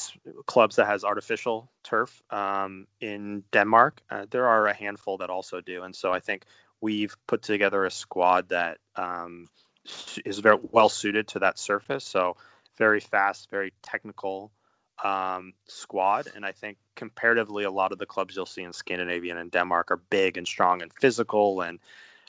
clubs 0.47 0.77
that 0.77 0.87
has 0.87 1.05
artificial 1.05 1.71
turf 1.83 2.23
um, 2.31 2.87
in 3.01 3.45
Denmark. 3.53 4.01
Uh, 4.11 4.27
there 4.31 4.49
are 4.49 4.67
a 4.67 4.75
handful 4.75 5.19
that 5.19 5.31
also 5.31 5.61
do, 5.61 5.83
and 5.83 5.95
so 5.95 6.13
I 6.13 6.21
think 6.21 6.47
we've 6.81 7.17
put 7.27 7.43
together 7.43 7.85
a 7.85 7.91
squad 7.91 8.49
that 8.49 8.79
um, 8.97 9.49
is 10.25 10.39
very 10.39 10.59
well 10.71 10.89
suited 10.89 11.29
to 11.29 11.39
that 11.41 11.59
surface. 11.59 12.05
So 12.05 12.37
very 12.77 13.01
fast, 13.01 13.51
very 13.51 13.73
technical 13.83 14.51
um, 15.03 15.55
squad. 15.67 16.29
And 16.35 16.45
I 16.45 16.53
think 16.53 16.79
comparatively, 16.95 17.65
a 17.65 17.71
lot 17.71 17.93
of 17.93 17.99
the 17.99 18.07
clubs 18.07 18.37
you'll 18.37 18.47
see 18.47 18.63
in 18.63 18.73
Scandinavia 18.73 19.37
and 19.37 19.51
Denmark 19.51 19.91
are 19.91 19.97
big 19.97 20.37
and 20.37 20.47
strong 20.47 20.83
and 20.83 20.93
physical 20.93 21.61
and 21.61 21.79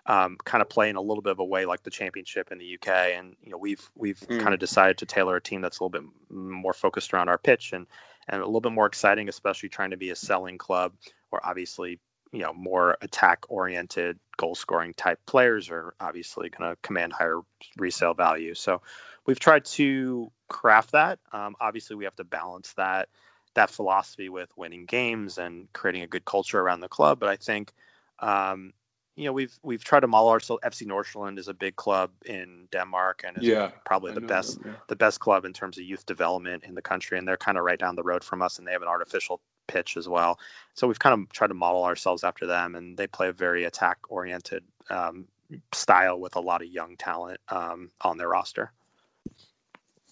um, 0.05 0.37
kind 0.43 0.61
of 0.61 0.69
play 0.69 0.89
in 0.89 0.95
a 0.95 1.01
little 1.01 1.21
bit 1.21 1.31
of 1.31 1.39
a 1.39 1.45
way 1.45 1.65
like 1.65 1.83
the 1.83 1.89
championship 1.89 2.51
in 2.51 2.57
the 2.57 2.75
UK. 2.75 2.89
And 3.17 3.35
you 3.41 3.51
know, 3.51 3.57
we've 3.57 3.89
we've 3.95 4.19
mm. 4.19 4.39
kind 4.39 4.53
of 4.53 4.59
decided 4.59 4.97
to 4.99 5.05
tailor 5.05 5.35
a 5.35 5.41
team 5.41 5.61
that's 5.61 5.79
a 5.79 5.83
little 5.83 6.01
bit 6.01 6.09
more 6.29 6.73
focused 6.73 7.13
around 7.13 7.29
our 7.29 7.37
pitch 7.37 7.73
and 7.73 7.87
and 8.27 8.41
a 8.41 8.45
little 8.45 8.61
bit 8.61 8.71
more 8.71 8.85
exciting, 8.85 9.29
especially 9.29 9.69
trying 9.69 9.91
to 9.91 9.97
be 9.97 10.09
a 10.09 10.15
selling 10.15 10.57
club 10.57 10.93
or 11.31 11.45
obviously 11.45 11.99
you 12.33 12.41
know 12.41 12.53
more 12.53 12.97
attack 13.01 13.45
oriented 13.47 14.19
goal 14.35 14.55
scoring 14.55 14.93
type 14.93 15.19
players 15.25 15.69
are 15.69 15.93
obviously 15.99 16.49
going 16.49 16.69
to 16.69 16.75
command 16.81 17.13
higher 17.13 17.39
resale 17.77 18.13
value 18.13 18.53
so 18.53 18.81
we've 19.25 19.39
tried 19.39 19.65
to 19.65 20.31
craft 20.47 20.91
that. 20.91 21.19
Um, 21.31 21.55
obviously, 21.59 21.95
we 21.95 22.05
have 22.05 22.15
to 22.17 22.23
balance 22.23 22.73
that 22.73 23.09
that 23.55 23.69
philosophy 23.69 24.29
with 24.29 24.49
winning 24.57 24.85
games 24.85 25.37
and 25.37 25.71
creating 25.73 26.01
a 26.01 26.07
good 26.07 26.25
culture 26.25 26.59
around 26.59 26.79
the 26.79 26.87
club. 26.87 27.19
But 27.19 27.29
I 27.29 27.35
think, 27.35 27.71
um, 28.17 28.73
you 29.15 29.25
know, 29.25 29.33
we've 29.33 29.57
we've 29.61 29.83
tried 29.83 30.01
to 30.01 30.07
model 30.07 30.29
ourselves. 30.29 30.63
FC 30.63 30.87
Nordsjælland 30.87 31.37
is 31.37 31.47
a 31.47 31.53
big 31.53 31.75
club 31.75 32.11
in 32.25 32.67
Denmark 32.71 33.23
and 33.25 33.37
is 33.37 33.43
yeah, 33.43 33.71
probably 33.85 34.13
the 34.13 34.21
best 34.21 34.61
them, 34.61 34.71
yeah. 34.71 34.79
the 34.87 34.95
best 34.95 35.19
club 35.19 35.45
in 35.45 35.53
terms 35.53 35.77
of 35.77 35.83
youth 35.83 36.05
development 36.05 36.63
in 36.63 36.73
the 36.73 36.81
country. 36.81 37.17
And 37.17 37.27
they're 37.27 37.37
kind 37.37 37.57
of 37.57 37.63
right 37.63 37.79
down 37.79 37.95
the 37.95 38.03
road 38.03 38.23
from 38.23 38.41
us, 38.41 38.57
and 38.57 38.67
they 38.67 38.71
have 38.71 38.81
an 38.81 38.87
artificial 38.87 39.39
pitch 39.67 39.97
as 39.97 40.07
well. 40.07 40.39
So 40.73 40.87
we've 40.87 40.99
kind 40.99 41.21
of 41.21 41.31
tried 41.31 41.47
to 41.47 41.53
model 41.53 41.83
ourselves 41.83 42.23
after 42.23 42.45
them, 42.45 42.75
and 42.75 42.97
they 42.97 43.07
play 43.07 43.29
a 43.29 43.33
very 43.33 43.65
attack 43.65 43.99
oriented 44.09 44.63
um, 44.89 45.25
style 45.71 46.19
with 46.19 46.35
a 46.35 46.41
lot 46.41 46.61
of 46.61 46.67
young 46.67 46.97
talent 46.97 47.39
um, 47.49 47.91
on 48.01 48.17
their 48.17 48.29
roster. 48.29 48.71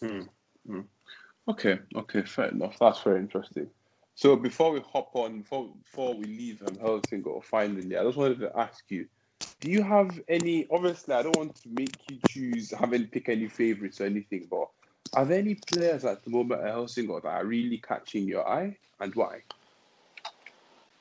Mm, 0.02 0.28
mm. 0.70 0.86
Okay, 1.48 1.80
okay, 1.96 2.22
fair 2.24 2.50
enough. 2.50 2.78
That's 2.80 3.02
very 3.02 3.20
interesting. 3.20 3.68
So 4.16 4.36
before 4.36 4.72
we 4.72 4.82
hop 4.82 5.10
on, 5.16 5.40
before, 5.40 5.70
before 5.84 6.14
we 6.14 6.26
leave 6.26 6.62
um, 6.62 6.76
Helsingør 6.76 7.44
finally, 7.44 7.98
I 7.98 8.04
just 8.04 8.18
wanted 8.18 8.40
to 8.40 8.58
ask 8.58 8.84
you, 8.90 9.08
do 9.60 9.72
you 9.72 9.82
have 9.82 10.20
any? 10.28 10.68
Obviously, 10.70 11.16
I 11.16 11.24
don't 11.24 11.38
want 11.38 11.56
to 11.64 11.70
make 11.70 11.96
you 12.10 12.20
choose, 12.28 12.72
haven't 12.72 13.12
pick 13.12 13.30
any 13.30 13.48
favorites 13.48 14.00
or 14.00 14.06
anything, 14.06 14.48
but 14.50 14.68
are 15.14 15.26
there 15.26 15.40
any 15.40 15.56
players 15.56 16.06
at 16.06 16.24
the 16.24 16.30
moment 16.30 16.62
at 16.62 16.74
Helsingør 16.74 17.22
that 17.24 17.30
are 17.30 17.46
really 17.46 17.78
catching 17.78 18.28
your 18.28 18.48
eye, 18.48 18.78
and 19.00 19.14
why? 19.16 19.42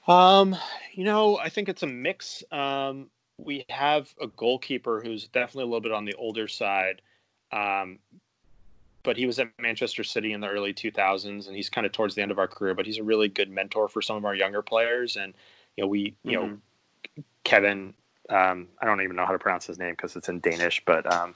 Um, 0.08 0.56
you 0.92 1.04
know, 1.04 1.38
I 1.38 1.48
think 1.48 1.68
it's 1.68 1.82
a 1.82 1.86
mix. 1.86 2.42
Um, 2.50 3.08
we 3.38 3.64
have 3.68 4.12
a 4.20 4.26
goalkeeper 4.26 5.00
who's 5.00 5.28
definitely 5.28 5.64
a 5.64 5.66
little 5.66 5.80
bit 5.80 5.92
on 5.92 6.04
the 6.04 6.14
older 6.14 6.48
side. 6.48 7.02
Um, 7.52 7.98
but 9.02 9.16
he 9.16 9.26
was 9.26 9.38
at 9.38 9.48
Manchester 9.58 10.04
City 10.04 10.32
in 10.32 10.40
the 10.40 10.48
early 10.48 10.74
2000s, 10.74 11.46
and 11.46 11.56
he's 11.56 11.70
kind 11.70 11.86
of 11.86 11.92
towards 11.92 12.14
the 12.14 12.22
end 12.22 12.30
of 12.30 12.38
our 12.38 12.48
career. 12.48 12.74
But 12.74 12.86
he's 12.86 12.98
a 12.98 13.02
really 13.02 13.28
good 13.28 13.50
mentor 13.50 13.88
for 13.88 14.02
some 14.02 14.16
of 14.16 14.24
our 14.24 14.34
younger 14.34 14.62
players, 14.62 15.16
and 15.16 15.32
you 15.76 15.84
know, 15.84 15.88
we, 15.88 16.16
you 16.24 16.38
mm-hmm. 16.38 16.52
know, 16.52 16.58
Kevin. 17.44 17.94
Um, 18.28 18.68
I 18.80 18.86
don't 18.86 19.00
even 19.00 19.16
know 19.16 19.26
how 19.26 19.32
to 19.32 19.38
pronounce 19.38 19.66
his 19.66 19.78
name 19.78 19.92
because 19.92 20.14
it's 20.14 20.28
in 20.28 20.38
Danish, 20.40 20.82
but 20.84 21.12
um, 21.12 21.34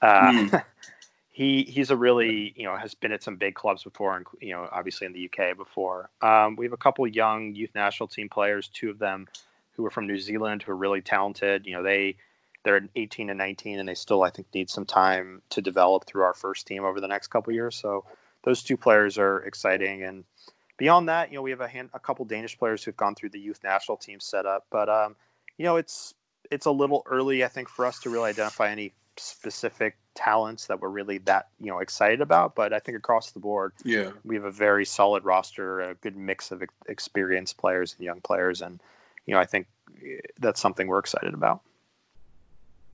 uh, 0.00 0.32
mm. 0.32 0.64
he 1.32 1.62
he's 1.62 1.90
a 1.90 1.96
really 1.96 2.52
you 2.56 2.64
know 2.64 2.76
has 2.76 2.94
been 2.94 3.10
at 3.10 3.22
some 3.22 3.36
big 3.36 3.54
clubs 3.54 3.82
before, 3.82 4.16
and 4.16 4.26
you 4.40 4.52
know, 4.52 4.68
obviously 4.70 5.06
in 5.06 5.14
the 5.14 5.28
UK 5.28 5.56
before. 5.56 6.10
Um, 6.20 6.56
we 6.56 6.66
have 6.66 6.74
a 6.74 6.78
couple 6.78 7.06
young 7.06 7.54
youth 7.54 7.74
national 7.74 8.08
team 8.08 8.28
players, 8.28 8.68
two 8.68 8.90
of 8.90 8.98
them 8.98 9.26
who 9.72 9.84
are 9.86 9.90
from 9.90 10.06
New 10.06 10.18
Zealand, 10.18 10.62
who 10.62 10.72
are 10.72 10.76
really 10.76 11.00
talented. 11.00 11.66
You 11.66 11.72
know, 11.72 11.82
they 11.82 12.16
they're 12.64 12.86
18 12.94 13.30
and 13.30 13.38
19, 13.38 13.80
and 13.80 13.88
they 13.88 13.94
still 13.94 14.22
I 14.22 14.30
think 14.30 14.48
need 14.54 14.68
some 14.68 14.84
time 14.84 15.40
to 15.50 15.62
develop 15.62 16.04
through 16.04 16.22
our 16.22 16.34
first 16.34 16.66
team 16.66 16.84
over 16.84 17.00
the 17.00 17.08
next 17.08 17.28
couple 17.28 17.52
years. 17.54 17.76
So 17.76 18.04
those 18.44 18.62
two 18.62 18.76
players 18.76 19.16
are 19.16 19.38
exciting, 19.38 20.02
and 20.02 20.24
beyond 20.76 21.08
that, 21.08 21.30
you 21.30 21.36
know, 21.36 21.42
we 21.42 21.50
have 21.50 21.62
a 21.62 21.68
hand, 21.68 21.88
a 21.94 21.98
couple 21.98 22.26
Danish 22.26 22.58
players 22.58 22.84
who've 22.84 22.96
gone 22.96 23.14
through 23.14 23.30
the 23.30 23.40
youth 23.40 23.60
national 23.64 23.96
team 23.96 24.20
setup, 24.20 24.66
but 24.70 24.90
um, 24.90 25.16
you 25.56 25.64
know, 25.64 25.76
it's 25.76 26.12
it's 26.50 26.66
a 26.66 26.70
little 26.70 27.02
early, 27.06 27.42
I 27.42 27.48
think, 27.48 27.70
for 27.70 27.86
us 27.86 28.00
to 28.00 28.10
really 28.10 28.28
identify 28.28 28.70
any 28.70 28.92
specific 29.16 29.96
talents 30.14 30.66
that 30.66 30.80
we're 30.80 30.88
really 30.88 31.18
that 31.18 31.48
you 31.60 31.66
know 31.66 31.78
excited 31.78 32.20
about. 32.20 32.54
But 32.54 32.72
I 32.72 32.78
think 32.78 32.96
across 32.96 33.32
the 33.32 33.40
board, 33.40 33.72
yeah, 33.84 34.10
we 34.24 34.34
have 34.34 34.44
a 34.44 34.50
very 34.50 34.84
solid 34.84 35.24
roster, 35.24 35.80
a 35.80 35.94
good 35.94 36.16
mix 36.16 36.50
of 36.50 36.62
experienced 36.88 37.56
players 37.58 37.94
and 37.96 38.04
young 38.04 38.20
players, 38.20 38.62
and 38.62 38.80
you 39.26 39.34
know, 39.34 39.40
I 39.40 39.46
think 39.46 39.66
eh, 40.02 40.20
that's 40.38 40.60
something 40.60 40.86
we're 40.86 40.98
excited 40.98 41.34
about. 41.34 41.60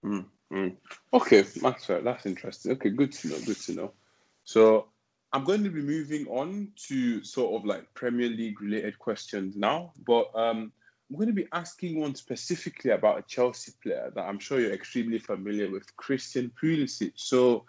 Mm, 0.05 0.25
mm. 0.53 0.77
Okay, 1.13 1.43
that's 1.43 1.85
fair. 1.85 2.01
That's 2.01 2.27
interesting. 2.27 2.73
Okay, 2.73 2.91
good 2.91 3.13
to 3.13 3.29
know. 3.29 3.39
Good 3.45 3.61
to 3.63 3.73
know. 3.73 3.93
So 4.45 4.87
I'm 5.33 5.45
going 5.45 5.65
to 5.65 5.71
be 5.71 5.83
moving 5.83 6.27
on 6.29 6.69
to 6.89 7.23
sort 7.23 7.55
of 7.55 7.67
like 7.67 7.93
Premier 7.95 8.29
League 8.29 8.61
related 8.61 8.99
questions 8.99 9.57
now, 9.57 9.93
but 10.07 10.31
um, 10.35 10.73
I'm 11.11 11.17
going 11.17 11.29
to 11.29 11.33
be 11.33 11.49
asking 11.53 12.01
one 12.01 12.15
specifically 12.15 12.91
about 12.91 13.19
a 13.19 13.23
Chelsea 13.23 13.73
player 13.83 14.13
that 14.15 14.23
I'm 14.23 14.39
sure 14.39 14.61
you're 14.61 14.75
extremely 14.75 15.19
familiar 15.19 15.71
with, 15.71 15.97
Christian 15.97 16.53
Pulisic. 16.61 17.13
So, 17.17 17.65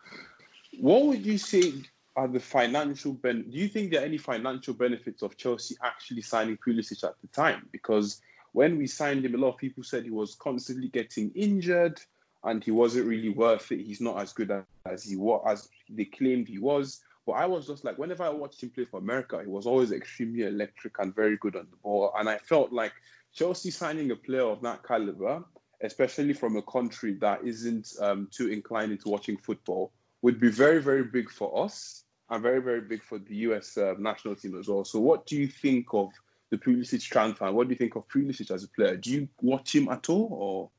what 0.79 1.05
would 1.05 1.25
you 1.25 1.37
say 1.37 1.73
are 2.17 2.27
the 2.27 2.39
financial 2.39 3.13
ben? 3.13 3.49
Do 3.49 3.57
you 3.57 3.69
think 3.69 3.91
there 3.91 4.01
are 4.01 4.05
any 4.05 4.17
financial 4.17 4.73
benefits 4.73 5.21
of 5.21 5.37
Chelsea 5.37 5.75
actually 5.81 6.21
signing 6.21 6.57
Pulisic 6.57 7.03
at 7.05 7.15
the 7.21 7.27
time? 7.27 7.67
Because 7.71 8.21
when 8.51 8.77
we 8.77 8.87
signed 8.87 9.23
him, 9.23 9.35
a 9.35 9.37
lot 9.37 9.53
of 9.53 9.57
people 9.57 9.83
said 9.83 10.03
he 10.03 10.09
was 10.09 10.35
constantly 10.35 10.89
getting 10.89 11.31
injured 11.33 12.01
and 12.43 12.61
he 12.61 12.71
wasn't 12.71 13.07
really 13.07 13.29
worth 13.29 13.71
it. 13.71 13.79
He's 13.79 14.01
not 14.01 14.19
as 14.19 14.33
good 14.33 14.51
as 14.85 15.03
he 15.03 15.15
was 15.15 15.43
as 15.47 15.69
they 15.89 16.05
claimed 16.05 16.49
he 16.49 16.59
was. 16.59 17.01
But 17.25 17.33
I 17.33 17.45
was 17.45 17.67
just 17.67 17.85
like, 17.85 17.97
whenever 17.97 18.23
I 18.23 18.29
watched 18.29 18.63
him 18.63 18.71
play 18.71 18.85
for 18.85 18.99
America, 18.99 19.39
he 19.39 19.47
was 19.47 19.65
always 19.65 19.91
extremely 19.91 20.43
electric 20.43 20.99
and 20.99 21.15
very 21.15 21.37
good 21.37 21.55
on 21.55 21.67
the 21.69 21.77
ball. 21.77 22.11
And 22.17 22.27
I 22.27 22.37
felt 22.39 22.73
like 22.73 22.93
Chelsea 23.33 23.71
signing 23.71 24.11
a 24.11 24.15
player 24.15 24.43
of 24.43 24.61
that 24.61 24.83
caliber, 24.83 25.43
especially 25.81 26.33
from 26.33 26.57
a 26.57 26.61
country 26.63 27.13
that 27.13 27.43
isn't 27.43 27.93
um, 28.01 28.27
too 28.31 28.49
inclined 28.49 28.91
into 28.91 29.09
watching 29.09 29.37
football, 29.37 29.91
would 30.21 30.39
be 30.39 30.49
very, 30.49 30.81
very 30.81 31.03
big 31.03 31.29
for 31.29 31.63
us 31.63 32.03
and 32.29 32.43
very, 32.43 32.61
very 32.61 32.81
big 32.81 33.03
for 33.03 33.19
the 33.19 33.35
US 33.35 33.77
uh, 33.77 33.95
national 33.97 34.35
team 34.35 34.57
as 34.59 34.67
well. 34.67 34.83
So, 34.83 34.99
what 34.99 35.25
do 35.25 35.35
you 35.35 35.47
think 35.47 35.87
of 35.93 36.11
the 36.49 36.57
Pulisic 36.57 37.03
transfer? 37.03 37.51
What 37.51 37.67
do 37.67 37.71
you 37.73 37.77
think 37.77 37.95
of 37.95 38.07
Pulisic 38.07 38.51
as 38.51 38.63
a 38.63 38.67
player? 38.69 38.97
Do 38.97 39.11
you 39.11 39.27
watch 39.41 39.75
him 39.75 39.87
at 39.89 40.09
all, 40.09 40.29
or? 40.31 40.69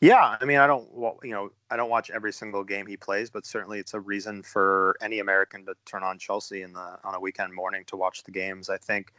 Yeah, 0.00 0.36
I 0.38 0.44
mean, 0.44 0.58
I 0.58 0.66
don't, 0.66 0.86
you 1.22 1.30
know, 1.30 1.52
I 1.70 1.76
don't 1.76 1.88
watch 1.88 2.10
every 2.10 2.32
single 2.32 2.64
game 2.64 2.86
he 2.86 2.98
plays, 2.98 3.30
but 3.30 3.46
certainly 3.46 3.78
it's 3.78 3.94
a 3.94 4.00
reason 4.00 4.42
for 4.42 4.96
any 5.00 5.20
American 5.20 5.64
to 5.66 5.74
turn 5.86 6.02
on 6.02 6.18
Chelsea 6.18 6.62
in 6.62 6.74
the 6.74 6.98
on 7.02 7.14
a 7.14 7.20
weekend 7.20 7.54
morning 7.54 7.84
to 7.86 7.96
watch 7.96 8.22
the 8.24 8.30
games. 8.30 8.68
I 8.68 8.76
think, 8.76 9.14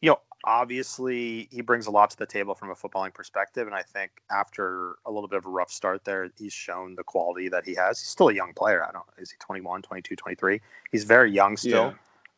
you 0.00 0.10
know, 0.10 0.20
obviously 0.44 1.48
he 1.50 1.60
brings 1.60 1.86
a 1.86 1.90
lot 1.90 2.10
to 2.10 2.16
the 2.16 2.26
table 2.26 2.54
from 2.54 2.70
a 2.70 2.74
footballing 2.74 3.12
perspective, 3.12 3.66
and 3.66 3.74
I 3.74 3.82
think 3.82 4.12
after 4.30 4.96
a 5.04 5.10
little 5.10 5.28
bit 5.28 5.38
of 5.38 5.46
a 5.46 5.50
rough 5.50 5.70
start 5.70 6.04
there, 6.04 6.30
he's 6.38 6.52
shown 6.52 6.94
the 6.94 7.02
quality 7.02 7.48
that 7.48 7.64
he 7.64 7.74
has. 7.74 7.98
He's 7.98 8.08
still 8.08 8.28
a 8.28 8.34
young 8.34 8.52
player. 8.54 8.84
I 8.84 8.92
don't, 8.92 9.04
is 9.18 9.30
he 9.30 9.36
21, 9.38 9.82
22, 9.82 10.16
23? 10.16 10.60
He's 10.92 11.04
very 11.04 11.30
young 11.30 11.56
still. 11.56 11.94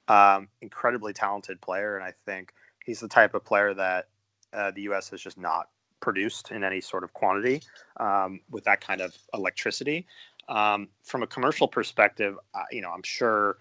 Yeah. 0.08 0.36
Um, 0.36 0.48
incredibly 0.62 1.12
talented 1.12 1.60
player, 1.60 1.96
and 1.96 2.04
I 2.04 2.14
think 2.24 2.54
he's 2.84 3.00
the 3.00 3.08
type 3.08 3.34
of 3.34 3.44
player 3.44 3.74
that 3.74 4.08
uh, 4.54 4.70
the 4.70 4.82
U.S. 4.82 5.10
has 5.10 5.20
just 5.20 5.36
not 5.36 5.68
produced 6.00 6.50
in 6.50 6.64
any 6.64 6.80
sort 6.80 7.04
of 7.04 7.12
quantity 7.12 7.60
um, 7.98 8.40
with 8.50 8.64
that 8.64 8.80
kind 8.80 9.00
of 9.02 9.14
electricity. 9.34 10.06
Um, 10.48 10.88
from 11.02 11.22
a 11.22 11.26
commercial 11.26 11.68
perspective, 11.68 12.38
uh, 12.54 12.62
you 12.70 12.80
know, 12.80 12.90
I'm 12.90 13.02
sure 13.02 13.58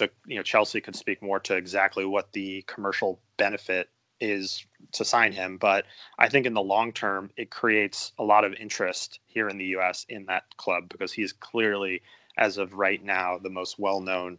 the 0.00 0.10
you 0.26 0.36
know 0.36 0.42
Chelsea 0.42 0.80
could 0.80 0.96
speak 0.96 1.22
more 1.22 1.38
to 1.40 1.54
exactly 1.54 2.04
what 2.04 2.32
the 2.32 2.62
commercial 2.62 3.20
benefit 3.36 3.88
is 4.20 4.66
to 4.92 5.04
sign 5.04 5.32
him, 5.32 5.56
but 5.56 5.86
I 6.18 6.28
think 6.28 6.44
in 6.44 6.54
the 6.54 6.62
long 6.62 6.92
term 6.92 7.30
it 7.36 7.50
creates 7.50 8.12
a 8.18 8.24
lot 8.24 8.44
of 8.44 8.52
interest 8.54 9.20
here 9.26 9.48
in 9.48 9.56
the 9.56 9.66
U.S. 9.76 10.04
in 10.08 10.26
that 10.26 10.44
club 10.56 10.88
because 10.88 11.12
he's 11.12 11.32
clearly, 11.32 12.02
as 12.36 12.58
of 12.58 12.74
right 12.74 13.02
now, 13.02 13.38
the 13.38 13.48
most 13.48 13.78
well-known 13.78 14.38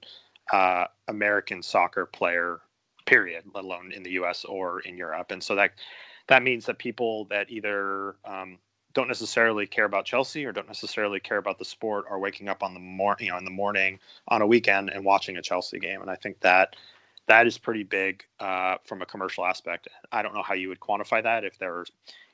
uh, 0.51 0.86
American 1.07 1.64
soccer 1.64 2.05
player. 2.05 2.59
Period, 3.07 3.43
let 3.53 3.64
alone 3.64 3.91
in 3.91 4.03
the 4.03 4.12
U.S. 4.12 4.45
or 4.45 4.82
in 4.82 4.95
Europe, 4.95 5.32
and 5.32 5.43
so 5.43 5.55
that 5.55 5.72
that 6.28 6.43
means 6.43 6.66
that 6.68 6.78
people 6.78 7.26
that 7.26 7.49
either 7.49 8.16
um, 8.24 8.59
don't 8.94 9.08
necessarily 9.08 9.66
care 9.68 9.86
about 9.86 10.06
Chelsea 10.06 10.46
or 10.46 10.52
don't 10.52 10.68
necessarily 10.68 11.20
care 11.20 11.38
about 11.38 11.60
the 11.60 11.66
sport 11.66 12.06
are 12.10 12.20
waking 12.20 12.50
up 12.50 12.64
on 12.64 12.74
the 12.74 12.80
mor- 12.80 13.18
you 13.20 13.30
know 13.30 13.38
in 13.38 13.46
the 13.46 13.52
morning 13.52 14.00
on 14.28 14.42
a 14.42 14.48
weekend 14.48 14.89
and 14.89 15.06
watching 15.06 15.38
a 15.38 15.42
Chelsea 15.42 15.80
game, 15.80 16.02
and 16.02 16.10
I 16.10 16.16
think 16.16 16.39
that 16.42 16.76
that 17.28 17.48
is 17.48 17.58
pretty 17.58 17.84
big 17.84 18.26
uh, 18.39 18.78
from 18.84 19.02
a 19.02 19.06
commercial 19.06 19.46
aspect. 19.46 19.88
I 20.12 20.22
don't 20.22 20.34
know 20.34 20.44
how 20.44 20.54
you 20.54 20.70
would 20.70 20.80
quantify 20.80 21.24
that 21.24 21.44
if 21.44 21.58
there 21.58 21.74
are 21.74 21.86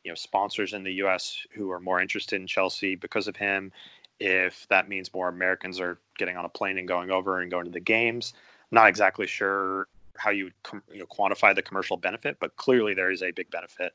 you 0.04 0.12
know 0.12 0.16
sponsors 0.16 0.74
in 0.74 0.84
the 0.84 0.94
U.S. 0.94 1.46
who 1.52 1.72
are 1.72 1.80
more 1.80 2.02
interested 2.02 2.40
in 2.42 2.48
Chelsea 2.48 2.96
because 2.96 3.28
of 3.28 3.36
him. 3.36 3.72
If 4.20 4.68
that 4.70 4.90
means 4.90 5.14
more 5.14 5.30
Americans 5.30 5.80
are 5.80 6.00
getting 6.18 6.38
on 6.38 6.46
a 6.46 6.50
plane 6.50 6.80
and 6.80 6.88
going 6.88 7.12
over 7.12 7.40
and 7.40 7.52
going 7.52 7.66
to 7.66 7.72
the 7.72 7.80
games, 7.80 8.34
not 8.72 8.88
exactly 8.88 9.28
sure 9.28 9.88
how 10.18 10.32
you 10.32 10.46
would 10.46 10.82
you 10.92 11.00
know, 11.00 11.06
quantify 11.06 11.54
the 11.54 11.62
commercial 11.62 11.98
benefit, 11.98 12.38
but 12.40 12.56
clearly 12.56 12.96
there 12.96 13.12
is 13.12 13.22
a 13.22 13.30
big 13.32 13.50
benefit. 13.52 13.94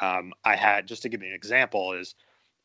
Um, 0.00 0.32
I 0.44 0.56
had 0.56 0.86
just 0.86 1.02
to 1.02 1.08
give 1.08 1.22
you 1.22 1.28
an 1.28 1.34
example 1.34 1.92
is 1.92 2.14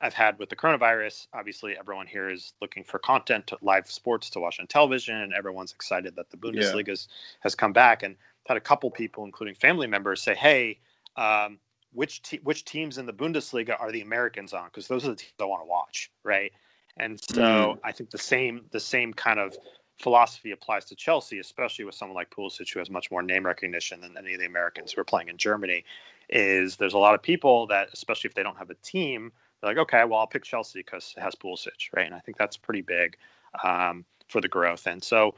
I've 0.01 0.13
had 0.13 0.39
with 0.39 0.49
the 0.49 0.55
coronavirus. 0.55 1.27
Obviously, 1.33 1.75
everyone 1.77 2.07
here 2.07 2.29
is 2.29 2.53
looking 2.61 2.83
for 2.83 2.99
content, 2.99 3.47
to 3.47 3.57
live 3.61 3.89
sports 3.89 4.29
to 4.31 4.39
watch 4.39 4.59
on 4.59 4.67
television, 4.67 5.15
and 5.15 5.33
everyone's 5.33 5.73
excited 5.73 6.15
that 6.15 6.29
the 6.29 6.37
Bundesliga 6.37 6.87
yeah. 6.87 7.13
has 7.41 7.55
come 7.55 7.73
back. 7.73 8.03
And 8.03 8.15
I've 8.15 8.49
had 8.49 8.57
a 8.57 8.61
couple 8.61 8.89
people, 8.91 9.25
including 9.25 9.55
family 9.55 9.87
members, 9.87 10.21
say, 10.21 10.35
"Hey, 10.35 10.79
um, 11.17 11.59
which 11.91 12.21
te- 12.21 12.39
which 12.43 12.63
teams 12.63 12.97
in 12.97 13.05
the 13.05 13.13
Bundesliga 13.13 13.79
are 13.79 13.91
the 13.91 14.01
Americans 14.01 14.53
on? 14.53 14.65
Because 14.65 14.87
those 14.87 15.05
are 15.05 15.09
the 15.09 15.15
teams 15.17 15.33
I 15.39 15.45
want 15.45 15.63
to 15.63 15.67
watch, 15.67 16.09
right?" 16.23 16.53
And 16.95 17.19
so 17.19 17.41
mm. 17.41 17.79
I 17.83 17.91
think 17.91 18.09
the 18.09 18.17
same 18.17 18.65
the 18.71 18.79
same 18.79 19.13
kind 19.13 19.39
of 19.39 19.57
philosophy 19.97 20.51
applies 20.51 20.85
to 20.85 20.95
Chelsea, 20.95 21.39
especially 21.39 21.83
with 21.83 21.95
someone 21.95 22.15
like 22.15 22.29
Pulisic 22.29 22.71
who 22.71 22.79
has 22.79 22.89
much 22.89 23.11
more 23.11 23.21
name 23.21 23.45
recognition 23.45 23.99
than 23.99 24.17
any 24.17 24.33
of 24.33 24.39
the 24.39 24.45
Americans 24.45 24.93
who 24.93 25.01
are 25.01 25.05
playing 25.05 25.27
in 25.27 25.37
Germany. 25.37 25.83
Is 26.29 26.75
there's 26.75 26.93
a 26.93 26.97
lot 26.97 27.15
of 27.15 27.21
people 27.21 27.67
that, 27.67 27.89
especially 27.93 28.27
if 28.27 28.35
they 28.35 28.43
don't 28.43 28.57
have 28.57 28.69
a 28.69 28.75
team, 28.75 29.31
they're 29.59 29.71
like, 29.71 29.77
okay, 29.79 30.03
well, 30.05 30.19
I'll 30.19 30.27
pick 30.27 30.43
Chelsea 30.43 30.79
because 30.79 31.13
it 31.17 31.21
has 31.21 31.35
Pulisic, 31.35 31.89
right? 31.95 32.05
And 32.05 32.15
I 32.15 32.19
think 32.19 32.37
that's 32.37 32.55
pretty 32.55 32.81
big 32.81 33.17
um, 33.63 34.05
for 34.27 34.39
the 34.41 34.47
growth. 34.47 34.87
And 34.87 35.03
so, 35.03 35.35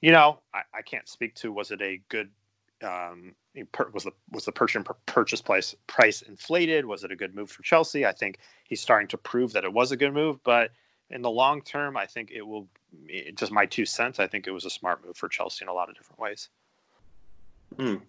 you 0.00 0.10
know, 0.10 0.40
I, 0.52 0.62
I, 0.74 0.82
can't 0.82 1.08
speak 1.08 1.34
to 1.36 1.52
was 1.52 1.70
it 1.70 1.80
a 1.80 2.00
good 2.08 2.28
um, 2.82 3.34
was 3.92 4.04
the 4.04 4.12
was 4.30 4.44
the 4.44 4.52
purchase 4.52 4.82
purchase 5.06 5.40
price 5.40 5.74
price 5.86 6.22
inflated? 6.22 6.84
Was 6.84 7.04
it 7.04 7.12
a 7.12 7.16
good 7.16 7.34
move 7.34 7.50
for 7.50 7.62
Chelsea? 7.62 8.04
I 8.04 8.12
think 8.12 8.38
he's 8.64 8.80
starting 8.80 9.08
to 9.08 9.18
prove 9.18 9.52
that 9.52 9.64
it 9.64 9.72
was 9.72 9.92
a 9.92 9.96
good 9.96 10.12
move, 10.12 10.42
but 10.42 10.72
in 11.10 11.22
the 11.22 11.30
long 11.30 11.62
term, 11.62 11.96
I 11.96 12.06
think 12.06 12.30
it 12.30 12.42
will. 12.42 12.66
It, 13.06 13.36
just 13.36 13.52
my 13.52 13.66
two 13.66 13.86
cents. 13.86 14.18
I 14.18 14.26
think 14.26 14.46
it 14.46 14.50
was 14.50 14.64
a 14.64 14.70
smart 14.70 15.04
move 15.04 15.16
for 15.16 15.28
Chelsea 15.28 15.64
in 15.64 15.68
a 15.68 15.72
lot 15.72 15.88
of 15.88 15.96
different 15.96 16.18
ways. 16.18 16.48
Mm. 17.76 18.00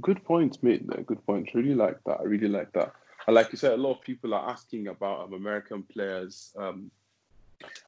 Good 0.00 0.24
point, 0.24 0.62
mate. 0.62 0.86
Good 1.06 1.24
point. 1.26 1.54
Really 1.54 1.74
like 1.74 1.98
that. 2.06 2.20
I 2.20 2.24
really 2.24 2.48
like 2.48 2.72
that. 2.72 2.92
And 3.26 3.34
like 3.34 3.52
you 3.52 3.58
said, 3.58 3.72
a 3.72 3.76
lot 3.76 3.98
of 3.98 4.02
people 4.02 4.34
are 4.34 4.50
asking 4.50 4.88
about 4.88 5.24
um, 5.24 5.34
American 5.34 5.82
players, 5.84 6.52
um, 6.58 6.90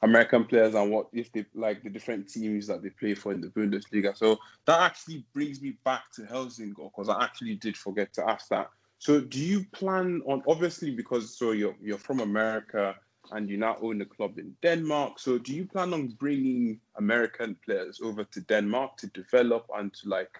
American 0.03 0.45
players, 0.45 0.75
and 0.75 0.91
what 0.91 1.09
if 1.13 1.33
they 1.33 1.45
like 1.55 1.83
the 1.83 1.91
different 1.91 2.29
teams 2.29 2.69
that 2.69 2.83
they 2.83 2.91
play 2.91 3.15
for 3.15 3.33
in 3.33 3.41
the 3.41 3.49
Bundesliga. 3.49 4.17
So 4.17 4.39
that 4.67 4.81
actually 4.81 5.25
brings 5.33 5.61
me 5.61 5.77
back 5.85 6.13
to 6.15 6.23
Helsingør 6.23 6.91
because 6.91 7.09
I 7.09 7.25
actually 7.25 7.57
did 7.57 7.77
forget 7.77 8.13
to 8.15 8.29
ask 8.29 8.49
that. 8.49 8.71
So 8.99 9.21
do 9.21 9.41
you 9.41 9.65
plan 9.73 10.23
on 10.27 10.43
obviously 10.47 10.91
because 10.93 11.37
so 11.37 11.51
you're 11.51 11.75
you're 11.83 11.99
from 11.99 12.21
America 12.21 12.95
and 13.33 13.49
you 13.49 13.57
now 13.57 13.77
own 13.81 14.01
a 14.03 14.05
club 14.05 14.39
in 14.39 14.55
Denmark. 14.63 15.19
So 15.19 15.39
do 15.39 15.55
you 15.55 15.67
plan 15.67 15.93
on 15.95 16.09
bringing 16.09 16.81
American 16.97 17.57
players 17.65 18.01
over 18.03 18.25
to 18.25 18.41
Denmark 18.43 18.97
to 18.99 19.07
develop 19.09 19.67
and 19.75 19.93
to 19.95 20.09
like 20.09 20.39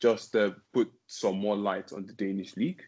just 0.00 0.34
uh, 0.36 0.50
put 0.72 0.92
some 1.06 1.38
more 1.38 1.56
light 1.56 1.92
on 1.92 2.06
the 2.06 2.12
Danish 2.12 2.56
league? 2.56 2.82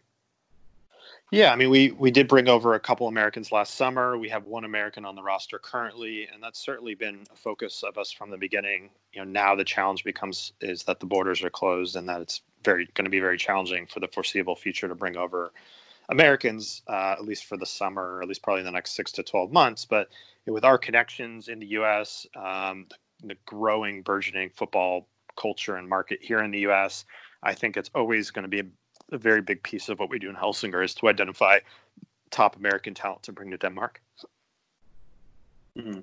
Yeah, 1.31 1.51
I 1.51 1.57
mean, 1.57 1.69
we 1.69 1.91
we 1.91 2.09
did 2.09 2.27
bring 2.29 2.47
over 2.47 2.73
a 2.73 2.79
couple 2.79 3.07
Americans 3.07 3.51
last 3.51 3.75
summer. 3.75 4.17
We 4.17 4.29
have 4.29 4.45
one 4.45 4.63
American 4.63 5.03
on 5.03 5.15
the 5.15 5.21
roster 5.21 5.59
currently, 5.59 6.27
and 6.33 6.41
that's 6.41 6.59
certainly 6.59 6.95
been 6.95 7.25
a 7.31 7.35
focus 7.35 7.83
of 7.83 7.97
us 7.97 8.13
from 8.13 8.29
the 8.29 8.37
beginning. 8.37 8.89
You 9.11 9.25
know, 9.25 9.29
now 9.29 9.55
the 9.55 9.65
challenge 9.65 10.05
becomes 10.05 10.53
is 10.61 10.83
that 10.83 11.01
the 11.01 11.05
borders 11.05 11.43
are 11.43 11.49
closed, 11.49 11.97
and 11.97 12.07
that 12.07 12.21
it's 12.21 12.41
very 12.63 12.87
going 12.93 13.05
to 13.05 13.11
be 13.11 13.19
very 13.19 13.37
challenging 13.37 13.87
for 13.87 13.99
the 13.99 14.07
foreseeable 14.07 14.55
future 14.55 14.87
to 14.87 14.95
bring 14.95 15.17
over 15.17 15.51
Americans, 16.07 16.81
uh, 16.87 17.15
at 17.17 17.25
least 17.25 17.43
for 17.43 17.57
the 17.57 17.65
summer, 17.65 18.15
or 18.15 18.21
at 18.21 18.29
least 18.29 18.41
probably 18.41 18.61
in 18.61 18.65
the 18.65 18.71
next 18.71 18.91
six 18.91 19.11
to 19.13 19.23
twelve 19.23 19.51
months. 19.51 19.83
But 19.83 20.07
with 20.45 20.63
our 20.63 20.77
connections 20.77 21.49
in 21.49 21.59
the 21.59 21.67
U.S., 21.67 22.25
um, 22.37 22.85
the, 22.89 23.27
the 23.27 23.37
growing, 23.45 24.01
burgeoning 24.01 24.49
football 24.55 25.09
culture 25.37 25.75
and 25.77 25.87
market 25.87 26.19
here 26.21 26.39
in 26.39 26.51
the 26.51 26.59
U.S., 26.61 27.05
I 27.43 27.53
think 27.53 27.77
it's 27.77 27.91
always 27.95 28.31
going 28.31 28.43
to 28.43 28.49
be 28.49 28.59
a 28.59 28.65
a 29.11 29.17
very 29.17 29.41
big 29.41 29.63
piece 29.63 29.89
of 29.89 29.99
what 29.99 30.09
we 30.09 30.19
do 30.19 30.29
in 30.29 30.35
Helsingør 30.35 30.83
is 30.83 30.93
to 30.95 31.07
identify 31.07 31.59
top 32.29 32.55
American 32.55 32.93
talent 32.93 33.23
to 33.23 33.31
bring 33.31 33.51
to 33.51 33.57
Denmark. 33.57 34.01
Mm-hmm. 35.77 35.99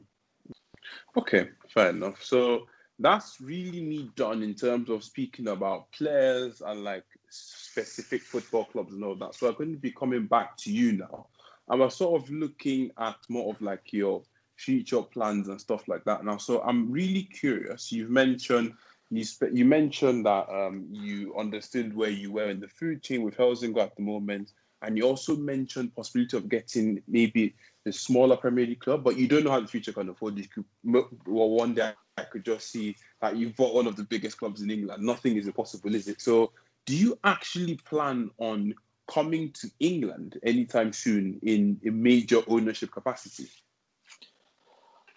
Okay, 1.17 1.49
fair 1.69 1.91
enough. 1.91 2.23
So 2.23 2.67
that's 2.99 3.41
really 3.41 3.83
me 3.83 4.11
done 4.17 4.43
in 4.43 4.55
terms 4.55 4.89
of 4.89 5.05
speaking 5.05 5.49
about 5.49 5.91
players 5.93 6.63
and 6.65 6.85
like 6.85 7.05
specific 7.29 8.23
football 8.23 8.65
clubs 8.65 8.93
and 8.93 9.05
all 9.05 9.17
that. 9.17 9.35
So 9.35 9.49
I'm 9.49 9.55
going 9.55 9.73
to 9.73 9.79
be 9.79 9.91
coming 9.91 10.27
back 10.27 10.57
to 10.59 10.73
you 10.73 10.93
now. 10.93 11.27
I'm 11.69 11.89
sort 11.91 12.23
of 12.23 12.31
looking 12.31 12.91
at 12.99 13.17
more 13.29 13.53
of 13.53 13.61
like 13.61 13.93
your 13.93 14.23
future 14.57 15.03
plans 15.03 15.49
and 15.49 15.61
stuff 15.61 15.89
like 15.89 16.05
that 16.05 16.25
now. 16.25 16.37
So 16.37 16.63
I'm 16.63 16.91
really 16.91 17.25
curious. 17.25 17.91
You've 17.91 18.11
mentioned 18.11 18.75
you 19.17 19.25
spe- 19.25 19.53
you 19.53 19.65
mentioned 19.65 20.27
that 20.27 20.49
um, 20.49 20.87
you 20.91 21.35
understood 21.37 21.95
where 21.95 22.11
you 22.11 22.33
were 22.33 22.51
in 22.51 22.61
the 22.61 22.69
food 22.69 23.03
chain 23.03 23.23
with 23.23 23.37
Helsingør 23.37 23.83
at 23.83 23.97
the 23.97 24.03
moment, 24.03 24.53
and 24.83 24.97
you 24.97 25.05
also 25.05 25.37
mentioned 25.37 25.95
possibility 25.95 26.37
of 26.37 26.49
getting 26.49 27.03
maybe 27.09 27.55
a 27.87 27.93
smaller 27.93 28.37
Premier 28.37 28.67
League 28.67 28.81
club, 28.81 29.05
but 29.05 29.17
you 29.17 29.29
don't 29.29 29.45
know 29.45 29.51
how 29.51 29.61
the 29.61 29.67
future 29.67 29.93
can 29.93 30.09
afford 30.09 30.37
this. 30.37 30.49
Well, 30.85 31.51
one 31.51 31.75
day 31.75 31.93
I 32.17 32.23
could 32.23 32.45
just 32.45 32.71
see 32.71 32.97
that 33.21 33.37
you've 33.37 33.57
bought 33.57 33.75
one 33.75 33.87
of 33.87 33.97
the 33.97 34.05
biggest 34.05 34.39
clubs 34.39 34.63
in 34.63 34.71
England. 34.71 35.03
Nothing 35.03 35.37
is 35.37 35.47
impossible, 35.47 35.95
is 35.95 36.09
it? 36.09 36.21
So, 36.21 36.53
do 36.87 36.97
you 36.97 37.19
actually 37.25 37.77
plan 37.77 38.31
on 38.39 38.75
coming 39.07 39.53
to 39.53 39.71
England 39.81 40.39
anytime 40.43 40.93
soon 40.93 41.39
in 41.43 41.81
a 41.87 41.91
major 41.91 42.43
ownership 42.47 42.91
capacity? 42.91 43.49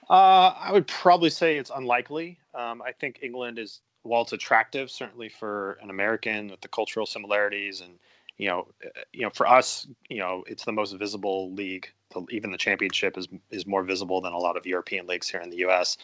Uh, 0.09 0.53
I 0.57 0.71
would 0.71 0.87
probably 0.87 1.29
say 1.29 1.57
it's 1.57 1.71
unlikely. 1.73 2.39
Um, 2.53 2.81
I 2.81 2.93
think 2.93 3.19
England 3.21 3.59
is, 3.59 3.81
while 4.07 4.21
it's 4.23 4.33
attractive, 4.33 4.89
certainly 4.89 5.29
for 5.29 5.77
an 5.81 5.89
American 5.89 6.49
with 6.49 6.61
the 6.61 6.67
cultural 6.67 7.05
similarities, 7.05 7.81
and 7.81 7.99
you 8.37 8.47
know, 8.47 8.67
uh, 8.85 8.89
you 9.13 9.21
know, 9.21 9.29
for 9.29 9.47
us, 9.47 9.87
you 10.09 10.19
know, 10.19 10.43
it's 10.47 10.65
the 10.65 10.71
most 10.71 10.93
visible 10.93 11.51
league. 11.53 11.89
Even 12.29 12.51
the 12.51 12.57
championship 12.57 13.17
is 13.17 13.27
is 13.51 13.65
more 13.65 13.83
visible 13.83 14.21
than 14.21 14.33
a 14.33 14.37
lot 14.37 14.57
of 14.57 14.65
European 14.65 15.07
leagues 15.07 15.29
here 15.29 15.41
in 15.41 15.49
the 15.49 15.57
U.S. 15.57 15.97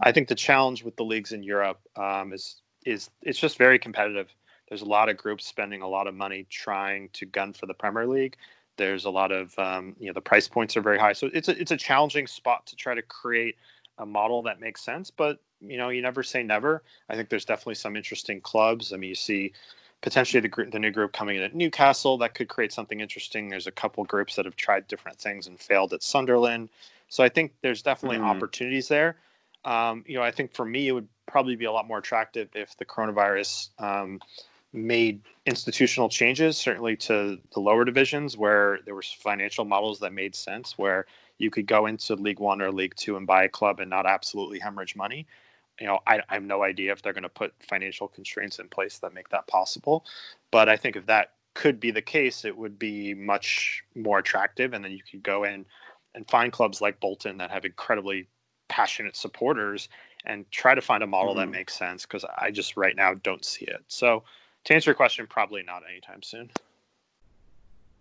I 0.00 0.12
think 0.12 0.28
the 0.28 0.34
challenge 0.34 0.82
with 0.82 0.96
the 0.96 1.04
leagues 1.04 1.32
in 1.32 1.42
Europe 1.42 1.80
um, 1.96 2.32
is 2.32 2.62
is 2.84 3.10
it's 3.22 3.38
just 3.38 3.58
very 3.58 3.78
competitive. 3.78 4.28
There's 4.68 4.82
a 4.82 4.86
lot 4.86 5.08
of 5.08 5.16
groups 5.16 5.46
spending 5.46 5.82
a 5.82 5.88
lot 5.88 6.06
of 6.06 6.14
money 6.14 6.46
trying 6.48 7.10
to 7.12 7.26
gun 7.26 7.52
for 7.52 7.66
the 7.66 7.74
Premier 7.74 8.06
League. 8.06 8.36
There's 8.76 9.04
a 9.04 9.10
lot 9.10 9.30
of 9.30 9.56
um, 9.58 9.94
you 9.98 10.06
know 10.06 10.14
the 10.14 10.20
price 10.20 10.48
points 10.48 10.76
are 10.76 10.80
very 10.80 10.98
high, 10.98 11.12
so 11.12 11.28
it's 11.34 11.48
a, 11.48 11.60
it's 11.60 11.72
a 11.72 11.76
challenging 11.76 12.26
spot 12.26 12.66
to 12.66 12.76
try 12.76 12.94
to 12.94 13.02
create 13.02 13.56
a 13.98 14.06
model 14.06 14.42
that 14.42 14.60
makes 14.60 14.82
sense. 14.82 15.10
But 15.10 15.38
you 15.60 15.76
know 15.76 15.88
you 15.88 16.02
never 16.02 16.22
say 16.22 16.42
never. 16.42 16.82
I 17.08 17.16
think 17.16 17.28
there's 17.28 17.44
definitely 17.44 17.76
some 17.76 17.96
interesting 17.96 18.40
clubs. 18.40 18.92
I 18.92 18.96
mean, 18.96 19.08
you 19.08 19.14
see 19.14 19.52
potentially 20.00 20.40
the 20.40 20.70
the 20.70 20.78
new 20.78 20.90
group 20.90 21.12
coming 21.12 21.36
in 21.36 21.42
at 21.42 21.54
Newcastle 21.54 22.18
that 22.18 22.34
could 22.34 22.48
create 22.48 22.72
something 22.72 23.00
interesting. 23.00 23.48
There's 23.48 23.66
a 23.66 23.72
couple 23.72 24.04
groups 24.04 24.36
that 24.36 24.44
have 24.44 24.56
tried 24.56 24.88
different 24.88 25.18
things 25.18 25.46
and 25.46 25.58
failed 25.58 25.92
at 25.92 26.02
Sunderland. 26.02 26.68
So 27.08 27.22
I 27.22 27.28
think 27.28 27.52
there's 27.60 27.82
definitely 27.82 28.18
mm. 28.18 28.24
opportunities 28.24 28.88
there. 28.88 29.16
Um, 29.64 30.04
you 30.06 30.16
know, 30.16 30.22
I 30.22 30.30
think 30.30 30.54
for 30.54 30.64
me 30.64 30.88
it 30.88 30.92
would 30.92 31.08
probably 31.26 31.56
be 31.56 31.66
a 31.66 31.72
lot 31.72 31.86
more 31.86 31.98
attractive 31.98 32.48
if 32.54 32.76
the 32.78 32.84
coronavirus 32.84 33.68
um, 33.78 34.20
made 34.72 35.20
institutional 35.46 36.08
changes, 36.08 36.56
certainly 36.56 36.96
to 36.96 37.38
the 37.52 37.60
lower 37.60 37.84
divisions 37.84 38.36
where 38.36 38.80
there 38.84 38.94
were 38.94 39.02
financial 39.02 39.64
models 39.64 40.00
that 40.00 40.12
made 40.12 40.34
sense, 40.34 40.76
where 40.76 41.06
you 41.42 41.50
could 41.50 41.66
go 41.66 41.86
into 41.86 42.14
League 42.14 42.38
One 42.38 42.62
or 42.62 42.70
League 42.70 42.94
Two 42.96 43.16
and 43.16 43.26
buy 43.26 43.44
a 43.44 43.48
club 43.48 43.80
and 43.80 43.90
not 43.90 44.06
absolutely 44.06 44.60
hemorrhage 44.60 44.94
money. 44.94 45.26
You 45.80 45.86
know, 45.86 45.98
I, 46.06 46.20
I 46.28 46.34
have 46.34 46.44
no 46.44 46.62
idea 46.62 46.92
if 46.92 47.02
they're 47.02 47.12
going 47.12 47.22
to 47.24 47.28
put 47.28 47.52
financial 47.68 48.06
constraints 48.06 48.60
in 48.60 48.68
place 48.68 48.98
that 48.98 49.12
make 49.12 49.28
that 49.30 49.48
possible. 49.48 50.04
But 50.50 50.68
I 50.68 50.76
think 50.76 50.96
if 50.96 51.06
that 51.06 51.32
could 51.54 51.80
be 51.80 51.90
the 51.90 52.02
case, 52.02 52.44
it 52.44 52.56
would 52.56 52.78
be 52.78 53.14
much 53.14 53.82
more 53.96 54.18
attractive. 54.18 54.72
And 54.72 54.84
then 54.84 54.92
you 54.92 55.02
could 55.02 55.22
go 55.22 55.44
in 55.44 55.66
and 56.14 56.28
find 56.30 56.52
clubs 56.52 56.80
like 56.80 57.00
Bolton 57.00 57.38
that 57.38 57.50
have 57.50 57.64
incredibly 57.64 58.28
passionate 58.68 59.16
supporters 59.16 59.88
and 60.24 60.48
try 60.50 60.74
to 60.74 60.80
find 60.80 61.02
a 61.02 61.06
model 61.06 61.32
mm-hmm. 61.32 61.40
that 61.40 61.50
makes 61.50 61.74
sense 61.74 62.06
because 62.06 62.24
I 62.38 62.52
just 62.52 62.76
right 62.76 62.94
now 62.94 63.14
don't 63.14 63.44
see 63.44 63.64
it. 63.64 63.82
So 63.88 64.22
to 64.64 64.74
answer 64.74 64.90
your 64.90 64.94
question, 64.94 65.26
probably 65.26 65.62
not 65.62 65.82
anytime 65.90 66.22
soon. 66.22 66.50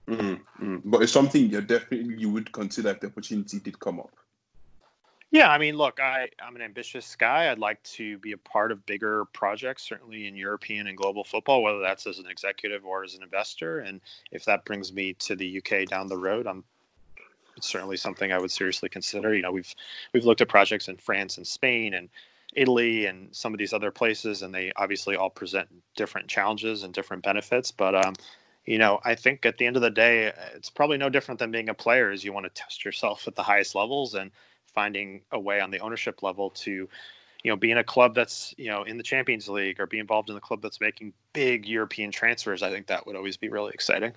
Mm-hmm. 0.08 0.78
But 0.86 1.04
it's 1.04 1.12
something 1.12 1.50
you 1.50 1.62
definitely 1.62 2.16
you 2.18 2.30
would 2.30 2.52
consider 2.52 2.90
if 2.90 3.00
the 3.00 3.08
opportunity 3.08 3.60
did 3.60 3.80
come 3.80 4.00
up. 4.00 4.12
Yeah, 5.32 5.50
I 5.50 5.58
mean, 5.58 5.78
look, 5.78 6.02
I, 6.02 6.28
I'm 6.46 6.58
an 6.58 6.62
ambitious 6.62 7.16
guy. 7.16 7.50
I'd 7.50 7.58
like 7.58 7.82
to 7.84 8.18
be 8.18 8.34
a 8.34 8.38
part 8.38 8.74
of 8.74 8.86
bigger 8.86 9.24
projects, 9.32 9.84
certainly 9.84 10.28
in 10.28 10.36
European 10.36 10.88
and 10.88 10.98
global 10.98 11.24
football, 11.24 11.64
whether 11.64 11.80
that's 11.80 12.06
as 12.06 12.20
an 12.20 12.26
executive 12.28 12.86
or 12.86 13.06
as 13.06 13.16
an 13.16 13.24
investor. 13.24 13.80
And 13.80 14.02
if 14.32 14.44
that 14.46 14.66
brings 14.66 14.92
me 14.92 15.14
to 15.20 15.38
the 15.38 15.60
UK 15.60 15.88
down 15.88 16.08
the 16.08 16.18
road, 16.18 16.48
I'm 16.48 16.66
it's 17.56 17.68
certainly 17.68 17.98
something 17.98 18.32
I 18.32 18.40
would 18.40 18.52
seriously 18.52 18.90
consider. 18.90 19.34
You 19.34 19.42
know, 19.42 19.52
we've 19.52 19.74
we've 20.14 20.26
looked 20.26 20.42
at 20.42 20.50
projects 20.50 20.90
in 20.90 20.98
France 20.98 21.38
and 21.38 21.48
Spain 21.48 21.94
and 21.94 22.10
Italy 22.54 23.06
and 23.06 23.34
some 23.34 23.54
of 23.54 23.58
these 23.58 23.72
other 23.74 23.92
places, 23.92 24.42
and 24.42 24.54
they 24.54 24.74
obviously 24.76 25.16
all 25.16 25.30
present 25.30 25.70
different 25.96 26.28
challenges 26.28 26.84
and 26.84 26.94
different 26.94 27.24
benefits. 27.24 27.72
But 27.72 27.96
um, 27.96 28.14
you 28.66 28.78
know, 28.78 29.00
I 29.04 29.16
think 29.16 29.46
at 29.46 29.58
the 29.58 29.66
end 29.66 29.76
of 29.76 29.82
the 29.82 29.90
day, 29.90 30.32
it's 30.54 30.70
probably 30.70 30.98
no 30.98 31.10
different 31.10 31.40
than 31.40 31.52
being 31.52 31.70
a 31.70 31.74
player. 31.74 32.12
Is 32.12 32.24
you 32.24 32.34
want 32.34 32.46
to 32.46 32.62
test 32.62 32.86
yourself 32.86 33.28
at 33.28 33.36
the 33.36 33.44
highest 33.44 33.76
levels 33.76 34.14
and 34.14 34.32
finding 34.68 35.22
a 35.32 35.40
way 35.40 35.60
on 35.60 35.72
the 35.72 35.80
ownership 35.80 36.24
level 36.24 36.52
to, 36.52 36.72
you 36.72 37.52
know, 37.52 37.56
be 37.56 37.72
in 37.72 37.80
a 37.80 37.84
club 37.84 38.14
that's 38.14 38.54
you 38.58 38.68
know 38.68 38.84
in 38.84 38.98
the 38.98 39.04
Champions 39.04 39.50
League 39.50 39.80
or 39.80 39.88
be 39.88 40.00
involved 40.00 40.30
in 40.30 40.36
the 40.36 40.42
club 40.42 40.62
that's 40.62 40.80
making 40.80 41.14
big 41.34 41.66
European 41.66 42.12
transfers. 42.12 42.62
I 42.62 42.70
think 42.70 42.88
that 42.88 43.06
would 43.08 43.16
always 43.16 43.38
be 43.38 43.50
really 43.50 43.72
exciting. 43.74 44.14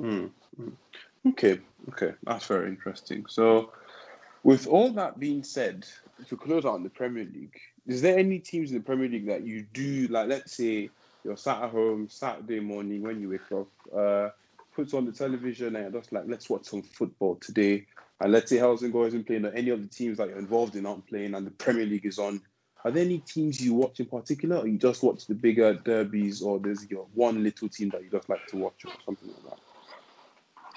Mm. 0.00 0.30
Okay, 1.28 1.60
okay, 1.90 2.14
that's 2.24 2.46
very 2.46 2.68
interesting. 2.68 3.26
So, 3.28 3.72
with 4.42 4.66
all 4.66 4.90
that 4.92 5.18
being 5.18 5.42
said, 5.42 5.86
to 6.28 6.36
close 6.36 6.64
out 6.64 6.74
on 6.74 6.82
the 6.82 6.90
Premier 6.90 7.24
League, 7.24 7.58
is 7.86 8.00
there 8.02 8.18
any 8.18 8.38
teams 8.38 8.70
in 8.70 8.78
the 8.78 8.82
Premier 8.82 9.08
League 9.08 9.26
that 9.26 9.46
you 9.46 9.66
do 9.72 10.06
like? 10.08 10.28
Let's 10.28 10.56
say 10.56 10.90
you're 11.24 11.36
sat 11.36 11.62
at 11.62 11.70
home 11.70 12.08
Saturday 12.08 12.60
morning 12.60 13.02
when 13.02 13.20
you 13.20 13.30
wake 13.30 13.52
up, 13.52 13.68
uh, 13.96 14.28
puts 14.74 14.92
on 14.92 15.06
the 15.06 15.12
television 15.12 15.76
and 15.76 15.92
just 15.92 16.12
like 16.12 16.24
let's 16.26 16.50
watch 16.50 16.66
some 16.66 16.82
football 16.82 17.36
today. 17.36 17.86
And 18.20 18.32
let's 18.32 18.50
say 18.50 18.58
Helsingør 18.58 19.08
isn't 19.08 19.26
playing, 19.26 19.44
or 19.44 19.50
any 19.50 19.70
of 19.70 19.82
the 19.82 19.88
teams 19.88 20.18
that 20.18 20.28
you're 20.28 20.38
involved 20.38 20.76
in 20.76 20.86
aren't 20.86 21.06
playing, 21.06 21.34
and 21.34 21.46
the 21.46 21.50
Premier 21.50 21.86
League 21.86 22.06
is 22.06 22.18
on. 22.18 22.40
Are 22.84 22.90
there 22.90 23.04
any 23.04 23.18
teams 23.18 23.60
you 23.60 23.74
watch 23.74 23.98
in 23.98 24.06
particular, 24.06 24.58
or 24.58 24.66
you 24.66 24.78
just 24.78 25.02
watch 25.02 25.26
the 25.26 25.34
bigger 25.34 25.74
derbies, 25.74 26.42
or 26.42 26.58
there's 26.58 26.88
your 26.90 27.06
one 27.14 27.42
little 27.42 27.68
team 27.68 27.88
that 27.90 28.04
you 28.04 28.10
just 28.10 28.28
like 28.28 28.46
to 28.48 28.56
watch, 28.56 28.84
or 28.84 28.92
something 29.04 29.28
like 29.28 29.44
that? 29.50 29.63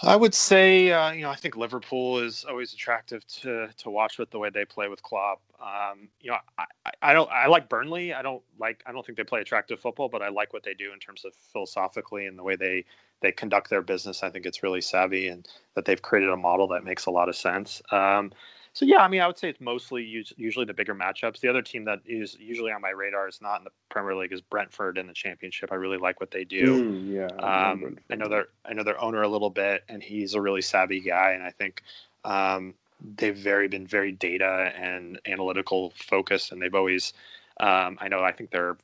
I 0.03 0.15
would 0.15 0.33
say, 0.35 0.91
uh, 0.91 1.11
you 1.11 1.21
know, 1.23 1.29
I 1.31 1.35
think 1.35 1.55
Liverpool 1.55 2.19
is 2.19 2.45
always 2.47 2.73
attractive 2.73 3.25
to 3.41 3.69
to 3.77 3.89
watch 3.89 4.19
with 4.19 4.29
the 4.29 4.37
way 4.39 4.49
they 4.49 4.63
play 4.65 4.87
with 4.87 5.01
Klopp. 5.01 5.41
Um, 5.59 6.09
you 6.21 6.29
know, 6.29 6.37
I, 6.57 6.65
I 7.01 7.13
don't 7.13 7.29
I 7.31 7.47
like 7.47 7.67
Burnley. 7.67 8.13
I 8.13 8.21
don't 8.21 8.43
like 8.59 8.83
I 8.85 8.91
don't 8.91 9.03
think 9.05 9.17
they 9.17 9.23
play 9.23 9.41
attractive 9.41 9.79
football, 9.79 10.07
but 10.07 10.21
I 10.21 10.29
like 10.29 10.53
what 10.53 10.63
they 10.63 10.75
do 10.75 10.93
in 10.93 10.99
terms 10.99 11.25
of 11.25 11.33
philosophically 11.51 12.27
and 12.27 12.37
the 12.37 12.43
way 12.43 12.55
they 12.55 12.85
they 13.21 13.31
conduct 13.31 13.69
their 13.71 13.81
business. 13.81 14.21
I 14.21 14.29
think 14.29 14.45
it's 14.45 14.61
really 14.61 14.81
savvy 14.81 15.29
and 15.29 15.47
that 15.73 15.85
they've 15.85 16.01
created 16.01 16.29
a 16.29 16.37
model 16.37 16.67
that 16.69 16.83
makes 16.83 17.07
a 17.07 17.11
lot 17.11 17.27
of 17.27 17.35
sense. 17.35 17.81
Um, 17.91 18.31
so 18.77 18.85
yeah, 18.85 18.99
I 18.99 19.07
mean, 19.07 19.21
I 19.21 19.25
would 19.25 19.39
say 19.39 19.49
it's 19.49 19.59
mostly 19.59 20.03
usually 20.03 20.65
the 20.65 20.73
bigger 20.73 20.93
matchups. 20.93 21.39
The 21.39 21.47
other 21.47 21.63
team 21.63 21.83
that 21.85 21.99
is 22.05 22.37
usually 22.39 22.71
on 22.71 22.79
my 22.79 22.91
radar 22.91 23.27
is 23.27 23.41
not 23.41 23.57
in 23.57 23.63
the 23.63 23.71
Premier 23.89 24.13
League 24.13 24.31
is 24.31 24.39
Brentford 24.39 24.99
in 24.99 25.07
the 25.07 25.15
Championship. 25.15 25.71
I 25.71 25.75
really 25.75 25.97
like 25.97 26.19
what 26.19 26.29
they 26.29 26.43
do. 26.43 26.83
Mm, 26.83 27.11
yeah, 27.11 27.43
I, 27.43 27.71
um, 27.71 27.97
I 28.11 28.13
know 28.13 28.29
their 28.29 28.49
I 28.65 28.73
know 28.73 28.83
their 28.83 29.01
owner 29.01 29.23
a 29.23 29.27
little 29.27 29.49
bit, 29.49 29.83
and 29.89 30.03
he's 30.03 30.35
a 30.35 30.41
really 30.41 30.61
savvy 30.61 30.99
guy, 30.99 31.31
and 31.31 31.41
I 31.41 31.49
think 31.49 31.81
um, 32.23 32.75
they've 33.15 33.35
very 33.35 33.67
been 33.67 33.87
very 33.87 34.11
data 34.11 34.71
and 34.79 35.19
analytical 35.25 35.91
focused, 35.95 36.51
and 36.51 36.61
they've 36.61 36.75
always. 36.75 37.13
Um, 37.59 37.97
I 37.99 38.09
know. 38.09 38.19
I 38.19 38.31
think 38.31 38.51
they're 38.51 38.77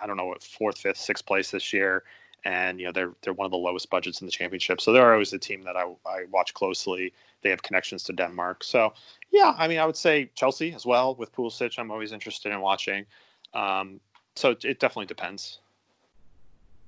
I 0.00 0.06
don't 0.06 0.16
know 0.16 0.26
what 0.26 0.40
fourth, 0.40 0.78
fifth, 0.78 0.98
sixth 0.98 1.26
place 1.26 1.50
this 1.50 1.72
year, 1.72 2.04
and 2.46 2.78
you 2.78 2.86
know 2.86 2.92
they're 2.92 3.12
they're 3.22 3.32
one 3.32 3.44
of 3.44 3.50
the 3.50 3.58
lowest 3.58 3.90
budgets 3.90 4.20
in 4.20 4.26
the 4.26 4.30
championship. 4.30 4.80
So 4.80 4.92
they're 4.92 5.12
always 5.12 5.32
a 5.32 5.38
team 5.38 5.62
that 5.62 5.76
I, 5.76 5.82
I 6.06 6.26
watch 6.30 6.54
closely. 6.54 7.12
They 7.42 7.50
have 7.50 7.62
connections 7.62 8.04
to 8.04 8.12
Denmark, 8.12 8.62
so 8.62 8.94
yeah, 9.32 9.52
I 9.58 9.66
mean 9.66 9.78
I 9.78 9.84
would 9.84 9.96
say 9.96 10.30
Chelsea 10.36 10.72
as 10.72 10.86
well 10.86 11.16
with 11.16 11.34
Pulisic. 11.34 11.76
I'm 11.78 11.90
always 11.90 12.12
interested 12.12 12.52
in 12.52 12.60
watching. 12.60 13.04
Um, 13.52 14.00
so 14.36 14.50
it, 14.50 14.64
it, 14.64 14.80
definitely 14.80 15.06
depends. 15.06 15.58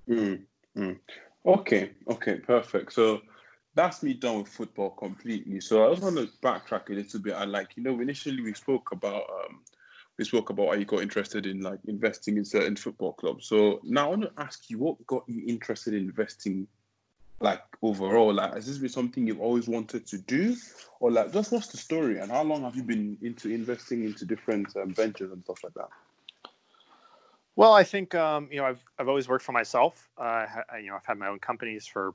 Mm, 0.08 0.42
mm. 0.76 0.98
Okay, 1.44 1.90
okay, 2.08 2.36
perfect. 2.36 2.92
So 2.92 3.22
that's 3.74 4.02
me 4.02 4.14
done 4.14 4.38
with 4.38 4.48
football 4.48 4.90
completely. 4.90 5.60
So 5.60 5.86
I 5.86 5.90
just 5.90 6.02
want 6.02 6.16
to 6.16 6.28
backtrack 6.40 6.88
a 6.90 6.92
little 6.92 7.20
bit. 7.20 7.34
I 7.34 7.44
like 7.44 7.76
you 7.76 7.82
know 7.82 7.98
initially 8.00 8.42
we 8.42 8.54
spoke 8.54 8.92
about 8.92 9.24
um, 9.38 9.60
we 10.18 10.24
spoke 10.24 10.50
about 10.50 10.66
how 10.66 10.74
you 10.74 10.84
got 10.84 11.00
interested 11.00 11.46
in 11.46 11.60
like 11.60 11.78
investing 11.86 12.36
in 12.36 12.44
certain 12.44 12.74
football 12.74 13.12
clubs. 13.12 13.46
So 13.46 13.80
now 13.84 14.06
I 14.06 14.08
want 14.10 14.22
to 14.22 14.32
ask 14.36 14.68
you, 14.68 14.78
what 14.78 15.06
got 15.06 15.22
you 15.28 15.44
interested 15.46 15.94
in 15.94 16.00
investing, 16.00 16.66
like 17.40 17.62
overall? 17.82 18.34
Like, 18.34 18.54
has 18.54 18.66
this 18.66 18.78
been 18.78 18.88
something 18.88 19.26
you've 19.26 19.40
always 19.40 19.68
wanted 19.68 20.06
to 20.08 20.18
do, 20.18 20.56
or 20.98 21.12
like 21.12 21.32
just 21.32 21.52
what's 21.52 21.68
the 21.68 21.78
story 21.78 22.18
and 22.18 22.32
how 22.32 22.42
long 22.42 22.64
have 22.64 22.74
you 22.74 22.82
been 22.82 23.16
into 23.22 23.48
investing 23.50 24.04
into 24.04 24.24
different 24.24 24.76
um, 24.76 24.92
ventures 24.92 25.30
and 25.30 25.42
stuff 25.44 25.62
like 25.62 25.74
that? 25.74 25.88
Well, 27.54 27.72
I 27.72 27.84
think 27.84 28.14
um, 28.16 28.48
you 28.50 28.58
know 28.58 28.66
I've 28.66 28.82
I've 28.98 29.08
always 29.08 29.28
worked 29.28 29.44
for 29.44 29.52
myself. 29.52 30.08
Uh, 30.18 30.46
I, 30.68 30.78
you 30.78 30.88
know 30.88 30.96
I've 30.96 31.06
had 31.06 31.16
my 31.16 31.28
own 31.28 31.38
companies 31.38 31.86
for 31.86 32.14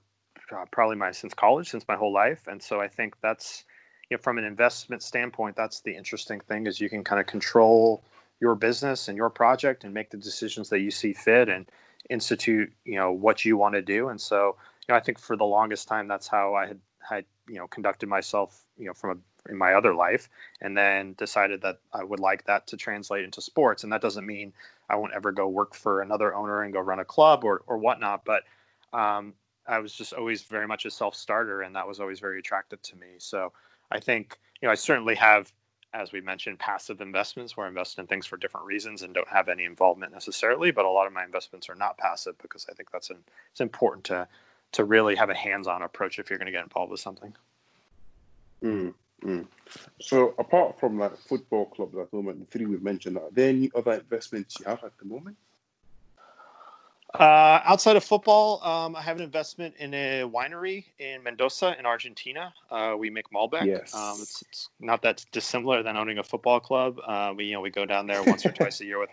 uh, 0.51 0.65
probably 0.73 0.97
my 0.97 1.11
since 1.11 1.33
college, 1.33 1.69
since 1.69 1.85
my 1.87 1.95
whole 1.95 2.13
life, 2.13 2.47
and 2.47 2.61
so 2.61 2.81
I 2.81 2.89
think 2.89 3.15
that's 3.21 3.63
you 4.09 4.17
know, 4.17 4.21
from 4.21 4.37
an 4.37 4.43
investment 4.43 5.01
standpoint, 5.01 5.55
that's 5.55 5.81
the 5.81 5.95
interesting 5.95 6.39
thing 6.41 6.67
is 6.67 6.79
you 6.79 6.89
can 6.89 7.03
kind 7.03 7.19
of 7.19 7.27
control 7.27 8.03
your 8.39 8.55
business 8.55 9.07
and 9.07 9.17
your 9.17 9.29
project 9.29 9.83
and 9.83 9.93
make 9.93 10.09
the 10.09 10.17
decisions 10.17 10.69
that 10.69 10.79
you 10.79 10.91
see 10.91 11.13
fit 11.13 11.49
and 11.49 11.65
institute, 12.09 12.71
you 12.83 12.95
know, 12.95 13.11
what 13.11 13.45
you 13.45 13.55
want 13.57 13.75
to 13.75 13.81
do. 13.81 14.09
And 14.09 14.19
so, 14.19 14.57
you 14.87 14.93
know, 14.93 14.95
I 14.95 14.99
think 14.99 15.19
for 15.19 15.37
the 15.37 15.45
longest 15.45 15.87
time, 15.87 16.07
that's 16.07 16.27
how 16.27 16.53
I 16.55 16.67
had, 16.67 16.79
had, 16.99 17.25
you 17.47 17.55
know, 17.55 17.67
conducted 17.67 18.09
myself, 18.09 18.65
you 18.77 18.85
know, 18.85 18.93
from 18.93 19.11
a, 19.11 19.51
in 19.51 19.57
my 19.57 19.73
other 19.73 19.93
life 19.93 20.29
and 20.61 20.77
then 20.77 21.13
decided 21.13 21.61
that 21.61 21.79
I 21.93 22.03
would 22.03 22.19
like 22.19 22.45
that 22.45 22.67
to 22.67 22.77
translate 22.77 23.23
into 23.23 23.41
sports. 23.41 23.83
And 23.83 23.93
that 23.93 24.01
doesn't 24.01 24.25
mean 24.25 24.53
I 24.89 24.97
won't 24.97 25.13
ever 25.13 25.31
go 25.31 25.47
work 25.47 25.73
for 25.73 26.01
another 26.01 26.35
owner 26.35 26.61
and 26.61 26.73
go 26.73 26.79
run 26.79 26.99
a 26.99 27.05
club 27.05 27.43
or, 27.43 27.63
or 27.67 27.77
whatnot. 27.77 28.25
But, 28.25 28.43
um, 28.91 29.33
I 29.65 29.79
was 29.79 29.93
just 29.93 30.11
always 30.11 30.41
very 30.41 30.67
much 30.67 30.85
a 30.85 30.91
self 30.91 31.15
starter 31.15 31.61
and 31.61 31.75
that 31.75 31.87
was 31.87 32.01
always 32.01 32.19
very 32.19 32.39
attractive 32.39 32.81
to 32.81 32.97
me. 32.97 33.07
So, 33.17 33.53
I 33.93 33.99
think 33.99 34.37
you 34.61 34.67
know 34.67 34.71
I 34.71 34.75
certainly 34.75 35.15
have, 35.15 35.51
as 35.93 36.11
we 36.11 36.19
mentioned, 36.19 36.59
passive 36.59 36.99
investments 36.99 37.55
where 37.55 37.65
I 37.65 37.69
invest 37.69 37.99
in 37.99 38.07
things 38.07 38.25
for 38.25 38.37
different 38.37 38.65
reasons 38.65 39.03
and 39.03 39.13
don't 39.13 39.27
have 39.27 39.47
any 39.47 39.63
involvement 39.65 40.11
necessarily. 40.11 40.71
But 40.71 40.85
a 40.85 40.89
lot 40.89 41.07
of 41.07 41.13
my 41.13 41.23
investments 41.23 41.69
are 41.69 41.75
not 41.75 41.97
passive 41.97 42.35
because 42.41 42.65
I 42.69 42.73
think 42.73 42.91
that's 42.91 43.09
an, 43.09 43.17
it's 43.51 43.61
important 43.61 44.05
to 44.05 44.27
to 44.73 44.83
really 44.83 45.15
have 45.15 45.29
a 45.29 45.35
hands-on 45.35 45.83
approach 45.83 46.17
if 46.17 46.29
you're 46.29 46.39
going 46.39 46.47
to 46.47 46.51
get 46.51 46.63
involved 46.63 46.91
with 46.91 46.99
something. 46.99 47.33
Mm, 48.63 48.93
mm. 49.23 49.45
So 50.01 50.33
apart 50.39 50.79
from 50.79 50.97
like 50.97 51.15
football 51.17 51.67
clubs 51.67 51.95
at 51.95 52.09
the 52.09 52.17
moment, 52.17 52.39
the 52.39 52.45
three 52.45 52.65
we've 52.65 52.81
mentioned, 52.81 53.17
are 53.17 53.29
there 53.31 53.49
any 53.49 53.69
other 53.75 53.93
investments 53.93 54.59
you 54.59 54.65
have 54.65 54.83
at 54.83 54.97
the 54.97 55.05
moment? 55.05 55.37
Uh, 57.13 57.61
outside 57.63 57.95
of 57.95 58.03
football, 58.03 58.63
um, 58.63 58.95
I 58.95 59.01
have 59.01 59.17
an 59.17 59.23
investment 59.23 59.75
in 59.77 59.93
a 59.93 60.23
winery 60.23 60.85
in 60.97 61.21
Mendoza 61.21 61.77
in 61.77 61.85
Argentina. 61.85 62.51
Uh, 62.71 62.95
we 62.97 63.11
make 63.11 63.29
Malbec. 63.29 63.65
Yes. 63.65 63.93
Um, 63.93 64.17
it's, 64.19 64.41
it's, 64.41 64.69
not 64.79 65.03
that 65.03 65.23
dissimilar 65.31 65.83
than 65.83 65.95
owning 65.95 66.17
a 66.17 66.23
football 66.23 66.59
club. 66.59 66.99
Uh, 67.05 67.31
we 67.35 67.45
you 67.45 67.53
know 67.53 67.61
we 67.61 67.69
go 67.69 67.85
down 67.85 68.07
there 68.07 68.23
once 68.23 68.43
or 68.47 68.51
twice 68.59 68.81
a 68.81 68.85
year 68.85 68.99
with 68.99 69.11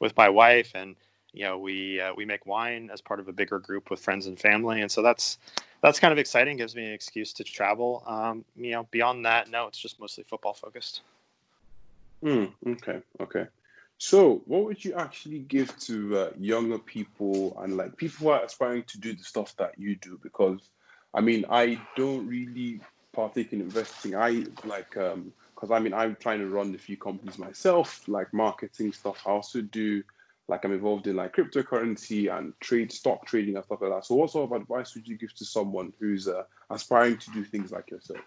with 0.00 0.16
my 0.16 0.30
wife, 0.30 0.72
and 0.74 0.96
you 1.34 1.44
know 1.44 1.58
we 1.58 2.00
uh, 2.00 2.14
we 2.14 2.24
make 2.24 2.46
wine 2.46 2.88
as 2.90 3.02
part 3.02 3.20
of 3.20 3.28
a 3.28 3.32
bigger 3.32 3.58
group 3.58 3.90
with 3.90 4.00
friends 4.00 4.28
and 4.28 4.40
family, 4.40 4.80
and 4.80 4.90
so 4.90 5.02
that's 5.02 5.36
that's 5.82 6.00
kind 6.00 6.10
of 6.10 6.18
exciting. 6.18 6.56
Gives 6.56 6.74
me 6.74 6.86
an 6.86 6.92
excuse 6.92 7.34
to 7.34 7.44
travel. 7.44 8.02
Um, 8.06 8.46
you 8.56 8.70
know, 8.70 8.88
beyond 8.90 9.26
that, 9.26 9.50
no, 9.50 9.66
it's 9.66 9.78
just 9.78 10.00
mostly 10.00 10.24
football 10.24 10.54
focused. 10.54 11.02
Mm, 12.24 12.50
okay. 12.66 13.02
Okay. 13.20 13.46
So, 14.04 14.42
what 14.46 14.64
would 14.64 14.84
you 14.84 14.94
actually 14.94 15.38
give 15.38 15.78
to 15.82 16.18
uh, 16.18 16.30
younger 16.36 16.80
people 16.80 17.56
and 17.60 17.76
like 17.76 17.96
people 17.96 18.16
who 18.18 18.28
are 18.30 18.42
aspiring 18.42 18.82
to 18.88 18.98
do 18.98 19.14
the 19.14 19.22
stuff 19.22 19.54
that 19.58 19.78
you 19.78 19.94
do? 19.94 20.18
Because, 20.20 20.58
I 21.14 21.20
mean, 21.20 21.44
I 21.48 21.80
don't 21.94 22.26
really 22.26 22.80
partake 23.12 23.52
in 23.52 23.60
investing. 23.60 24.16
I 24.16 24.44
like 24.64 24.96
um 24.96 25.32
because 25.54 25.70
I 25.70 25.78
mean 25.78 25.94
I'm 25.94 26.16
trying 26.16 26.40
to 26.40 26.48
run 26.48 26.74
a 26.74 26.78
few 26.78 26.96
companies 26.96 27.38
myself, 27.38 28.02
like 28.08 28.34
marketing 28.34 28.92
stuff. 28.92 29.22
I 29.24 29.30
also 29.30 29.60
do 29.60 30.02
like 30.48 30.64
I'm 30.64 30.72
involved 30.72 31.06
in 31.06 31.14
like 31.14 31.36
cryptocurrency 31.36 32.36
and 32.36 32.54
trade 32.58 32.90
stock 32.90 33.24
trading 33.24 33.54
and 33.54 33.64
stuff 33.64 33.82
like 33.82 33.92
that. 33.92 34.04
So, 34.04 34.16
what 34.16 34.32
sort 34.32 34.50
of 34.50 34.60
advice 34.60 34.96
would 34.96 35.06
you 35.06 35.16
give 35.16 35.32
to 35.36 35.44
someone 35.44 35.92
who's 36.00 36.26
uh, 36.26 36.42
aspiring 36.70 37.18
to 37.18 37.30
do 37.30 37.44
things 37.44 37.70
like 37.70 37.92
yourself? 37.92 38.24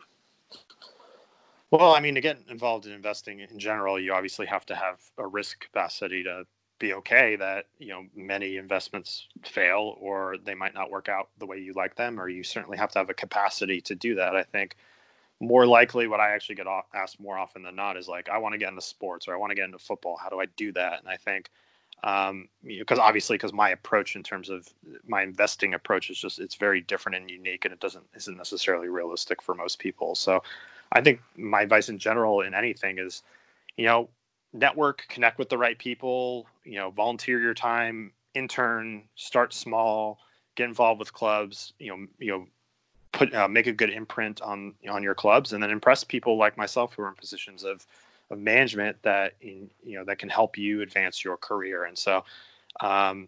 Well, 1.71 1.93
I 1.93 1.99
mean, 1.99 2.15
to 2.15 2.21
get 2.21 2.37
involved 2.49 2.85
in 2.85 2.91
investing 2.93 3.39
in 3.39 3.59
general, 3.59 3.99
you 3.99 4.13
obviously 4.13 4.45
have 4.45 4.65
to 4.67 4.75
have 4.75 4.99
a 5.17 5.27
risk 5.27 5.59
capacity 5.59 6.23
to 6.23 6.45
be 6.77 6.93
okay 6.93 7.37
that 7.37 7.67
you 7.79 7.87
know 7.89 8.05
many 8.15 8.57
investments 8.57 9.27
fail 9.45 9.95
or 9.99 10.35
they 10.43 10.53
might 10.53 10.73
not 10.73 10.91
work 10.91 11.07
out 11.07 11.29
the 11.37 11.45
way 11.45 11.57
you 11.57 11.73
like 11.73 11.95
them, 11.95 12.19
or 12.19 12.29
you 12.29 12.43
certainly 12.43 12.77
have 12.77 12.91
to 12.91 12.99
have 12.99 13.09
a 13.09 13.13
capacity 13.13 13.81
to 13.81 13.95
do 13.95 14.15
that. 14.15 14.35
I 14.35 14.43
think 14.43 14.75
more 15.39 15.65
likely 15.67 16.07
what 16.07 16.19
I 16.19 16.31
actually 16.33 16.55
get 16.55 16.67
asked 16.93 17.19
more 17.19 17.37
often 17.37 17.63
than 17.63 17.75
not 17.75 17.97
is 17.97 18.07
like, 18.07 18.29
I 18.29 18.37
want 18.37 18.53
to 18.53 18.59
get 18.59 18.69
into 18.69 18.81
sports 18.81 19.27
or 19.27 19.33
I 19.33 19.37
want 19.37 19.51
to 19.51 19.55
get 19.55 19.65
into 19.65 19.79
football. 19.79 20.17
How 20.17 20.29
do 20.29 20.39
I 20.39 20.45
do 20.57 20.71
that? 20.73 20.99
And 20.99 21.09
I 21.09 21.17
think 21.17 21.49
um, 22.03 22.49
because 22.63 22.99
obviously 22.99 23.35
because 23.35 23.53
my 23.53 23.69
approach 23.71 24.15
in 24.15 24.23
terms 24.23 24.49
of 24.49 24.67
my 25.07 25.23
investing 25.23 25.73
approach 25.73 26.09
is 26.09 26.17
just 26.19 26.39
it's 26.39 26.55
very 26.55 26.81
different 26.81 27.17
and 27.17 27.29
unique 27.29 27.65
and 27.65 27.73
it 27.73 27.79
doesn't 27.79 28.05
isn't 28.15 28.37
necessarily 28.37 28.89
realistic 28.89 29.41
for 29.41 29.55
most 29.55 29.79
people. 29.79 30.15
So 30.15 30.43
I 30.95 31.01
think 31.01 31.21
my 31.37 31.61
advice 31.61 31.89
in 31.89 31.99
general 31.99 32.41
in 32.41 32.53
anything 32.53 32.97
is, 32.97 33.21
you 33.75 33.85
know, 33.85 34.09
network, 34.53 35.05
connect 35.09 35.37
with 35.37 35.49
the 35.49 35.57
right 35.57 35.77
people, 35.77 36.47
you 36.63 36.77
know, 36.77 36.89
volunteer 36.89 37.39
your 37.39 37.53
time, 37.53 38.13
intern, 38.33 39.03
start 39.15 39.53
small, 39.53 40.19
get 40.55 40.69
involved 40.69 40.99
with 40.99 41.11
clubs, 41.13 41.73
you 41.79 41.89
know, 41.89 42.07
you 42.17 42.31
know, 42.31 42.47
put 43.11 43.33
uh, 43.33 43.47
make 43.47 43.67
a 43.67 43.73
good 43.73 43.89
imprint 43.89 44.41
on 44.41 44.73
on 44.89 45.03
your 45.03 45.15
clubs, 45.15 45.51
and 45.51 45.61
then 45.61 45.69
impress 45.69 46.03
people 46.03 46.37
like 46.37 46.57
myself 46.57 46.93
who 46.93 47.03
are 47.03 47.09
in 47.09 47.15
positions 47.15 47.63
of 47.65 47.85
of 48.31 48.39
management 48.39 49.01
that 49.03 49.33
in 49.41 49.69
you 49.83 49.97
know 49.97 50.05
that 50.05 50.17
can 50.17 50.29
help 50.29 50.57
you 50.57 50.81
advance 50.81 51.23
your 51.23 51.35
career. 51.35 51.83
And 51.83 51.97
so, 51.97 52.23
um, 52.79 53.27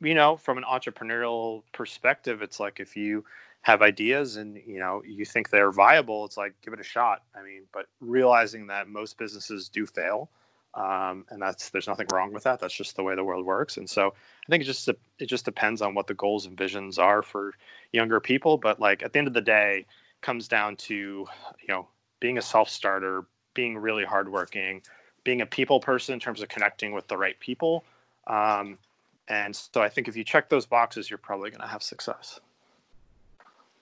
you 0.00 0.14
know, 0.14 0.36
from 0.36 0.58
an 0.58 0.64
entrepreneurial 0.64 1.62
perspective, 1.72 2.42
it's 2.42 2.58
like 2.58 2.80
if 2.80 2.96
you 2.96 3.24
have 3.64 3.80
ideas 3.80 4.36
and 4.36 4.60
you 4.66 4.78
know 4.78 5.02
you 5.06 5.24
think 5.24 5.48
they're 5.48 5.72
viable 5.72 6.26
it's 6.26 6.36
like 6.36 6.54
give 6.62 6.74
it 6.74 6.80
a 6.80 6.84
shot. 6.84 7.22
I 7.34 7.42
mean 7.42 7.62
but 7.72 7.86
realizing 8.00 8.66
that 8.68 8.88
most 8.88 9.16
businesses 9.16 9.70
do 9.70 9.86
fail 9.86 10.30
um, 10.74 11.24
and 11.30 11.40
that's 11.40 11.70
there's 11.70 11.86
nothing 11.86 12.06
wrong 12.12 12.30
with 12.32 12.44
that 12.44 12.60
that's 12.60 12.74
just 12.74 12.94
the 12.94 13.02
way 13.02 13.14
the 13.14 13.24
world 13.24 13.46
works. 13.46 13.78
And 13.78 13.88
so 13.88 14.08
i 14.08 14.50
think 14.50 14.62
it 14.62 14.66
just 14.66 14.88
it 14.88 15.26
just 15.26 15.46
depends 15.46 15.80
on 15.80 15.94
what 15.94 16.06
the 16.06 16.14
goals 16.14 16.44
and 16.44 16.58
visions 16.58 16.98
are 16.98 17.22
for 17.22 17.54
younger 17.92 18.20
people. 18.20 18.58
But 18.58 18.80
like 18.80 19.02
at 19.02 19.14
the 19.14 19.18
end 19.18 19.28
of 19.28 19.34
the 19.34 19.40
day 19.40 19.86
comes 20.20 20.46
down 20.46 20.76
to 20.76 20.94
you 20.94 21.68
know 21.68 21.88
being 22.20 22.36
a 22.36 22.42
self-starter 22.42 23.24
being 23.54 23.78
really 23.78 24.04
hardworking 24.04 24.82
being 25.24 25.40
a 25.40 25.46
people 25.46 25.80
person 25.80 26.12
in 26.12 26.20
terms 26.20 26.42
of 26.42 26.50
connecting 26.50 26.92
with 26.92 27.08
the 27.08 27.16
right 27.16 27.40
people. 27.40 27.82
Um, 28.26 28.78
and 29.28 29.56
so 29.56 29.80
i 29.80 29.88
think 29.88 30.06
if 30.06 30.16
you 30.16 30.24
check 30.24 30.50
those 30.50 30.66
boxes 30.66 31.08
you're 31.08 31.18
probably 31.18 31.50
going 31.50 31.62
to 31.62 31.66
have 31.66 31.82
success 31.82 32.40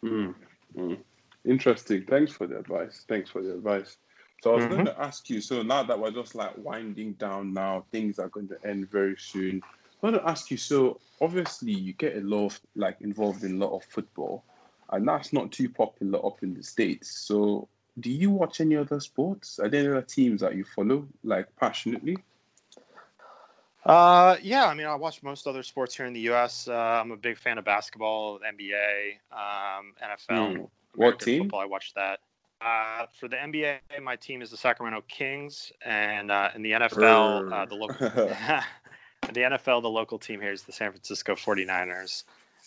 Mm, 0.04 0.34
mm. 0.76 0.98
Interesting. 1.44 2.04
Thanks 2.08 2.32
for 2.32 2.46
the 2.46 2.58
advice. 2.58 3.04
Thanks 3.08 3.30
for 3.30 3.42
the 3.42 3.54
advice. 3.54 3.96
So 4.42 4.52
I 4.52 4.54
was 4.56 4.64
mm-hmm. 4.64 4.74
going 4.74 4.86
to 4.86 5.00
ask 5.00 5.30
you. 5.30 5.40
So 5.40 5.62
now 5.62 5.82
that 5.84 5.98
we're 5.98 6.10
just 6.10 6.34
like 6.34 6.52
winding 6.56 7.12
down, 7.14 7.52
now 7.52 7.84
things 7.92 8.18
are 8.18 8.28
going 8.28 8.48
to 8.48 8.56
end 8.64 8.90
very 8.90 9.16
soon. 9.18 9.62
I 10.02 10.06
want 10.06 10.16
to 10.16 10.28
ask 10.28 10.50
you. 10.50 10.56
So 10.56 11.00
obviously, 11.20 11.72
you 11.72 11.92
get 11.92 12.16
a 12.16 12.20
lot 12.20 12.46
of 12.46 12.60
like 12.74 13.00
involved 13.00 13.44
in 13.44 13.60
a 13.60 13.64
lot 13.64 13.74
of 13.74 13.84
football, 13.84 14.42
and 14.90 15.06
that's 15.06 15.32
not 15.32 15.52
too 15.52 15.68
popular 15.68 16.24
up 16.24 16.42
in 16.42 16.54
the 16.54 16.62
states. 16.62 17.10
So 17.10 17.68
do 18.00 18.10
you 18.10 18.30
watch 18.30 18.60
any 18.60 18.76
other 18.76 19.00
sports? 19.00 19.58
Are 19.58 19.68
there 19.68 19.80
any 19.80 19.90
other 19.90 20.02
teams 20.02 20.40
that 20.40 20.56
you 20.56 20.64
follow 20.64 21.06
like 21.22 21.54
passionately? 21.56 22.16
Uh, 23.84 24.36
yeah, 24.42 24.66
I 24.66 24.74
mean, 24.74 24.86
I 24.86 24.94
watch 24.94 25.22
most 25.22 25.46
other 25.46 25.62
sports 25.62 25.96
here 25.96 26.06
in 26.06 26.12
the 26.12 26.20
U.S. 26.20 26.68
Uh, 26.68 26.72
I'm 26.72 27.10
a 27.10 27.16
big 27.16 27.36
fan 27.36 27.58
of 27.58 27.64
basketball, 27.64 28.38
NBA, 28.38 29.14
um, 29.32 29.94
NFL, 30.02 30.56
mm. 30.56 30.68
what 30.94 31.18
team? 31.18 31.44
Football. 31.44 31.60
I 31.60 31.66
watch 31.66 31.92
that. 31.94 32.20
Uh, 32.60 33.06
for 33.18 33.26
the 33.26 33.36
NBA, 33.36 33.78
my 34.02 34.14
team 34.14 34.40
is 34.40 34.50
the 34.50 34.56
Sacramento 34.56 35.02
Kings, 35.08 35.72
and 35.84 36.30
uh, 36.30 36.50
in 36.54 36.62
the 36.62 36.72
NFL, 36.72 37.52
uh, 37.52 37.66
the 37.66 37.74
local 37.74 38.08
the 39.32 39.40
NFL, 39.40 39.82
the 39.82 39.90
local 39.90 40.18
team 40.18 40.40
here 40.40 40.52
is 40.52 40.62
the 40.62 40.72
San 40.72 40.92
Francisco 40.92 41.34
49ers. 41.34 42.22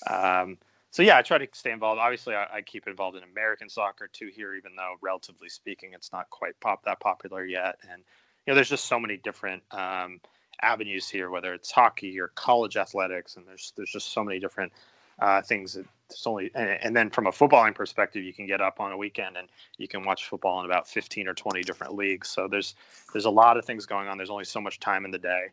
Um, 0.07 0.57
so 0.91 1.01
yeah, 1.01 1.17
I 1.17 1.21
try 1.21 1.37
to 1.37 1.47
stay 1.53 1.71
involved. 1.71 1.99
Obviously, 1.99 2.35
I, 2.35 2.45
I, 2.55 2.61
keep 2.61 2.87
involved 2.87 3.17
in 3.17 3.23
American 3.23 3.69
soccer 3.69 4.09
too 4.11 4.29
here, 4.33 4.53
even 4.55 4.75
though 4.75 4.95
relatively 5.01 5.47
speaking, 5.47 5.91
it's 5.93 6.11
not 6.11 6.29
quite 6.29 6.59
pop 6.59 6.83
that 6.83 6.99
popular 6.99 7.45
yet. 7.45 7.75
And 7.89 8.03
you 8.45 8.51
know, 8.51 8.55
there's 8.55 8.69
just 8.69 8.85
so 8.85 8.99
many 8.99 9.17
different 9.17 9.63
um, 9.71 10.19
avenues 10.61 11.09
here, 11.09 11.29
whether 11.29 11.53
it's 11.53 11.71
hockey 11.71 12.19
or 12.19 12.29
college 12.29 12.77
athletics, 12.77 13.35
and 13.35 13.47
there's 13.47 13.73
there's 13.75 13.91
just 13.91 14.11
so 14.11 14.23
many 14.23 14.39
different 14.39 14.71
uh, 15.19 15.41
things 15.41 15.77
it's 16.09 16.27
only 16.27 16.51
and, 16.55 16.69
and, 16.69 16.95
then 16.95 17.09
from 17.09 17.25
a 17.25 17.31
footballing 17.31 17.73
perspective 17.73 18.23
you 18.23 18.33
can 18.33 18.45
get 18.45 18.61
up 18.61 18.79
on 18.79 18.91
a 18.91 18.97
weekend 18.97 19.37
and 19.37 19.47
you 19.77 19.87
can 19.87 20.03
watch 20.03 20.25
football 20.25 20.59
in 20.59 20.65
about 20.65 20.87
15 20.87 21.27
or 21.27 21.33
20 21.33 21.61
different 21.63 21.95
leagues. 21.95 22.29
So 22.29 22.47
there's 22.47 22.75
there's 23.13 23.25
a 23.25 23.29
lot 23.29 23.57
of 23.57 23.65
things 23.65 23.85
going 23.85 24.07
on. 24.07 24.17
There's 24.17 24.29
only 24.29 24.43
so 24.43 24.61
much 24.61 24.79
time 24.79 25.05
in 25.05 25.11
the 25.11 25.17
day. 25.17 25.47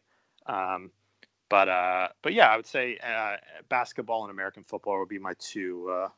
Um, 0.46 0.90
but 1.53 1.68
uh, 1.68 2.09
but 2.22 2.32
yeah 2.32 2.48
i 2.48 2.57
would 2.57 2.66
say 2.66 2.98
uh, 3.07 3.36
basketball 3.68 4.22
and 4.22 4.30
american 4.30 4.64
football 4.64 4.98
would 4.98 5.09
be 5.11 5.18
my 5.18 5.34
two 5.38 5.86
uh, 5.90 6.09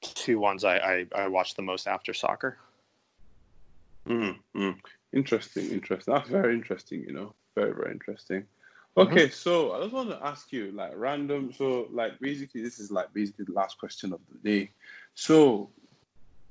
two 0.00 0.38
ones 0.38 0.64
I, 0.64 0.76
I, 0.76 1.06
I 1.16 1.28
watch 1.28 1.56
the 1.56 1.62
most 1.62 1.86
after 1.86 2.14
soccer. 2.14 2.56
Mm-hmm. 4.08 4.70
interesting 5.12 5.70
interesting. 5.70 6.14
That's 6.14 6.28
very 6.28 6.54
interesting 6.54 7.04
you 7.06 7.12
know 7.12 7.34
very 7.54 7.72
very 7.72 7.92
interesting 7.92 8.46
Okay, 8.96 9.26
mm-hmm. 9.26 9.32
so 9.32 9.72
I 9.72 9.82
just 9.82 9.92
want 9.92 10.10
to 10.10 10.26
ask 10.26 10.52
you, 10.52 10.72
like, 10.72 10.92
random. 10.96 11.52
So, 11.52 11.86
like, 11.92 12.18
basically, 12.18 12.62
this 12.62 12.80
is 12.80 12.90
like 12.90 13.12
basically 13.14 13.44
the 13.44 13.52
last 13.52 13.78
question 13.78 14.12
of 14.12 14.20
the 14.30 14.50
day. 14.50 14.70
So, 15.14 15.70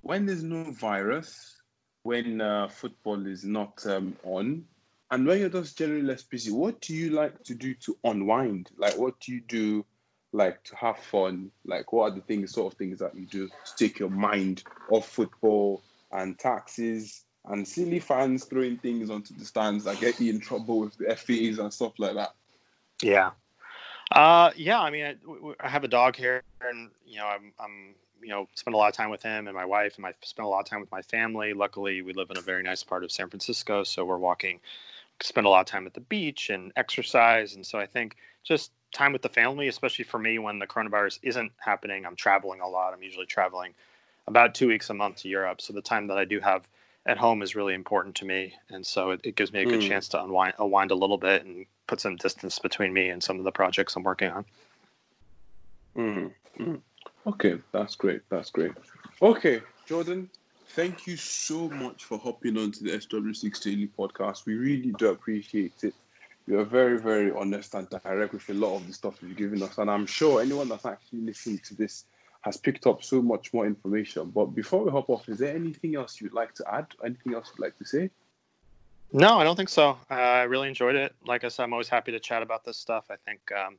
when 0.01 0.25
there's 0.25 0.43
no 0.43 0.71
virus, 0.71 1.61
when 2.03 2.39
uh, 2.39 2.69
football 2.69 3.27
is 3.27 3.43
not 3.43 3.85
um, 3.85 4.15
on, 4.23 4.65
and 5.11 5.27
when 5.27 5.39
you're 5.39 5.49
just 5.49 5.77
generally 5.77 6.03
less 6.03 6.23
busy, 6.23 6.51
what 6.51 6.79
do 6.79 6.95
you 6.95 7.09
like 7.09 7.43
to 7.43 7.55
do 7.55 7.73
to 7.73 7.97
unwind? 8.05 8.69
Like, 8.77 8.97
what 8.97 9.19
do 9.19 9.33
you 9.33 9.41
do, 9.41 9.85
like, 10.31 10.63
to 10.65 10.75
have 10.77 10.97
fun? 10.99 11.51
Like, 11.65 11.91
what 11.91 12.11
are 12.11 12.15
the 12.15 12.21
things, 12.21 12.53
sort 12.53 12.71
of 12.71 12.77
things 12.77 12.99
that 12.99 13.15
you 13.15 13.25
do 13.25 13.47
to 13.47 13.75
take 13.75 13.99
your 13.99 14.09
mind 14.09 14.63
off 14.89 15.09
football 15.09 15.83
and 16.11 16.39
taxes 16.39 17.25
and 17.45 17.67
silly 17.67 17.99
fans 17.99 18.45
throwing 18.45 18.77
things 18.77 19.09
onto 19.09 19.33
the 19.33 19.45
stands 19.45 19.83
that 19.85 19.99
get 19.99 20.19
you 20.19 20.31
in 20.31 20.39
trouble 20.39 20.79
with 20.79 20.97
the 20.97 21.15
FAs 21.15 21.59
and 21.59 21.73
stuff 21.73 21.93
like 21.97 22.15
that. 22.15 22.33
Yeah. 23.01 23.31
Uh, 24.11 24.51
yeah. 24.55 24.79
I 24.79 24.89
mean, 24.89 25.05
I, 25.05 25.15
I, 25.59 25.69
have 25.69 25.83
a 25.83 25.87
dog 25.87 26.15
here, 26.15 26.43
and 26.61 26.89
you 27.05 27.17
know, 27.17 27.25
I'm, 27.25 27.53
I'm, 27.59 27.95
you 28.21 28.29
know, 28.29 28.47
spend 28.55 28.73
a 28.73 28.77
lot 28.77 28.89
of 28.89 28.95
time 28.95 29.09
with 29.09 29.23
him 29.23 29.47
and 29.47 29.55
my 29.55 29.65
wife, 29.65 29.97
and 29.97 30.05
I 30.05 30.13
spend 30.21 30.45
a 30.45 30.49
lot 30.49 30.59
of 30.59 30.65
time 30.65 30.81
with 30.81 30.91
my 30.91 31.01
family. 31.01 31.53
Luckily, 31.53 32.01
we 32.01 32.13
live 32.13 32.29
in 32.29 32.37
a 32.37 32.41
very 32.41 32.63
nice 32.63 32.83
part 32.83 33.03
of 33.03 33.11
San 33.11 33.29
Francisco, 33.29 33.83
so 33.83 34.03
we're 34.03 34.17
walking, 34.17 34.59
spend 35.21 35.47
a 35.47 35.49
lot 35.49 35.61
of 35.61 35.65
time 35.67 35.85
at 35.85 35.93
the 35.93 36.01
beach 36.01 36.49
and 36.49 36.73
exercise, 36.75 37.55
and 37.55 37.65
so 37.65 37.79
I 37.79 37.85
think 37.85 38.17
just 38.43 38.71
time 38.91 39.13
with 39.13 39.21
the 39.21 39.29
family, 39.29 39.67
especially 39.67 40.05
for 40.05 40.17
me 40.17 40.39
when 40.39 40.59
the 40.59 40.67
coronavirus 40.67 41.19
isn't 41.21 41.51
happening. 41.57 42.05
I'm 42.05 42.15
traveling 42.15 42.61
a 42.61 42.67
lot. 42.67 42.93
I'm 42.93 43.03
usually 43.03 43.27
traveling 43.27 43.73
about 44.27 44.55
two 44.55 44.67
weeks 44.67 44.89
a 44.89 44.93
month 44.93 45.17
to 45.17 45.29
Europe, 45.29 45.61
so 45.61 45.73
the 45.73 45.81
time 45.81 46.07
that 46.07 46.17
I 46.17 46.25
do 46.25 46.39
have 46.39 46.67
at 47.05 47.17
home 47.17 47.41
is 47.41 47.55
really 47.55 47.73
important 47.73 48.15
to 48.15 48.25
me, 48.25 48.53
and 48.69 48.85
so 48.85 49.11
it, 49.11 49.21
it 49.23 49.35
gives 49.35 49.53
me 49.53 49.61
a 49.61 49.65
good 49.65 49.81
mm. 49.81 49.87
chance 49.87 50.09
to 50.09 50.23
unwind, 50.23 50.53
unwind 50.59 50.91
a 50.91 50.95
little 50.95 51.17
bit 51.17 51.45
and 51.45 51.65
put 51.87 51.99
some 51.99 52.15
distance 52.17 52.59
between 52.59 52.93
me 52.93 53.09
and 53.09 53.23
some 53.23 53.39
of 53.39 53.45
the 53.45 53.51
projects 53.51 53.95
I'm 53.95 54.03
working 54.03 54.29
on. 54.29 54.45
Mm. 55.95 56.31
Mm. 56.59 56.81
Okay, 57.25 57.59
that's 57.71 57.95
great. 57.95 58.21
That's 58.29 58.51
great. 58.51 58.71
Okay, 59.21 59.61
Jordan, 59.85 60.29
thank 60.69 61.07
you 61.07 61.17
so 61.17 61.69
much 61.69 62.03
for 62.03 62.17
hopping 62.17 62.57
on 62.57 62.71
to 62.73 62.83
the 62.83 62.91
SW6 62.91 63.63
Daily 63.63 63.89
podcast. 63.97 64.45
We 64.45 64.55
really 64.55 64.93
do 64.97 65.09
appreciate 65.09 65.83
it. 65.83 65.93
You 66.47 66.59
are 66.59 66.65
very, 66.65 66.99
very 66.99 67.31
honest 67.31 67.75
and 67.75 67.87
direct 67.89 68.33
with 68.33 68.49
a 68.49 68.53
lot 68.53 68.77
of 68.77 68.87
the 68.87 68.93
stuff 68.93 69.21
you've 69.21 69.37
given 69.37 69.61
us, 69.61 69.77
and 69.77 69.89
I'm 69.89 70.05
sure 70.05 70.41
anyone 70.41 70.67
that's 70.67 70.85
actually 70.85 71.21
listening 71.21 71.59
to 71.65 71.75
this 71.75 72.05
has 72.41 72.57
picked 72.57 72.87
up 72.87 73.03
so 73.03 73.21
much 73.21 73.53
more 73.53 73.65
information. 73.65 74.29
But 74.29 74.47
before 74.47 74.83
we 74.83 74.91
hop 74.91 75.09
off, 75.09 75.27
is 75.27 75.39
there 75.39 75.53
anything 75.55 75.95
else 75.95 76.21
you'd 76.21 76.33
like 76.33 76.53
to 76.55 76.73
add? 76.73 76.87
Anything 77.03 77.33
else 77.33 77.51
you'd 77.51 77.63
like 77.63 77.77
to 77.77 77.85
say? 77.85 78.09
No, 79.11 79.39
I 79.39 79.43
don't 79.43 79.55
think 79.55 79.69
so. 79.69 79.97
Uh, 80.09 80.13
I 80.13 80.43
really 80.43 80.67
enjoyed 80.67 80.95
it. 80.95 81.15
Like 81.25 81.43
I 81.43 81.47
said, 81.47 81.63
I'm 81.63 81.73
always 81.73 81.89
happy 81.89 82.11
to 82.11 82.19
chat 82.19 82.43
about 82.43 82.63
this 82.63 82.77
stuff. 82.77 83.05
I 83.09 83.15
think 83.15 83.39
um, 83.51 83.77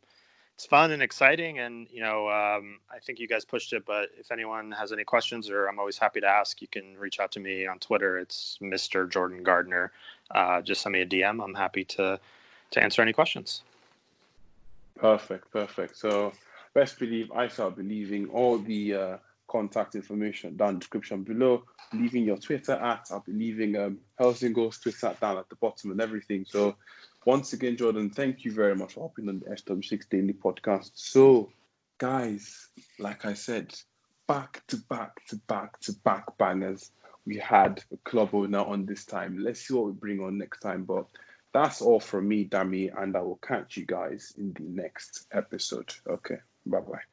it's 0.56 0.66
fun 0.66 0.90
and 0.90 1.02
exciting, 1.02 1.60
and 1.60 1.86
you 1.90 2.02
know, 2.02 2.28
um, 2.28 2.80
I 2.92 2.98
think 2.98 3.20
you 3.20 3.28
guys 3.28 3.44
pushed 3.44 3.72
it. 3.72 3.86
But 3.86 4.10
if 4.18 4.32
anyone 4.32 4.72
has 4.72 4.92
any 4.92 5.04
questions, 5.04 5.48
or 5.48 5.68
I'm 5.68 5.78
always 5.78 5.96
happy 5.96 6.20
to 6.20 6.26
ask, 6.26 6.60
you 6.60 6.68
can 6.68 6.96
reach 6.98 7.20
out 7.20 7.30
to 7.32 7.40
me 7.40 7.66
on 7.66 7.78
Twitter. 7.78 8.18
It's 8.18 8.58
Mr. 8.60 9.08
Jordan 9.08 9.42
Gardner. 9.42 9.92
Uh, 10.32 10.60
just 10.60 10.82
send 10.82 10.92
me 10.92 11.00
a 11.00 11.06
DM. 11.06 11.42
I'm 11.42 11.54
happy 11.54 11.84
to 11.84 12.18
to 12.72 12.82
answer 12.82 13.00
any 13.00 13.12
questions. 13.12 13.62
Perfect, 14.96 15.50
perfect. 15.50 15.96
So 15.96 16.32
best 16.74 16.98
believe 16.98 17.30
I 17.32 17.48
start 17.48 17.76
believing 17.76 18.28
all 18.28 18.58
the 18.58 18.94
uh, 18.94 19.16
contact 19.48 19.94
information 19.94 20.56
down 20.56 20.78
description 20.78 21.22
below. 21.24 21.64
Leaving 21.92 22.24
your 22.24 22.36
Twitter 22.38 22.72
at, 22.72 23.08
I'll 23.10 23.20
be 23.26 23.32
leaving 23.32 23.76
um, 23.76 23.98
Helsingør's 24.18 24.78
Twitter 24.78 25.14
down 25.20 25.38
at 25.38 25.48
the 25.48 25.56
bottom 25.56 25.90
and 25.90 26.00
everything. 26.00 26.46
So 26.48 26.76
once 27.26 27.52
again, 27.52 27.76
Jordan, 27.76 28.10
thank 28.10 28.44
you 28.44 28.52
very 28.52 28.74
much 28.74 28.94
for 28.94 29.02
hopping 29.08 29.28
on 29.28 29.40
the 29.40 29.46
SW6 29.50 30.08
Daily 30.08 30.32
Podcast. 30.32 30.92
So, 30.94 31.50
guys, 31.98 32.68
like 32.98 33.26
I 33.26 33.34
said, 33.34 33.74
back 34.26 34.62
to 34.68 34.76
back 34.88 35.24
to 35.26 35.36
back 35.48 35.78
to 35.80 35.92
back 36.04 36.38
bangers. 36.38 36.92
We 37.26 37.36
had 37.36 37.82
a 37.92 37.96
club 38.08 38.30
owner 38.32 38.60
on 38.60 38.86
this 38.86 39.04
time. 39.04 39.38
Let's 39.38 39.60
see 39.66 39.74
what 39.74 39.86
we 39.86 39.92
bring 39.92 40.20
on 40.20 40.38
next 40.38 40.60
time. 40.60 40.84
But 40.84 41.06
that's 41.52 41.82
all 41.82 42.00
from 42.00 42.28
me, 42.28 42.48
Dami, 42.48 42.90
and 42.96 43.16
I 43.16 43.20
will 43.20 43.40
catch 43.42 43.76
you 43.76 43.84
guys 43.84 44.32
in 44.38 44.52
the 44.54 44.62
next 44.62 45.26
episode. 45.32 45.92
Okay, 46.08 46.38
bye 46.66 46.80
bye. 46.80 47.09